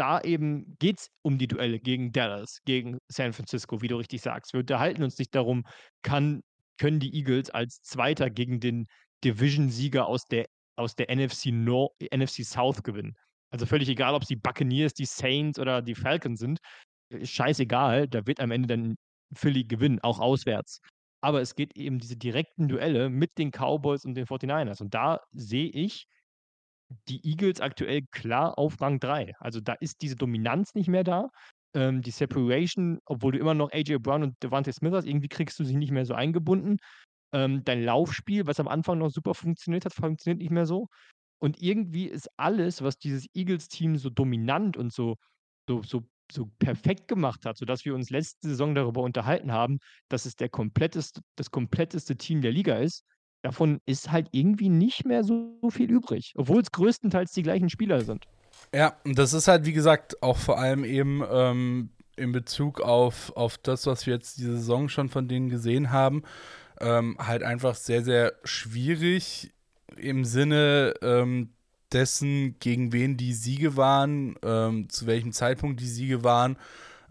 da 0.00 0.18
eben 0.22 0.76
geht 0.78 0.98
es 0.98 1.10
um 1.20 1.36
die 1.36 1.46
Duelle 1.46 1.78
gegen 1.78 2.10
Dallas, 2.10 2.60
gegen 2.64 2.98
San 3.08 3.34
Francisco, 3.34 3.82
wie 3.82 3.88
du 3.88 3.96
richtig 3.96 4.22
sagst. 4.22 4.54
Wir 4.54 4.60
unterhalten 4.60 5.02
uns 5.02 5.18
nicht 5.18 5.34
darum, 5.34 5.64
kann, 6.02 6.40
können 6.78 7.00
die 7.00 7.14
Eagles 7.14 7.50
als 7.50 7.82
Zweiter 7.82 8.30
gegen 8.30 8.60
den 8.60 8.86
Division-Sieger 9.22 10.06
aus 10.06 10.24
der, 10.24 10.46
aus 10.76 10.94
der 10.96 11.14
NFC, 11.14 11.48
Nord, 11.52 11.92
NFC 12.14 12.46
South 12.46 12.82
gewinnen. 12.82 13.14
Also 13.50 13.66
völlig 13.66 13.90
egal, 13.90 14.14
ob 14.14 14.22
es 14.22 14.28
die 14.28 14.36
Buccaneers, 14.36 14.94
die 14.94 15.04
Saints 15.04 15.58
oder 15.58 15.82
die 15.82 15.94
Falcons 15.94 16.40
sind. 16.40 16.60
Scheißegal, 17.22 18.08
da 18.08 18.26
wird 18.26 18.40
am 18.40 18.52
Ende 18.52 18.68
dann 18.68 18.96
Philly 19.34 19.64
gewinnen, 19.64 19.98
auch 20.00 20.18
auswärts. 20.18 20.80
Aber 21.20 21.42
es 21.42 21.54
geht 21.54 21.76
eben 21.76 21.98
diese 21.98 22.16
direkten 22.16 22.68
Duelle 22.68 23.10
mit 23.10 23.36
den 23.36 23.50
Cowboys 23.50 24.06
und 24.06 24.14
den 24.14 24.24
49ers. 24.24 24.80
Und 24.80 24.94
da 24.94 25.20
sehe 25.32 25.68
ich 25.68 26.06
die 27.08 27.24
Eagles 27.24 27.60
aktuell 27.60 28.02
klar 28.10 28.58
auf 28.58 28.80
Rang 28.80 29.00
3. 29.00 29.34
Also 29.38 29.60
da 29.60 29.74
ist 29.74 30.02
diese 30.02 30.16
Dominanz 30.16 30.74
nicht 30.74 30.88
mehr 30.88 31.04
da. 31.04 31.28
Ähm, 31.74 32.02
die 32.02 32.10
Separation, 32.10 32.98
obwohl 33.04 33.32
du 33.32 33.38
immer 33.38 33.54
noch 33.54 33.72
AJ 33.72 33.98
Brown 33.98 34.22
und 34.22 34.42
Devante 34.42 34.72
Smith 34.72 34.92
hast, 34.92 35.06
irgendwie 35.06 35.28
kriegst 35.28 35.58
du 35.58 35.64
sie 35.64 35.76
nicht 35.76 35.92
mehr 35.92 36.04
so 36.04 36.14
eingebunden. 36.14 36.78
Ähm, 37.32 37.64
dein 37.64 37.84
Laufspiel, 37.84 38.46
was 38.46 38.58
am 38.58 38.68
Anfang 38.68 38.98
noch 38.98 39.10
super 39.10 39.34
funktioniert 39.34 39.84
hat, 39.84 39.94
funktioniert 39.94 40.40
nicht 40.40 40.50
mehr 40.50 40.66
so. 40.66 40.88
Und 41.38 41.62
irgendwie 41.62 42.06
ist 42.06 42.28
alles, 42.36 42.82
was 42.82 42.98
dieses 42.98 43.26
Eagles-Team 43.34 43.96
so 43.96 44.10
dominant 44.10 44.76
und 44.76 44.92
so, 44.92 45.16
so, 45.68 45.82
so, 45.82 46.02
so 46.30 46.50
perfekt 46.58 47.08
gemacht 47.08 47.46
hat, 47.46 47.56
sodass 47.56 47.84
wir 47.84 47.94
uns 47.94 48.10
letzte 48.10 48.48
Saison 48.48 48.74
darüber 48.74 49.02
unterhalten 49.02 49.52
haben, 49.52 49.78
dass 50.08 50.26
es 50.26 50.34
der 50.34 50.48
kompletteste, 50.48 51.22
das 51.36 51.50
kompletteste 51.50 52.16
Team 52.16 52.42
der 52.42 52.52
Liga 52.52 52.76
ist, 52.78 53.04
davon 53.42 53.80
ist 53.86 54.10
halt 54.10 54.28
irgendwie 54.32 54.68
nicht 54.68 55.04
mehr 55.04 55.24
so, 55.24 55.58
viel 55.70 55.90
übrig, 55.90 56.32
obwohl 56.36 56.60
es 56.60 56.72
größtenteils 56.72 57.32
die 57.32 57.42
gleichen 57.42 57.70
Spieler 57.70 58.02
sind. 58.02 58.26
Ja, 58.74 58.96
und 59.04 59.18
das 59.18 59.32
ist 59.32 59.48
halt, 59.48 59.66
wie 59.66 59.72
gesagt, 59.72 60.22
auch 60.22 60.36
vor 60.36 60.58
allem 60.58 60.84
eben 60.84 61.22
ähm, 61.30 61.90
in 62.16 62.32
Bezug 62.32 62.80
auf, 62.80 63.32
auf 63.36 63.58
das, 63.58 63.86
was 63.86 64.06
wir 64.06 64.14
jetzt 64.14 64.38
diese 64.38 64.56
Saison 64.56 64.88
schon 64.88 65.08
von 65.08 65.28
denen 65.28 65.48
gesehen 65.48 65.90
haben, 65.90 66.22
ähm, 66.80 67.16
halt 67.18 67.42
einfach 67.42 67.74
sehr, 67.74 68.02
sehr 68.02 68.34
schwierig 68.44 69.52
im 69.96 70.24
Sinne 70.24 70.94
ähm, 71.02 71.50
dessen, 71.92 72.56
gegen 72.58 72.92
wen 72.92 73.16
die 73.16 73.32
Siege 73.32 73.76
waren, 73.76 74.36
ähm, 74.42 74.88
zu 74.88 75.06
welchem 75.06 75.32
Zeitpunkt 75.32 75.80
die 75.80 75.88
Siege 75.88 76.22
waren 76.22 76.56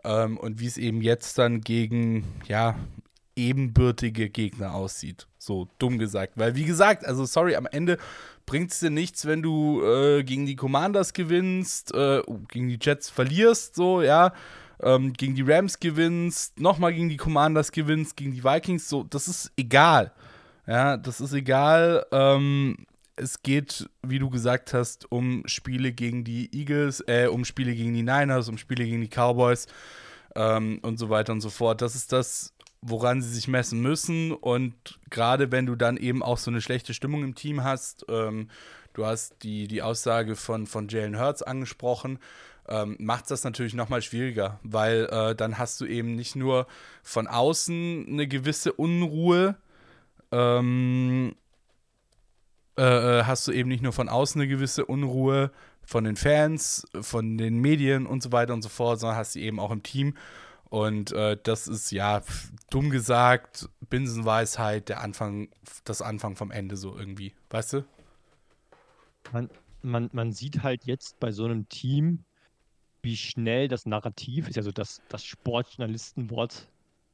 ähm, 0.03 0.37
und 0.37 0.59
wie 0.59 0.67
es 0.67 0.77
eben 0.77 1.01
jetzt 1.01 1.37
dann 1.37 1.61
gegen, 1.61 2.23
ja, 2.47 2.75
ebenbürtige 3.47 4.29
Gegner 4.29 4.73
aussieht. 4.73 5.27
So 5.37 5.69
dumm 5.79 5.97
gesagt. 5.97 6.33
Weil, 6.35 6.55
wie 6.55 6.65
gesagt, 6.65 7.05
also 7.05 7.25
sorry, 7.25 7.55
am 7.55 7.65
Ende 7.65 7.97
bringt 8.45 8.71
es 8.71 8.79
dir 8.79 8.89
nichts, 8.89 9.25
wenn 9.25 9.41
du 9.41 9.83
äh, 9.83 10.23
gegen 10.23 10.45
die 10.45 10.55
Commanders 10.55 11.13
gewinnst, 11.13 11.93
äh, 11.93 12.21
gegen 12.49 12.67
die 12.67 12.79
Jets 12.81 13.09
verlierst, 13.09 13.75
so, 13.75 14.01
ja, 14.01 14.33
ähm, 14.81 15.13
gegen 15.13 15.35
die 15.35 15.43
Rams 15.43 15.79
gewinnst, 15.79 16.59
nochmal 16.59 16.93
gegen 16.93 17.09
die 17.09 17.17
Commanders 17.17 17.71
gewinnst, 17.71 18.15
gegen 18.17 18.31
die 18.31 18.43
Vikings, 18.43 18.89
so, 18.89 19.03
das 19.03 19.27
ist 19.27 19.51
egal. 19.57 20.11
Ja, 20.67 20.97
das 20.97 21.19
ist 21.19 21.33
egal. 21.33 22.05
Ähm, 22.11 22.85
es 23.15 23.41
geht, 23.43 23.89
wie 24.01 24.19
du 24.19 24.29
gesagt 24.29 24.73
hast, 24.73 25.11
um 25.11 25.43
Spiele 25.45 25.91
gegen 25.91 26.23
die 26.23 26.49
Eagles, 26.53 27.03
äh, 27.07 27.27
um 27.27 27.43
Spiele 27.43 27.75
gegen 27.75 27.93
die 27.93 28.03
Niners, 28.03 28.49
um 28.49 28.57
Spiele 28.57 28.85
gegen 28.85 29.01
die 29.01 29.09
Cowboys 29.09 29.67
ähm, 30.35 30.79
und 30.81 30.97
so 30.97 31.09
weiter 31.09 31.33
und 31.33 31.41
so 31.41 31.49
fort. 31.49 31.81
Das 31.81 31.95
ist 31.95 32.13
das, 32.13 32.53
woran 32.81 33.21
sie 33.21 33.29
sich 33.29 33.47
messen 33.47 33.81
müssen. 33.81 34.31
Und 34.31 34.99
gerade 35.09 35.51
wenn 35.51 35.65
du 35.65 35.75
dann 35.75 35.97
eben 35.97 36.23
auch 36.23 36.37
so 36.37 36.51
eine 36.51 36.61
schlechte 36.61 36.93
Stimmung 36.93 37.23
im 37.23 37.35
Team 37.35 37.63
hast, 37.63 38.05
ähm, 38.09 38.49
du 38.93 39.05
hast 39.05 39.43
die, 39.43 39.67
die 39.67 39.81
Aussage 39.81 40.35
von, 40.35 40.67
von 40.67 40.87
Jalen 40.87 41.19
Hurts 41.19 41.43
angesprochen, 41.43 42.19
ähm, 42.67 42.95
macht 42.99 43.29
das 43.31 43.43
natürlich 43.43 43.73
nochmal 43.73 44.01
schwieriger, 44.01 44.59
weil 44.63 45.07
äh, 45.11 45.35
dann 45.35 45.57
hast 45.57 45.81
du 45.81 45.85
eben 45.85 46.15
nicht 46.15 46.35
nur 46.35 46.67
von 47.01 47.27
außen 47.27 48.05
eine 48.07 48.27
gewisse 48.27 48.73
Unruhe, 48.73 49.55
ähm, 50.31 51.35
äh, 52.77 53.19
äh 53.19 53.23
hast 53.23 53.47
du 53.47 53.51
eben 53.51 53.69
nicht 53.69 53.81
nur 53.81 53.93
von 53.93 54.07
außen 54.07 54.39
eine 54.39 54.47
gewisse 54.47 54.85
Unruhe 54.85 55.51
von 55.81 56.03
den 56.03 56.15
Fans, 56.15 56.85
von 57.01 57.39
den 57.39 57.57
Medien 57.57 58.05
und 58.05 58.21
so 58.21 58.31
weiter 58.31 58.53
und 58.53 58.61
so 58.61 58.69
fort, 58.69 58.99
sondern 58.99 59.17
hast 59.17 59.33
du 59.33 59.39
eben 59.39 59.59
auch 59.59 59.71
im 59.71 59.81
Team. 59.81 60.13
Und 60.69 61.11
äh, 61.11 61.37
das 61.41 61.67
ist 61.67 61.91
ja 61.91 62.21
dumm 62.69 62.91
gesagt, 62.91 63.69
Binsenweisheit, 63.89 64.89
der 64.89 65.01
Anfang, 65.01 65.49
das 65.83 66.01
Anfang 66.01 66.35
vom 66.35 66.51
Ende 66.51 66.77
so 66.77 66.95
irgendwie, 66.95 67.33
weißt 67.49 67.73
du? 67.73 67.85
Man, 69.33 69.49
man, 69.81 70.09
man 70.13 70.31
sieht 70.31 70.61
halt 70.61 70.85
jetzt 70.85 71.19
bei 71.19 71.31
so 71.31 71.45
einem 71.45 71.67
Team, 71.69 72.23
wie 73.01 73.17
schnell 73.17 73.67
das 73.67 73.85
Narrativ, 73.85 74.47
ist 74.47 74.57
ja 74.57 74.63
so 74.63 74.71
das, 74.71 75.01
das 75.09 75.23
Sportjournalistenwort 75.23 76.69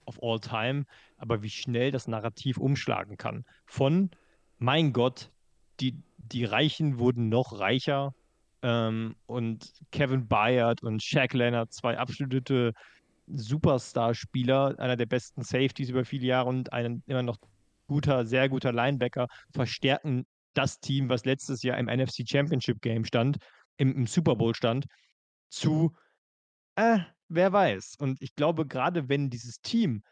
of 0.06 0.22
all 0.22 0.40
time, 0.40 0.86
aber 1.18 1.42
wie 1.42 1.50
schnell 1.50 1.92
das 1.92 2.08
Narrativ 2.08 2.58
umschlagen 2.58 3.18
kann. 3.18 3.46
Von, 3.66 4.12
mein 4.58 4.92
Gott, 4.92 5.32
die, 5.80 5.96
die 6.18 6.46
Reichen 6.46 7.00
wurden 7.00 7.30
noch 7.30 7.58
reicher 7.58 8.14
ähm, 8.62 9.16
und 9.28 9.72
Kevin 9.92 10.28
Bayard 10.28 10.84
und 10.84 11.02
Shaq 11.02 11.34
Leonard, 11.34 11.72
zwei 11.74 11.98
absolute 11.98 12.74
Superstar-Spieler, 13.28 14.76
einer 14.78 14.96
der 14.96 15.06
besten 15.06 15.44
Safeties 15.44 15.90
über 15.90 16.06
viele 16.06 16.28
Jahre 16.28 16.50
und 16.50 16.74
ein 16.74 17.04
immer 17.08 17.24
noch 17.24 17.38
guter, 17.88 18.26
sehr 18.26 18.50
guter 18.50 18.72
Linebacker, 18.72 19.28
verstärken 19.52 20.26
das 20.54 20.80
Team, 20.80 21.10
was 21.10 21.26
letztes 21.26 21.64
Jahr 21.64 21.78
im 21.78 21.88
NFC 21.88 22.28
Championship 22.28 22.82
Game 22.82 23.06
stand, 23.06 23.38
im, 23.78 23.96
im 23.96 24.08
Super 24.08 24.36
Bowl 24.36 24.56
stand, 24.56 24.86
zu, 25.50 25.94
äh, 26.76 27.00
wer 27.28 27.52
weiß. 27.52 27.96
Und 28.00 28.22
ich 28.22 28.36
glaube, 28.36 28.66
gerade 28.66 29.10
wenn 29.10 29.30
dieses 29.30 29.62
Team, 29.62 30.04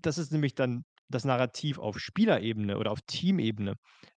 das 0.00 0.18
ist 0.18 0.32
nämlich 0.32 0.54
dann 0.54 0.84
das 1.08 1.24
Narrativ 1.24 1.78
auf 1.78 1.98
Spielerebene 1.98 2.78
oder 2.78 2.90
auf 2.92 3.00
Teamebene, 3.06 3.74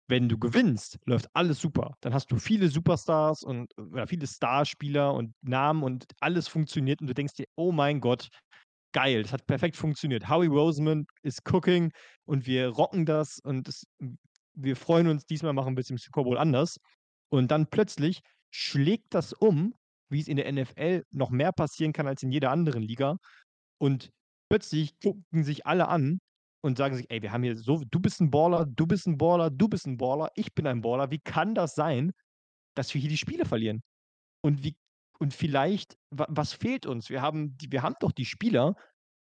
wenn 0.09 0.29
du 0.29 0.39
gewinnst, 0.39 0.99
läuft 1.07 1.29
alles 1.35 1.61
super. 1.61 1.95
Dann 2.01 2.13
hast 2.13 2.31
du 2.33 2.39
viele 2.39 2.69
Superstars 2.69 3.43
und 3.45 3.73
oder 3.79 4.07
viele 4.07 4.27
Starspieler 4.27 5.15
und 5.15 5.35
Namen 5.43 5.83
und 5.83 6.07
alles 6.21 6.49
funktioniert 6.49 7.01
und 7.01 7.07
du 7.07 7.15
denkst 7.15 7.35
dir, 7.35 7.47
oh 7.57 7.73
mein 7.73 8.01
Gott, 8.01 8.29
geil, 8.93 9.23
das 9.23 9.33
hat 9.33 9.47
perfekt 9.47 9.77
funktioniert. 9.77 10.29
Howie 10.29 10.49
Roseman 10.49 11.07
ist 11.23 11.43
cooking 11.51 11.93
und 12.25 12.47
wir 12.47 12.69
rocken 12.69 13.07
das 13.07 13.39
und 13.45 13.69
das, 13.69 13.85
wir 14.55 14.77
freuen 14.77 15.07
uns, 15.07 15.25
diesmal 15.27 15.53
machen 15.53 15.77
wir 15.77 15.81
es 15.81 15.91
im 15.91 15.99
Super 15.99 16.25
Bowl 16.25 16.39
anders. 16.39 16.79
Und 17.29 17.51
dann 17.53 17.69
plötzlich 17.69 18.21
schlägt 18.51 19.15
das 19.15 19.33
um, 19.33 19.75
wie 20.09 20.21
es 20.21 20.27
in 20.27 20.37
der 20.37 20.51
NFL 20.51 21.05
noch 21.13 21.31
mehr 21.31 21.53
passieren 21.53 21.93
kann 21.93 22.09
als 22.09 22.25
in 22.25 22.33
jeder 22.33 22.51
anderen 22.51 22.83
Liga. 22.83 23.17
Und 23.79 24.11
plötzlich 24.49 24.99
gucken 24.99 25.45
sich 25.45 25.67
alle 25.67 25.87
an 25.87 26.19
und 26.63 26.77
sagen 26.77 26.97
sich, 26.97 27.07
ey, 27.11 27.23
wir 27.23 27.33
haben 27.33 27.43
hier 27.43 27.57
so, 27.57 27.83
du 27.91 28.01
bist 28.01 28.21
ein 28.21 28.31
Baller, 28.31 28.67
du 28.67 28.87
bist 28.87 29.07
ein 29.07 29.17
Baller, 29.17 29.51
du 29.51 29.69
bist 29.69 29.87
ein 29.87 29.97
Baller, 29.97 30.31
ich 30.35 30.55
bin 30.55 30.67
ein 30.67 30.83
Baller. 30.83 31.11
Wie 31.11 31.21
kann 31.21 31.55
das 31.55 31.75
sein, 31.75 32.13
dass 32.75 32.93
wir 32.95 33.01
hier 33.01 33.11
die 33.11 33.17
Spiele 33.17 33.45
verlieren? 33.45 33.83
Und 34.43 34.65
wie, 34.65 34.77
und 35.19 35.35
vielleicht, 35.35 35.97
was 36.11 36.53
fehlt 36.53 36.87
uns? 36.87 37.11
Wir 37.11 37.23
haben, 37.23 37.57
wir 37.69 37.83
haben 37.83 37.97
doch 38.01 38.13
die 38.13 38.25
Spieler, 38.25 38.75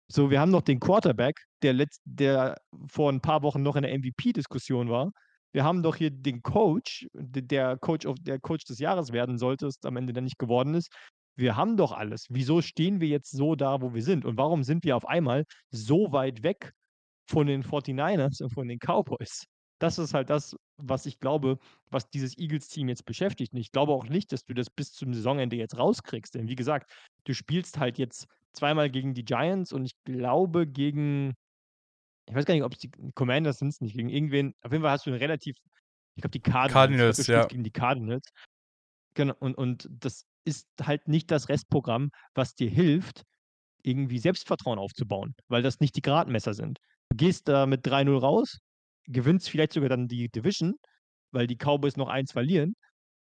so, 0.09 0.30
wir 0.30 0.41
haben 0.41 0.51
noch 0.51 0.62
den 0.62 0.80
Quarterback, 0.80 1.41
der, 1.62 1.72
letzt, 1.72 2.03
der 2.05 2.57
vor 2.87 3.11
ein 3.11 3.20
paar 3.20 3.43
Wochen 3.43 3.62
noch 3.62 3.76
in 3.76 3.82
der 3.82 3.99
MVP-Diskussion 3.99 4.91
war. 4.91 5.12
Wir 5.53 5.64
haben 5.64 5.82
doch 5.82 5.97
hier 5.97 6.11
den 6.11 6.43
Coach, 6.43 7.07
der 7.14 7.78
Coach, 7.78 8.07
of, 8.07 8.16
der 8.20 8.41
Coach 8.41 8.64
des 8.64 8.80
Jahres 8.80 9.12
werden 9.12 9.39
sollte, 9.39 9.66
es 9.66 9.78
am 9.85 9.97
Ende 9.97 10.12
dann 10.12 10.24
nicht 10.24 10.39
geworden 10.39 10.74
ist. 10.74 10.93
Wir 11.37 11.57
haben 11.57 11.76
doch 11.76 11.93
alles. 11.93 12.26
Wieso 12.28 12.61
stehen 12.61 13.01
wir 13.01 13.09
jetzt 13.09 13.30
so 13.30 13.55
da, 13.55 13.80
wo 13.80 13.95
wir 13.95 14.03
sind? 14.03 14.24
Und 14.24 14.37
warum 14.37 14.62
sind 14.62 14.85
wir 14.85 14.97
auf 14.97 15.07
einmal 15.07 15.45
so 15.70 16.12
weit 16.12 16.43
weg 16.43 16.72
von 17.27 17.47
den 17.47 17.62
49ers 17.62 18.43
und 18.43 18.51
von 18.51 18.68
den 18.68 18.79
Cowboys. 18.79 19.47
Das 19.79 19.99
ist 19.99 20.14
halt 20.14 20.31
das, 20.31 20.57
was 20.77 21.07
ich 21.07 21.18
glaube, 21.18 21.59
was 21.91 22.09
dieses 22.09 22.39
Eagles-Team 22.39 22.89
jetzt 22.89 23.05
beschäftigt. 23.05 23.53
Und 23.53 23.61
ich 23.61 23.72
glaube 23.72 23.93
auch 23.93 24.05
nicht, 24.05 24.33
dass 24.33 24.45
du 24.45 24.55
das 24.55 24.70
bis 24.70 24.93
zum 24.93 25.12
Saisonende 25.12 25.57
jetzt 25.57 25.77
rauskriegst. 25.77 26.35
Denn 26.35 26.49
wie 26.49 26.55
gesagt, 26.55 26.91
du 27.25 27.35
spielst 27.35 27.79
halt 27.79 27.99
jetzt 27.99 28.27
zweimal 28.53 28.89
gegen 28.89 29.14
die 29.14 29.25
Giants 29.25 29.72
und 29.72 29.85
ich 29.85 29.95
glaube 30.05 30.66
gegen, 30.66 31.35
ich 32.29 32.35
weiß 32.35 32.45
gar 32.45 32.55
nicht, 32.55 32.62
ob 32.62 32.72
es 32.72 32.79
die 32.79 32.91
Commanders 33.14 33.59
sind, 33.59 33.79
nicht 33.81 33.97
gegen 33.97 34.09
irgendwen. 34.09 34.55
Auf 34.62 34.72
jeden 34.72 34.83
Fall 34.83 34.93
hast 34.93 35.07
du 35.07 35.11
einen 35.11 35.18
relativ, 35.18 35.57
ich 36.14 36.22
glaube, 36.22 36.33
die 36.33 36.41
Cardinals. 36.41 36.72
Cardinals, 36.72 37.27
ja. 37.27 37.47
Gegen 37.47 37.64
die 37.64 37.72
Cardinals. 37.72 38.29
Genau, 39.14 39.35
und, 39.41 39.57
und 39.57 39.89
das 39.91 40.25
ist 40.45 40.68
halt 40.81 41.09
nicht 41.09 41.31
das 41.31 41.49
Restprogramm, 41.49 42.11
was 42.35 42.55
dir 42.55 42.70
hilft, 42.70 43.25
irgendwie 43.83 44.18
Selbstvertrauen 44.18 44.79
aufzubauen, 44.79 45.35
weil 45.49 45.62
das 45.62 45.81
nicht 45.81 45.97
die 45.97 46.03
Gradmesser 46.03 46.55
sind 46.55 46.79
gehst 47.14 47.48
da 47.48 47.66
mit 47.66 47.86
3-0 47.86 48.18
raus, 48.18 48.59
gewinnst 49.07 49.50
vielleicht 49.50 49.72
sogar 49.72 49.88
dann 49.88 50.09
die 50.09 50.28
Division, 50.28 50.74
weil 51.32 51.46
die 51.46 51.57
Cowboys 51.57 51.96
noch 51.96 52.09
eins 52.09 52.32
verlieren 52.32 52.74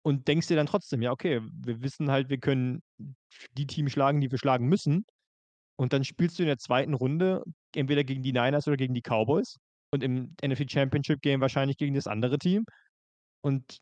und 0.03 0.29
denkst 0.29 0.47
dir 0.47 0.57
dann 0.57 0.67
trotzdem, 0.67 1.03
ja, 1.03 1.11
okay, 1.11 1.41
wir 1.43 1.83
wissen 1.83 2.11
halt, 2.11 2.29
wir 2.29 2.39
können 2.39 2.83
die 3.53 3.67
Teams 3.67 3.93
schlagen, 3.93 4.21
die 4.21 4.31
wir 4.31 4.39
schlagen 4.39 4.69
müssen. 4.69 5.05
Und 5.77 5.93
dann 5.93 6.05
spielst 6.05 6.39
du 6.39 6.45
in 6.45 6.47
der 6.47 6.59
zweiten 6.59 6.95
Runde 6.95 7.43
entweder 7.75 8.05
gegen 8.05 8.23
die 8.23 8.33
Niners 8.33 8.67
oder 8.69 8.77
gegen 8.77 8.95
die 8.95 9.03
Cowboys 9.03 9.57
und 9.91 10.03
im 10.03 10.35
NFC 10.43 10.71
Championship 10.71 11.21
Game 11.23 11.41
wahrscheinlich 11.41 11.77
gegen 11.77 11.95
das 11.95 12.07
andere 12.07 12.39
Team. 12.39 12.65
Und 13.43 13.79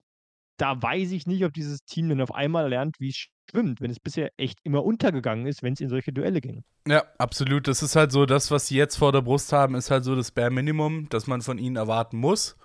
da 0.56 0.80
weiß 0.80 1.12
ich 1.12 1.26
nicht, 1.26 1.44
ob 1.44 1.52
dieses 1.52 1.84
Team 1.84 2.08
dann 2.08 2.20
auf 2.20 2.34
einmal 2.34 2.68
lernt, 2.68 3.00
wie 3.00 3.08
es 3.08 3.26
schwimmt, 3.50 3.80
wenn 3.80 3.90
es 3.90 4.00
bisher 4.00 4.32
echt 4.36 4.58
immer 4.62 4.84
untergegangen 4.84 5.46
ist, 5.46 5.62
wenn 5.62 5.74
es 5.74 5.80
in 5.80 5.88
solche 5.88 6.12
Duelle 6.12 6.40
ging. 6.40 6.64
Ja, 6.86 7.04
absolut. 7.18 7.66
Das 7.68 7.82
ist 7.82 7.96
halt 7.96 8.12
so, 8.12 8.26
das, 8.26 8.50
was 8.50 8.68
sie 8.68 8.76
jetzt 8.76 8.96
vor 8.96 9.12
der 9.12 9.22
Brust 9.22 9.52
haben, 9.52 9.74
ist 9.74 9.90
halt 9.90 10.04
so 10.04 10.14
das 10.14 10.30
Bare 10.30 10.50
Minimum, 10.50 11.08
das 11.08 11.26
man 11.26 11.42
von 11.42 11.58
ihnen 11.58 11.76
erwarten 11.76 12.18
muss. 12.18 12.56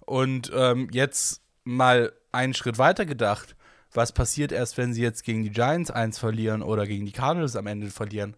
Und 0.00 0.50
ähm, 0.54 0.88
jetzt 0.92 1.42
mal 1.64 2.12
einen 2.32 2.54
Schritt 2.54 2.78
weiter 2.78 3.06
gedacht. 3.06 3.56
Was 3.92 4.12
passiert 4.12 4.52
erst, 4.52 4.78
wenn 4.78 4.94
sie 4.94 5.02
jetzt 5.02 5.22
gegen 5.22 5.42
die 5.42 5.50
Giants 5.50 5.90
eins 5.90 6.18
verlieren 6.18 6.62
oder 6.62 6.86
gegen 6.86 7.04
die 7.04 7.12
Cardinals 7.12 7.56
am 7.56 7.66
Ende 7.66 7.90
verlieren? 7.90 8.36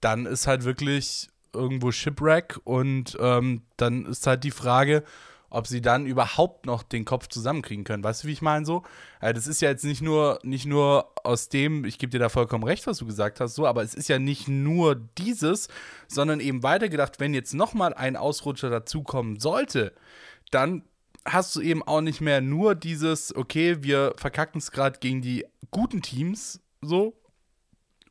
Dann 0.00 0.26
ist 0.26 0.46
halt 0.46 0.64
wirklich 0.64 1.28
irgendwo 1.52 1.90
Shipwreck 1.90 2.58
und 2.64 3.16
ähm, 3.20 3.62
dann 3.76 4.06
ist 4.06 4.26
halt 4.26 4.44
die 4.44 4.50
Frage, 4.50 5.04
ob 5.50 5.66
sie 5.66 5.80
dann 5.80 6.06
überhaupt 6.06 6.64
noch 6.64 6.82
den 6.82 7.04
Kopf 7.04 7.28
zusammenkriegen 7.28 7.84
können. 7.84 8.04
Weißt 8.04 8.22
du, 8.22 8.28
wie 8.28 8.32
ich 8.32 8.42
meine 8.42 8.64
so? 8.64 8.84
Also 9.18 9.34
das 9.34 9.46
ist 9.46 9.60
ja 9.60 9.68
jetzt 9.68 9.84
nicht 9.84 10.00
nur, 10.00 10.38
nicht 10.42 10.64
nur 10.64 11.12
aus 11.24 11.48
dem, 11.48 11.84
ich 11.84 11.98
gebe 11.98 12.10
dir 12.10 12.20
da 12.20 12.28
vollkommen 12.28 12.64
recht, 12.64 12.86
was 12.86 12.98
du 12.98 13.06
gesagt 13.06 13.40
hast, 13.40 13.56
so, 13.56 13.66
aber 13.66 13.82
es 13.82 13.94
ist 13.94 14.08
ja 14.08 14.18
nicht 14.18 14.48
nur 14.48 14.94
dieses, 14.94 15.68
sondern 16.08 16.40
eben 16.40 16.62
weitergedacht, 16.62 17.20
wenn 17.20 17.34
jetzt 17.34 17.52
nochmal 17.52 17.92
ein 17.92 18.16
Ausrutscher 18.16 18.70
dazukommen 18.70 19.40
sollte, 19.40 19.92
dann 20.50 20.84
hast 21.24 21.54
du 21.56 21.60
eben 21.60 21.82
auch 21.82 22.00
nicht 22.00 22.20
mehr 22.20 22.40
nur 22.40 22.74
dieses, 22.74 23.34
okay, 23.34 23.82
wir 23.82 24.14
verkacken 24.16 24.58
es 24.58 24.70
gerade 24.70 25.00
gegen 25.00 25.20
die 25.20 25.44
guten 25.70 26.00
Teams, 26.00 26.60
so, 26.80 27.20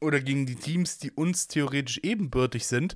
oder 0.01 0.19
gegen 0.19 0.45
die 0.45 0.55
Teams, 0.55 0.97
die 0.97 1.11
uns 1.11 1.47
theoretisch 1.47 1.99
ebenbürtig 2.03 2.67
sind, 2.67 2.95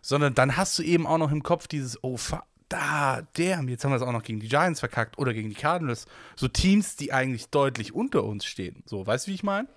sondern 0.00 0.34
dann 0.34 0.56
hast 0.56 0.78
du 0.78 0.82
eben 0.82 1.06
auch 1.06 1.18
noch 1.18 1.30
im 1.30 1.42
Kopf 1.42 1.68
dieses, 1.68 2.02
oh, 2.02 2.16
fuck, 2.16 2.44
da, 2.72 3.22
der, 3.36 3.62
jetzt 3.64 3.84
haben 3.84 3.90
wir 3.90 3.96
es 3.96 4.02
auch 4.02 4.12
noch 4.12 4.22
gegen 4.22 4.40
die 4.40 4.48
Giants 4.48 4.80
verkackt 4.80 5.18
oder 5.18 5.34
gegen 5.34 5.50
die 5.50 5.54
Cardinals. 5.54 6.06
So 6.36 6.48
Teams, 6.48 6.96
die 6.96 7.12
eigentlich 7.12 7.50
deutlich 7.50 7.92
unter 7.92 8.24
uns 8.24 8.46
stehen. 8.46 8.82
So, 8.86 9.06
weißt 9.06 9.26
du, 9.26 9.30
wie 9.30 9.34
ich 9.34 9.42
meine? 9.42 9.68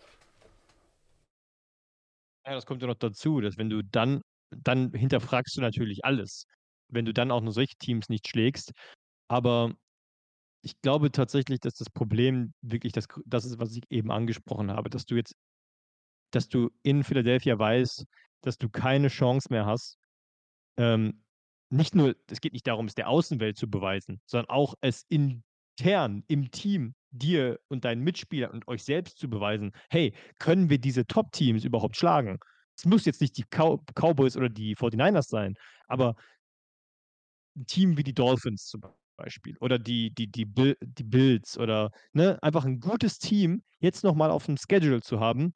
Ja, 2.45 2.53
das 2.53 2.65
kommt 2.65 2.81
ja 2.81 2.87
noch 2.87 2.95
dazu, 2.95 3.41
dass 3.41 3.57
wenn 3.57 3.69
du 3.69 3.83
dann, 3.83 4.21
dann 4.55 4.93
hinterfragst 4.93 5.57
du 5.57 5.61
natürlich 5.61 6.05
alles. 6.05 6.45
Wenn 6.87 7.03
du 7.05 7.13
dann 7.13 7.31
auch 7.31 7.41
nur 7.41 7.51
solche 7.51 7.75
Teams 7.75 8.07
nicht 8.07 8.27
schlägst. 8.27 8.71
Aber 9.27 9.73
ich 10.61 10.79
glaube 10.81 11.11
tatsächlich, 11.11 11.59
dass 11.59 11.73
das 11.73 11.89
Problem 11.89 12.53
wirklich 12.61 12.93
das, 12.93 13.07
das 13.25 13.45
ist, 13.45 13.59
was 13.59 13.75
ich 13.75 13.83
eben 13.89 14.11
angesprochen 14.11 14.71
habe, 14.71 14.89
dass 14.89 15.05
du 15.05 15.15
jetzt, 15.15 15.35
dass 16.31 16.47
du 16.47 16.69
in 16.83 17.03
Philadelphia 17.03 17.59
weißt, 17.59 18.05
dass 18.41 18.57
du 18.57 18.69
keine 18.69 19.09
Chance 19.09 19.49
mehr 19.51 19.65
hast, 19.65 19.97
ähm, 20.77 21.24
nicht 21.75 21.95
nur, 21.95 22.15
es 22.29 22.41
geht 22.41 22.53
nicht 22.53 22.67
darum, 22.67 22.85
es 22.85 22.95
der 22.95 23.09
Außenwelt 23.09 23.57
zu 23.57 23.69
beweisen, 23.69 24.21
sondern 24.25 24.49
auch 24.49 24.75
es 24.81 25.05
intern 25.09 26.23
im 26.27 26.51
Team 26.51 26.95
dir 27.11 27.59
und 27.67 27.85
deinen 27.85 28.03
Mitspielern 28.03 28.51
und 28.51 28.67
euch 28.67 28.83
selbst 28.83 29.17
zu 29.19 29.29
beweisen, 29.29 29.71
hey, 29.89 30.13
können 30.39 30.69
wir 30.69 30.79
diese 30.79 31.05
Top-Teams 31.05 31.63
überhaupt 31.63 31.95
schlagen? 31.95 32.39
Es 32.77 32.85
muss 32.85 33.05
jetzt 33.05 33.21
nicht 33.21 33.37
die 33.37 33.45
Cow 33.49 33.79
Cowboys 33.95 34.35
oder 34.35 34.49
die 34.49 34.75
49ers 34.75 35.29
sein, 35.29 35.55
aber 35.87 36.15
ein 37.55 37.65
Team 37.65 37.97
wie 37.97 38.03
die 38.03 38.13
Dolphins 38.13 38.65
zum 38.67 38.81
Beispiel 39.17 39.55
oder 39.59 39.79
die, 39.79 40.13
die, 40.13 40.27
die, 40.27 40.45
Bill, 40.45 40.77
die 40.81 41.03
Bills 41.03 41.57
oder 41.57 41.91
ne, 42.11 42.37
einfach 42.43 42.65
ein 42.65 42.79
gutes 42.79 43.17
Team 43.17 43.63
jetzt 43.79 44.03
nochmal 44.03 44.29
auf 44.29 44.45
dem 44.45 44.57
Schedule 44.57 45.01
zu 45.01 45.19
haben, 45.19 45.53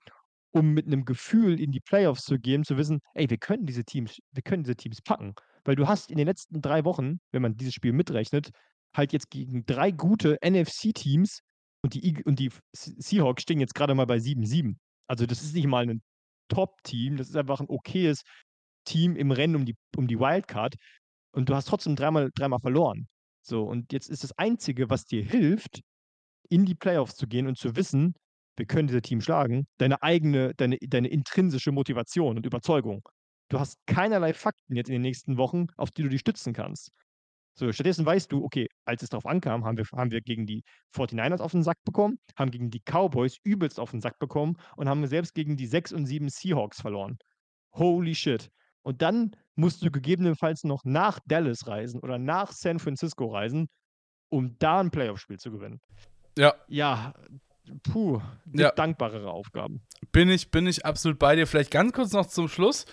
um 0.51 0.73
mit 0.73 0.87
einem 0.87 1.05
Gefühl 1.05 1.59
in 1.59 1.71
die 1.71 1.79
Playoffs 1.79 2.23
zu 2.23 2.39
gehen, 2.39 2.63
zu 2.63 2.77
wissen, 2.77 2.99
ey, 3.13 3.29
wir 3.29 3.37
können 3.37 3.65
diese 3.65 3.83
Teams, 3.83 4.17
wir 4.31 4.43
können 4.43 4.63
diese 4.63 4.75
Teams 4.75 5.01
packen. 5.01 5.33
Weil 5.63 5.75
du 5.75 5.87
hast 5.87 6.09
in 6.09 6.17
den 6.17 6.27
letzten 6.27 6.61
drei 6.61 6.85
Wochen, 6.85 7.19
wenn 7.31 7.41
man 7.41 7.55
dieses 7.55 7.73
Spiel 7.73 7.93
mitrechnet, 7.93 8.49
halt 8.95 9.13
jetzt 9.13 9.29
gegen 9.29 9.65
drei 9.65 9.91
gute 9.91 10.37
NFC-Teams 10.43 11.41
und 11.83 11.93
die, 11.93 12.23
und 12.23 12.39
die 12.39 12.51
Seahawks 12.73 13.43
stehen 13.43 13.59
jetzt 13.59 13.75
gerade 13.75 13.93
mal 13.93 14.05
bei 14.05 14.17
7-7. 14.17 14.77
Also 15.07 15.25
das 15.25 15.43
ist 15.43 15.53
nicht 15.53 15.67
mal 15.67 15.87
ein 15.87 16.01
Top-Team, 16.49 17.17
das 17.17 17.29
ist 17.29 17.35
einfach 17.35 17.59
ein 17.59 17.69
okayes 17.69 18.23
Team 18.85 19.15
im 19.15 19.31
Rennen 19.31 19.55
um 19.55 19.65
die, 19.65 19.75
um 19.95 20.07
die 20.07 20.19
Wildcard. 20.19 20.75
Und 21.31 21.49
du 21.49 21.55
hast 21.55 21.65
trotzdem 21.65 21.95
dreimal, 21.95 22.31
dreimal 22.33 22.59
verloren. 22.59 23.07
So, 23.41 23.63
und 23.63 23.93
jetzt 23.93 24.09
ist 24.09 24.23
das 24.23 24.37
Einzige, 24.37 24.89
was 24.89 25.05
dir 25.05 25.23
hilft, 25.23 25.81
in 26.49 26.65
die 26.65 26.75
Playoffs 26.75 27.15
zu 27.15 27.27
gehen 27.27 27.47
und 27.47 27.57
zu 27.57 27.75
wissen, 27.75 28.15
wir 28.59 28.67
können 28.67 28.87
diese 28.87 29.01
Team 29.01 29.21
schlagen, 29.21 29.67
deine 29.77 30.03
eigene, 30.03 30.53
deine, 30.55 30.77
deine 30.77 31.07
intrinsische 31.07 31.71
Motivation 31.71 32.37
und 32.37 32.45
Überzeugung. 32.45 33.07
Du 33.49 33.59
hast 33.59 33.77
keinerlei 33.87 34.33
Fakten 34.33 34.75
jetzt 34.75 34.89
in 34.89 34.93
den 34.93 35.01
nächsten 35.01 35.37
Wochen, 35.37 35.67
auf 35.77 35.89
die 35.89 36.03
du 36.03 36.09
dich 36.09 36.21
stützen 36.21 36.53
kannst. 36.53 36.91
So, 37.55 37.71
stattdessen 37.71 38.05
weißt 38.05 38.31
du, 38.31 38.43
okay, 38.43 38.67
als 38.85 39.01
es 39.01 39.09
darauf 39.09 39.25
ankam, 39.25 39.65
haben 39.65 39.77
wir, 39.77 39.85
haben 39.93 40.11
wir 40.11 40.21
gegen 40.21 40.45
die 40.45 40.63
49ers 40.95 41.41
auf 41.41 41.51
den 41.51 41.63
Sack 41.63 41.77
bekommen, 41.83 42.19
haben 42.37 42.51
gegen 42.51 42.69
die 42.69 42.79
Cowboys 42.79 43.37
übelst 43.43 43.79
auf 43.79 43.91
den 43.91 44.01
Sack 44.01 44.19
bekommen 44.19 44.55
und 44.77 44.87
haben 44.87 45.05
selbst 45.07 45.33
gegen 45.33 45.57
die 45.57 45.65
6 45.65 45.93
und 45.93 46.05
7 46.05 46.29
Seahawks 46.29 46.79
verloren. 46.79 47.17
Holy 47.73 48.15
shit. 48.15 48.49
Und 48.81 49.01
dann 49.01 49.35
musst 49.55 49.83
du 49.83 49.91
gegebenenfalls 49.91 50.63
noch 50.63 50.85
nach 50.85 51.19
Dallas 51.25 51.67
reisen 51.67 51.99
oder 51.99 52.17
nach 52.17 52.51
San 52.51 52.79
Francisco 52.79 53.25
reisen, 53.25 53.67
um 54.29 54.57
da 54.59 54.79
ein 54.79 54.91
Playoff-Spiel 54.91 55.37
zu 55.37 55.51
gewinnen. 55.51 55.81
Ja. 56.37 56.53
Ja, 56.67 57.13
puh, 57.83 58.21
Ja. 58.53 58.71
dankbarere 58.71 59.29
Aufgaben. 59.31 59.81
Bin 60.11 60.29
ich, 60.29 60.49
bin 60.49 60.65
ich 60.65 60.85
absolut 60.85 61.19
bei 61.19 61.35
dir. 61.35 61.45
Vielleicht 61.45 61.71
ganz 61.71 61.91
kurz 61.93 62.13
noch 62.13 62.25
zum 62.25 62.47
Schluss. 62.47 62.85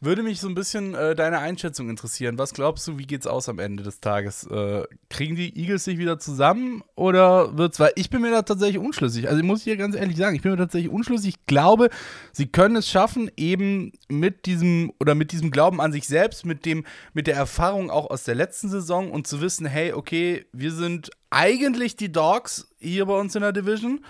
Würde 0.00 0.22
mich 0.22 0.40
so 0.40 0.48
ein 0.48 0.54
bisschen 0.54 0.94
äh, 0.94 1.14
deine 1.14 1.38
Einschätzung 1.38 1.90
interessieren. 1.90 2.38
Was 2.38 2.54
glaubst 2.54 2.86
du, 2.88 2.98
wie 2.98 3.06
geht's 3.06 3.26
aus 3.26 3.48
am 3.48 3.58
Ende 3.58 3.82
des 3.82 4.00
Tages? 4.00 4.44
Äh, 4.46 4.84
kriegen 5.10 5.34
die 5.36 5.56
Eagles 5.58 5.84
sich 5.84 5.98
wieder 5.98 6.18
zusammen 6.18 6.82
oder 6.94 7.56
wird's, 7.58 7.78
weil 7.80 7.92
ich 7.96 8.10
bin 8.10 8.22
mir 8.22 8.30
da 8.30 8.42
tatsächlich 8.42 8.78
unschlüssig. 8.78 9.28
Also 9.28 9.40
ich 9.40 9.44
muss 9.46 9.62
hier 9.62 9.76
ganz 9.76 9.94
ehrlich 9.96 10.16
sagen, 10.16 10.36
ich 10.36 10.42
bin 10.42 10.52
mir 10.52 10.58
tatsächlich 10.58 10.90
unschlüssig. 10.90 11.34
Ich 11.36 11.46
glaube, 11.46 11.90
sie 12.32 12.46
können 12.46 12.76
es 12.76 12.88
schaffen, 12.88 13.30
eben 13.36 13.92
mit 14.08 14.46
diesem 14.46 14.92
oder 15.00 15.14
mit 15.14 15.32
diesem 15.32 15.50
Glauben 15.50 15.80
an 15.80 15.92
sich 15.92 16.06
selbst, 16.06 16.46
mit 16.46 16.64
dem, 16.64 16.84
mit 17.12 17.26
der 17.26 17.34
Erfahrung 17.36 17.90
auch 17.90 18.08
aus 18.10 18.24
der 18.24 18.34
letzten 18.36 18.68
Saison 18.68 19.10
und 19.10 19.26
zu 19.26 19.40
wissen, 19.40 19.66
hey, 19.66 19.92
okay, 19.92 20.46
wir 20.52 20.72
sind 20.72 21.10
eigentlich 21.32 21.96
die 21.96 22.12
Dogs 22.12 22.68
hier 22.78 23.06
bei 23.06 23.18
uns 23.18 23.34
in 23.34 23.42
der 23.42 23.52
Division 23.52 24.00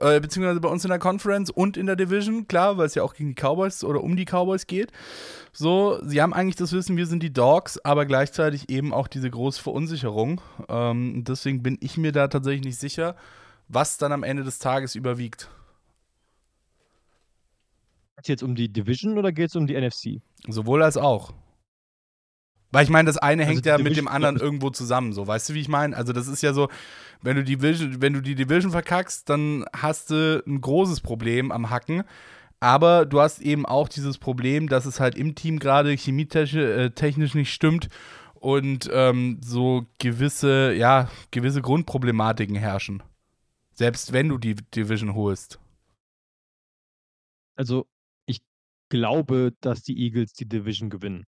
äh, 0.00 0.18
beziehungsweise 0.18 0.60
bei 0.60 0.68
uns 0.68 0.84
in 0.84 0.88
der 0.88 0.98
Conference 0.98 1.50
und 1.50 1.76
in 1.76 1.86
der 1.86 1.96
Division, 1.96 2.48
klar, 2.48 2.78
weil 2.78 2.86
es 2.86 2.94
ja 2.94 3.02
auch 3.02 3.14
gegen 3.14 3.30
die 3.30 3.34
Cowboys 3.34 3.84
oder 3.84 4.02
um 4.02 4.16
die 4.16 4.24
Cowboys 4.24 4.66
geht. 4.66 4.90
So, 5.52 6.00
sie 6.04 6.22
haben 6.22 6.32
eigentlich 6.32 6.56
das 6.56 6.72
Wissen, 6.72 6.96
wir 6.96 7.06
sind 7.06 7.22
die 7.22 7.32
Dogs, 7.32 7.78
aber 7.84 8.06
gleichzeitig 8.06 8.70
eben 8.70 8.92
auch 8.94 9.08
diese 9.08 9.30
große 9.30 9.62
Verunsicherung. 9.62 10.40
Ähm, 10.68 11.24
deswegen 11.24 11.62
bin 11.62 11.76
ich 11.80 11.96
mir 11.96 12.12
da 12.12 12.28
tatsächlich 12.28 12.64
nicht 12.64 12.78
sicher, 12.78 13.14
was 13.68 13.98
dann 13.98 14.12
am 14.12 14.22
Ende 14.22 14.42
des 14.42 14.58
Tages 14.58 14.94
überwiegt. 14.94 15.50
Geht 18.16 18.24
es 18.24 18.28
jetzt 18.28 18.42
um 18.42 18.54
die 18.54 18.72
Division 18.72 19.18
oder 19.18 19.32
geht 19.32 19.50
es 19.50 19.56
um 19.56 19.66
die 19.66 19.78
NFC? 19.78 20.22
Sowohl 20.48 20.82
als 20.82 20.96
auch. 20.96 21.32
Weil 22.72 22.84
ich 22.84 22.90
meine, 22.90 23.06
das 23.06 23.18
eine 23.18 23.42
Also 23.42 23.52
hängt 23.52 23.64
die 23.64 23.68
ja 23.68 23.78
mit 23.78 23.96
dem 23.96 24.08
anderen 24.08 24.36
irgendwo 24.36 24.70
zusammen, 24.70 25.12
so, 25.12 25.26
weißt 25.26 25.48
du, 25.48 25.54
wie 25.54 25.60
ich 25.60 25.68
meine? 25.68 25.96
Also 25.96 26.12
das 26.12 26.28
ist 26.28 26.42
ja 26.42 26.52
so, 26.52 26.68
wenn 27.22 27.36
du 27.36 27.44
die 27.44 27.56
Division, 27.56 28.00
wenn 28.00 28.12
du 28.12 28.20
die 28.20 28.34
Division 28.34 28.70
verkackst, 28.72 29.28
dann 29.28 29.64
hast 29.76 30.10
du 30.10 30.42
ein 30.46 30.60
großes 30.60 31.00
Problem 31.00 31.52
am 31.52 31.70
Hacken. 31.70 32.04
Aber 32.60 33.06
du 33.06 33.20
hast 33.20 33.40
eben 33.40 33.64
auch 33.64 33.88
dieses 33.88 34.18
Problem, 34.18 34.68
dass 34.68 34.84
es 34.84 35.00
halt 35.00 35.14
im 35.14 35.34
Team 35.34 35.58
gerade 35.58 35.92
chemietechnisch 35.92 36.54
äh, 37.34 37.38
nicht 37.38 37.52
stimmt 37.52 37.88
und 38.34 38.88
ähm, 38.92 39.38
so 39.42 39.86
gewisse, 39.98 40.74
ja, 40.74 41.10
gewisse 41.30 41.62
Grundproblematiken 41.62 42.56
herrschen. 42.56 43.02
Selbst 43.72 44.12
wenn 44.12 44.28
du 44.28 44.36
die 44.36 44.54
Division 44.54 45.14
holst. 45.14 45.58
Also, 47.56 47.86
ich 48.26 48.42
glaube, 48.90 49.54
dass 49.60 49.82
die 49.82 49.98
Eagles 49.98 50.34
die 50.34 50.48
Division 50.48 50.90
gewinnen. 50.90 51.24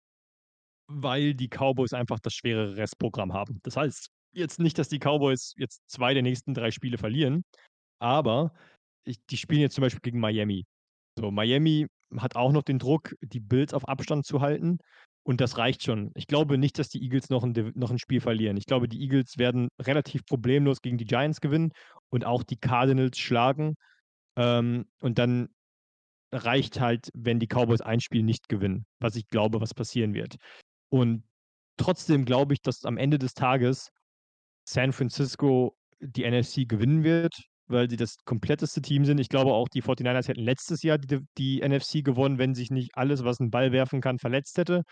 Weil 0.89 1.35
die 1.35 1.49
Cowboys 1.49 1.93
einfach 1.93 2.19
das 2.21 2.35
schwerere 2.35 2.77
Restprogramm 2.77 3.33
haben. 3.33 3.61
Das 3.63 3.77
heißt 3.77 4.11
jetzt 4.33 4.59
nicht, 4.59 4.79
dass 4.79 4.89
die 4.89 4.99
Cowboys 4.99 5.53
jetzt 5.57 5.83
zwei 5.89 6.15
der 6.15 6.23
nächsten 6.23 6.55
drei 6.55 6.71
Spiele 6.71 6.99
verlieren, 6.99 7.45
aber 7.99 8.53
ich, 9.05 9.19
die 9.31 9.37
spielen 9.37 9.61
jetzt 9.61 9.75
zum 9.75 9.83
Beispiel 9.83 10.01
gegen 10.01 10.21
Miami. 10.21 10.65
So, 11.19 11.31
Miami 11.31 11.87
hat 12.17 12.37
auch 12.37 12.53
noch 12.53 12.63
den 12.63 12.79
Druck, 12.79 13.15
die 13.21 13.41
Bills 13.41 13.75
auf 13.75 13.89
Abstand 13.89 14.25
zu 14.27 14.41
halten. 14.41 14.79
Und 15.25 15.43
das 15.43 15.59
reicht 15.59 15.83
schon. 15.83 16.11
Ich 16.15 16.27
glaube 16.27 16.57
nicht, 16.57 16.79
dass 16.79 16.89
die 16.89 17.03
Eagles 17.03 17.29
noch 17.29 17.45
ein, 17.45 17.53
noch 17.75 17.91
ein 17.91 17.99
Spiel 17.99 18.21
verlieren. 18.21 18.57
Ich 18.57 18.65
glaube, 18.65 18.89
die 18.89 19.03
Eagles 19.03 19.37
werden 19.37 19.69
relativ 19.79 20.25
problemlos 20.25 20.81
gegen 20.81 20.97
die 20.97 21.05
Giants 21.05 21.41
gewinnen 21.41 21.73
und 22.09 22.25
auch 22.25 22.43
die 22.43 22.57
Cardinals 22.57 23.19
schlagen. 23.19 23.75
Ähm, 24.39 24.87
und 25.03 25.19
dann 25.19 25.49
reicht 26.33 26.81
halt, 26.81 27.11
wenn 27.15 27.41
die 27.41 27.47
Cowboys 27.47 27.83
ein 27.83 28.01
Spiel 28.01 28.23
nicht 28.23 28.49
gewinnen, 28.49 28.87
was 29.01 29.17
ich 29.17 29.27
glaube, 29.29 29.61
was 29.61 29.75
passieren 29.75 30.15
wird. 30.15 30.37
Und 30.91 31.25
trotzdem 31.77 32.25
glaube 32.25 32.55
ich, 32.55 32.63
dass 32.63 32.85
am 32.85 32.97
Ende 32.97 33.19
des 33.19 33.35
Tages 33.35 33.91
San 34.69 34.93
Francisco 34.93 35.77
die 36.01 36.29
NFC 36.29 36.69
gewinnen 36.69 37.05
wird, 37.05 37.35
weil 37.67 37.89
sie 37.91 37.97
das 37.97 38.17
kompletteste 38.25 38.83
Team 38.83 39.05
sind. 39.05 39.19
Ich 39.19 39.29
glaube 39.29 39.53
auch, 39.53 39.69
die 39.69 39.83
49ers 39.83 40.29
hätten 40.29 40.43
letztes 40.43 40.83
Jahr 40.83 40.99
die, 40.99 41.21
die 41.37 41.61
NFC 41.67 42.05
gewonnen, 42.05 42.39
wenn 42.39 42.55
sich 42.55 42.71
nicht 42.71 42.91
alles, 42.95 43.25
was 43.25 43.41
einen 43.41 43.51
Ball 43.51 43.73
werfen 43.73 44.01
kann, 44.01 44.19
verletzt 44.19 44.59
hätte. 44.59 44.83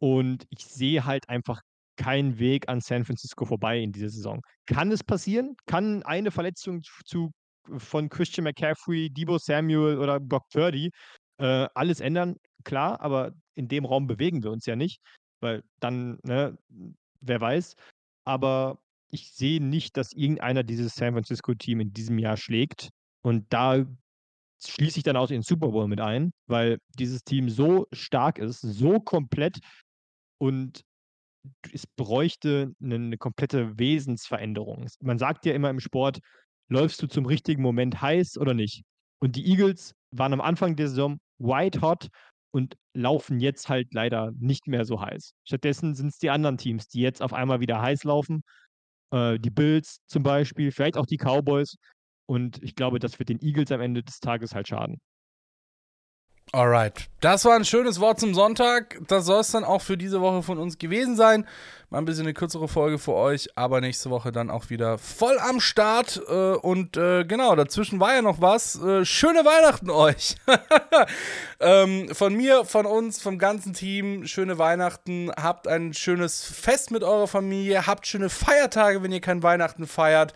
Und 0.00 0.44
ich 0.50 0.64
sehe 0.64 1.04
halt 1.04 1.28
einfach 1.28 1.60
keinen 1.96 2.38
Weg 2.38 2.68
an 2.68 2.80
San 2.80 3.04
Francisco 3.04 3.44
vorbei 3.44 3.80
in 3.80 3.92
dieser 3.92 4.08
Saison. 4.08 4.40
Kann 4.66 4.92
es 4.92 5.02
passieren? 5.02 5.56
Kann 5.66 6.02
eine 6.04 6.30
Verletzung 6.30 6.82
zu, 7.04 7.32
von 7.76 8.08
Christian 8.08 8.44
McCaffrey, 8.44 9.10
Debo 9.10 9.38
Samuel 9.38 9.98
oder 9.98 10.20
Brock 10.20 10.44
Purdy 10.52 10.90
äh, 11.38 11.68
alles 11.74 12.00
ändern? 12.00 12.36
Klar, 12.64 13.00
aber 13.00 13.32
in 13.54 13.68
dem 13.68 13.84
Raum 13.84 14.06
bewegen 14.06 14.42
wir 14.42 14.50
uns 14.50 14.66
ja 14.66 14.76
nicht, 14.76 15.00
weil 15.40 15.62
dann, 15.80 16.18
ne, 16.22 16.58
wer 17.20 17.40
weiß. 17.40 17.74
Aber 18.24 18.78
ich 19.10 19.32
sehe 19.32 19.62
nicht, 19.62 19.96
dass 19.96 20.12
irgendeiner 20.12 20.62
dieses 20.62 20.94
San 20.94 21.14
Francisco-Team 21.14 21.80
in 21.80 21.92
diesem 21.92 22.18
Jahr 22.18 22.36
schlägt. 22.36 22.90
Und 23.22 23.52
da 23.52 23.86
schließe 24.64 24.98
ich 24.98 25.04
dann 25.04 25.16
auch 25.16 25.28
den 25.28 25.42
Super 25.42 25.68
Bowl 25.68 25.88
mit 25.88 26.00
ein, 26.00 26.32
weil 26.46 26.78
dieses 26.98 27.22
Team 27.24 27.48
so 27.48 27.86
stark 27.92 28.38
ist, 28.38 28.60
so 28.60 29.00
komplett 29.00 29.58
und 30.38 30.82
es 31.72 31.86
bräuchte 31.86 32.74
eine, 32.82 32.96
eine 32.96 33.18
komplette 33.18 33.78
Wesensveränderung. 33.78 34.82
Es- 34.84 35.00
Man 35.00 35.18
sagt 35.18 35.46
ja 35.46 35.54
immer 35.54 35.70
im 35.70 35.80
Sport, 35.80 36.18
läufst 36.68 37.00
du 37.02 37.06
zum 37.06 37.26
richtigen 37.26 37.62
Moment 37.62 38.00
heiß 38.00 38.36
oder 38.38 38.54
nicht? 38.54 38.82
Und 39.20 39.36
die 39.36 39.46
Eagles 39.46 39.94
waren 40.10 40.32
am 40.32 40.40
Anfang 40.40 40.76
der 40.76 40.88
Saison 40.88 41.18
white 41.38 41.80
hot 41.80 42.08
und 42.50 42.76
laufen 42.94 43.40
jetzt 43.40 43.68
halt 43.68 43.92
leider 43.94 44.32
nicht 44.38 44.66
mehr 44.66 44.84
so 44.84 45.00
heiß. 45.00 45.34
Stattdessen 45.44 45.94
sind 45.94 46.08
es 46.08 46.18
die 46.18 46.30
anderen 46.30 46.58
Teams, 46.58 46.88
die 46.88 47.00
jetzt 47.00 47.22
auf 47.22 47.32
einmal 47.32 47.60
wieder 47.60 47.80
heiß 47.80 48.04
laufen. 48.04 48.42
Äh, 49.12 49.38
die 49.38 49.50
Bills 49.50 50.00
zum 50.06 50.22
Beispiel, 50.22 50.72
vielleicht 50.72 50.96
auch 50.96 51.06
die 51.06 51.18
Cowboys. 51.18 51.76
Und 52.26 52.62
ich 52.62 52.74
glaube, 52.74 52.98
das 52.98 53.18
wird 53.18 53.28
den 53.28 53.40
Eagles 53.40 53.72
am 53.72 53.80
Ende 53.80 54.02
des 54.02 54.20
Tages 54.20 54.54
halt 54.54 54.68
schaden. 54.68 55.00
Alright, 56.50 57.08
das 57.20 57.44
war 57.44 57.56
ein 57.56 57.66
schönes 57.66 58.00
Wort 58.00 58.18
zum 58.20 58.32
Sonntag. 58.32 58.98
Das 59.06 59.26
soll 59.26 59.40
es 59.40 59.50
dann 59.50 59.64
auch 59.64 59.82
für 59.82 59.98
diese 59.98 60.22
Woche 60.22 60.42
von 60.42 60.58
uns 60.58 60.78
gewesen 60.78 61.14
sein. 61.14 61.46
Mal 61.90 61.98
ein 61.98 62.04
bisschen 62.06 62.24
eine 62.24 62.32
kürzere 62.32 62.68
Folge 62.68 62.98
für 62.98 63.12
euch, 63.12 63.48
aber 63.54 63.82
nächste 63.82 64.08
Woche 64.08 64.32
dann 64.32 64.48
auch 64.48 64.70
wieder 64.70 64.96
voll 64.96 65.38
am 65.38 65.60
Start. 65.60 66.22
Äh, 66.26 66.32
und 66.32 66.96
äh, 66.96 67.24
genau, 67.24 67.54
dazwischen 67.54 68.00
war 68.00 68.14
ja 68.14 68.22
noch 68.22 68.40
was. 68.40 68.80
Äh, 68.82 69.04
schöne 69.04 69.44
Weihnachten 69.44 69.90
euch. 69.90 70.36
ähm, 71.60 72.08
von 72.14 72.34
mir, 72.34 72.64
von 72.64 72.86
uns, 72.86 73.20
vom 73.20 73.38
ganzen 73.38 73.74
Team, 73.74 74.26
schöne 74.26 74.56
Weihnachten. 74.56 75.30
Habt 75.36 75.68
ein 75.68 75.92
schönes 75.92 76.44
Fest 76.44 76.90
mit 76.90 77.04
eurer 77.04 77.28
Familie. 77.28 77.86
Habt 77.86 78.06
schöne 78.06 78.30
Feiertage, 78.30 79.02
wenn 79.02 79.12
ihr 79.12 79.20
kein 79.20 79.42
Weihnachten 79.42 79.86
feiert. 79.86 80.32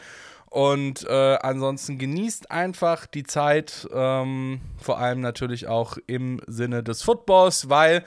Und 0.52 1.06
äh, 1.08 1.38
ansonsten 1.40 1.96
genießt 1.96 2.50
einfach 2.50 3.06
die 3.06 3.22
Zeit, 3.22 3.88
ähm, 3.90 4.60
vor 4.76 4.98
allem 4.98 5.20
natürlich 5.20 5.66
auch 5.66 5.96
im 6.06 6.42
Sinne 6.46 6.82
des 6.82 7.00
Footballs, 7.02 7.70
weil 7.70 8.04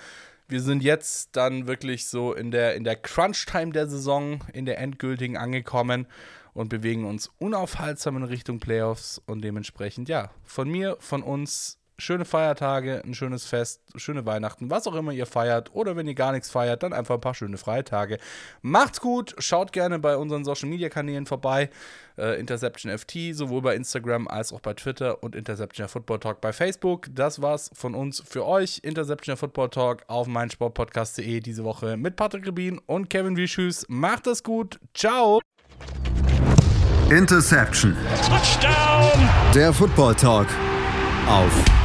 Wir 0.47 0.61
sind 0.61 0.83
jetzt 0.83 1.35
dann 1.35 1.65
wirklich 1.65 2.07
so 2.07 2.33
in 2.33 2.51
der, 2.51 2.75
in 2.75 2.83
der 2.83 2.95
Crunch-Time 2.95 3.71
der 3.71 3.87
Saison, 3.87 4.43
in 4.53 4.65
der 4.65 4.77
endgültigen 4.77 5.37
angekommen 5.37 6.05
und 6.53 6.69
bewegen 6.69 7.05
uns 7.05 7.31
unaufhaltsam 7.39 8.17
in 8.17 8.23
Richtung 8.23 8.59
Playoffs 8.59 9.19
und 9.25 9.43
dementsprechend, 9.43 10.07
ja, 10.07 10.29
von 10.43 10.69
mir, 10.69 10.97
von 10.99 11.23
uns 11.23 11.79
schöne 11.97 12.25
Feiertage, 12.25 13.01
ein 13.05 13.13
schönes 13.13 13.45
Fest, 13.45 13.81
schöne 13.95 14.25
Weihnachten, 14.25 14.69
was 14.69 14.87
auch 14.87 14.95
immer 14.95 15.11
ihr 15.11 15.25
feiert. 15.25 15.73
Oder 15.73 15.95
wenn 15.95 16.07
ihr 16.07 16.15
gar 16.15 16.31
nichts 16.31 16.49
feiert, 16.49 16.83
dann 16.83 16.93
einfach 16.93 17.15
ein 17.15 17.21
paar 17.21 17.33
schöne 17.33 17.57
Freitage. 17.57 18.17
Macht's 18.61 19.01
gut, 19.01 19.35
schaut 19.39 19.71
gerne 19.71 19.99
bei 19.99 20.17
unseren 20.17 20.43
Social 20.43 20.69
Media 20.69 20.89
Kanälen 20.89 21.25
vorbei. 21.25 21.69
Äh, 22.17 22.39
Interception 22.39 22.97
FT, 22.97 23.33
sowohl 23.33 23.61
bei 23.61 23.75
Instagram 23.75 24.27
als 24.27 24.53
auch 24.53 24.61
bei 24.61 24.73
Twitter 24.73 25.21
und 25.21 25.35
Interception 25.35 25.87
Football 25.87 26.19
Talk 26.19 26.41
bei 26.41 26.53
Facebook. 26.53 27.07
Das 27.13 27.41
war's 27.41 27.71
von 27.73 27.93
uns 27.93 28.23
für 28.25 28.45
euch. 28.45 28.79
Interception 28.83 29.35
Football 29.35 29.69
Talk 29.69 30.03
auf 30.07 30.27
meinsportpodcast.de 30.27 31.39
diese 31.41 31.63
Woche 31.63 31.97
mit 31.97 32.15
Patrick 32.15 32.47
Rubin 32.47 32.79
und 32.85 33.09
Kevin 33.09 33.35
Wischüs. 33.35 33.85
Macht 33.89 34.27
es 34.27 34.43
gut. 34.43 34.79
Ciao. 34.93 35.41
Interception. 37.09 37.95
Touchdown. 38.25 39.29
Der 39.53 39.73
Football 39.73 40.15
Talk 40.15 40.47
auf 41.27 41.84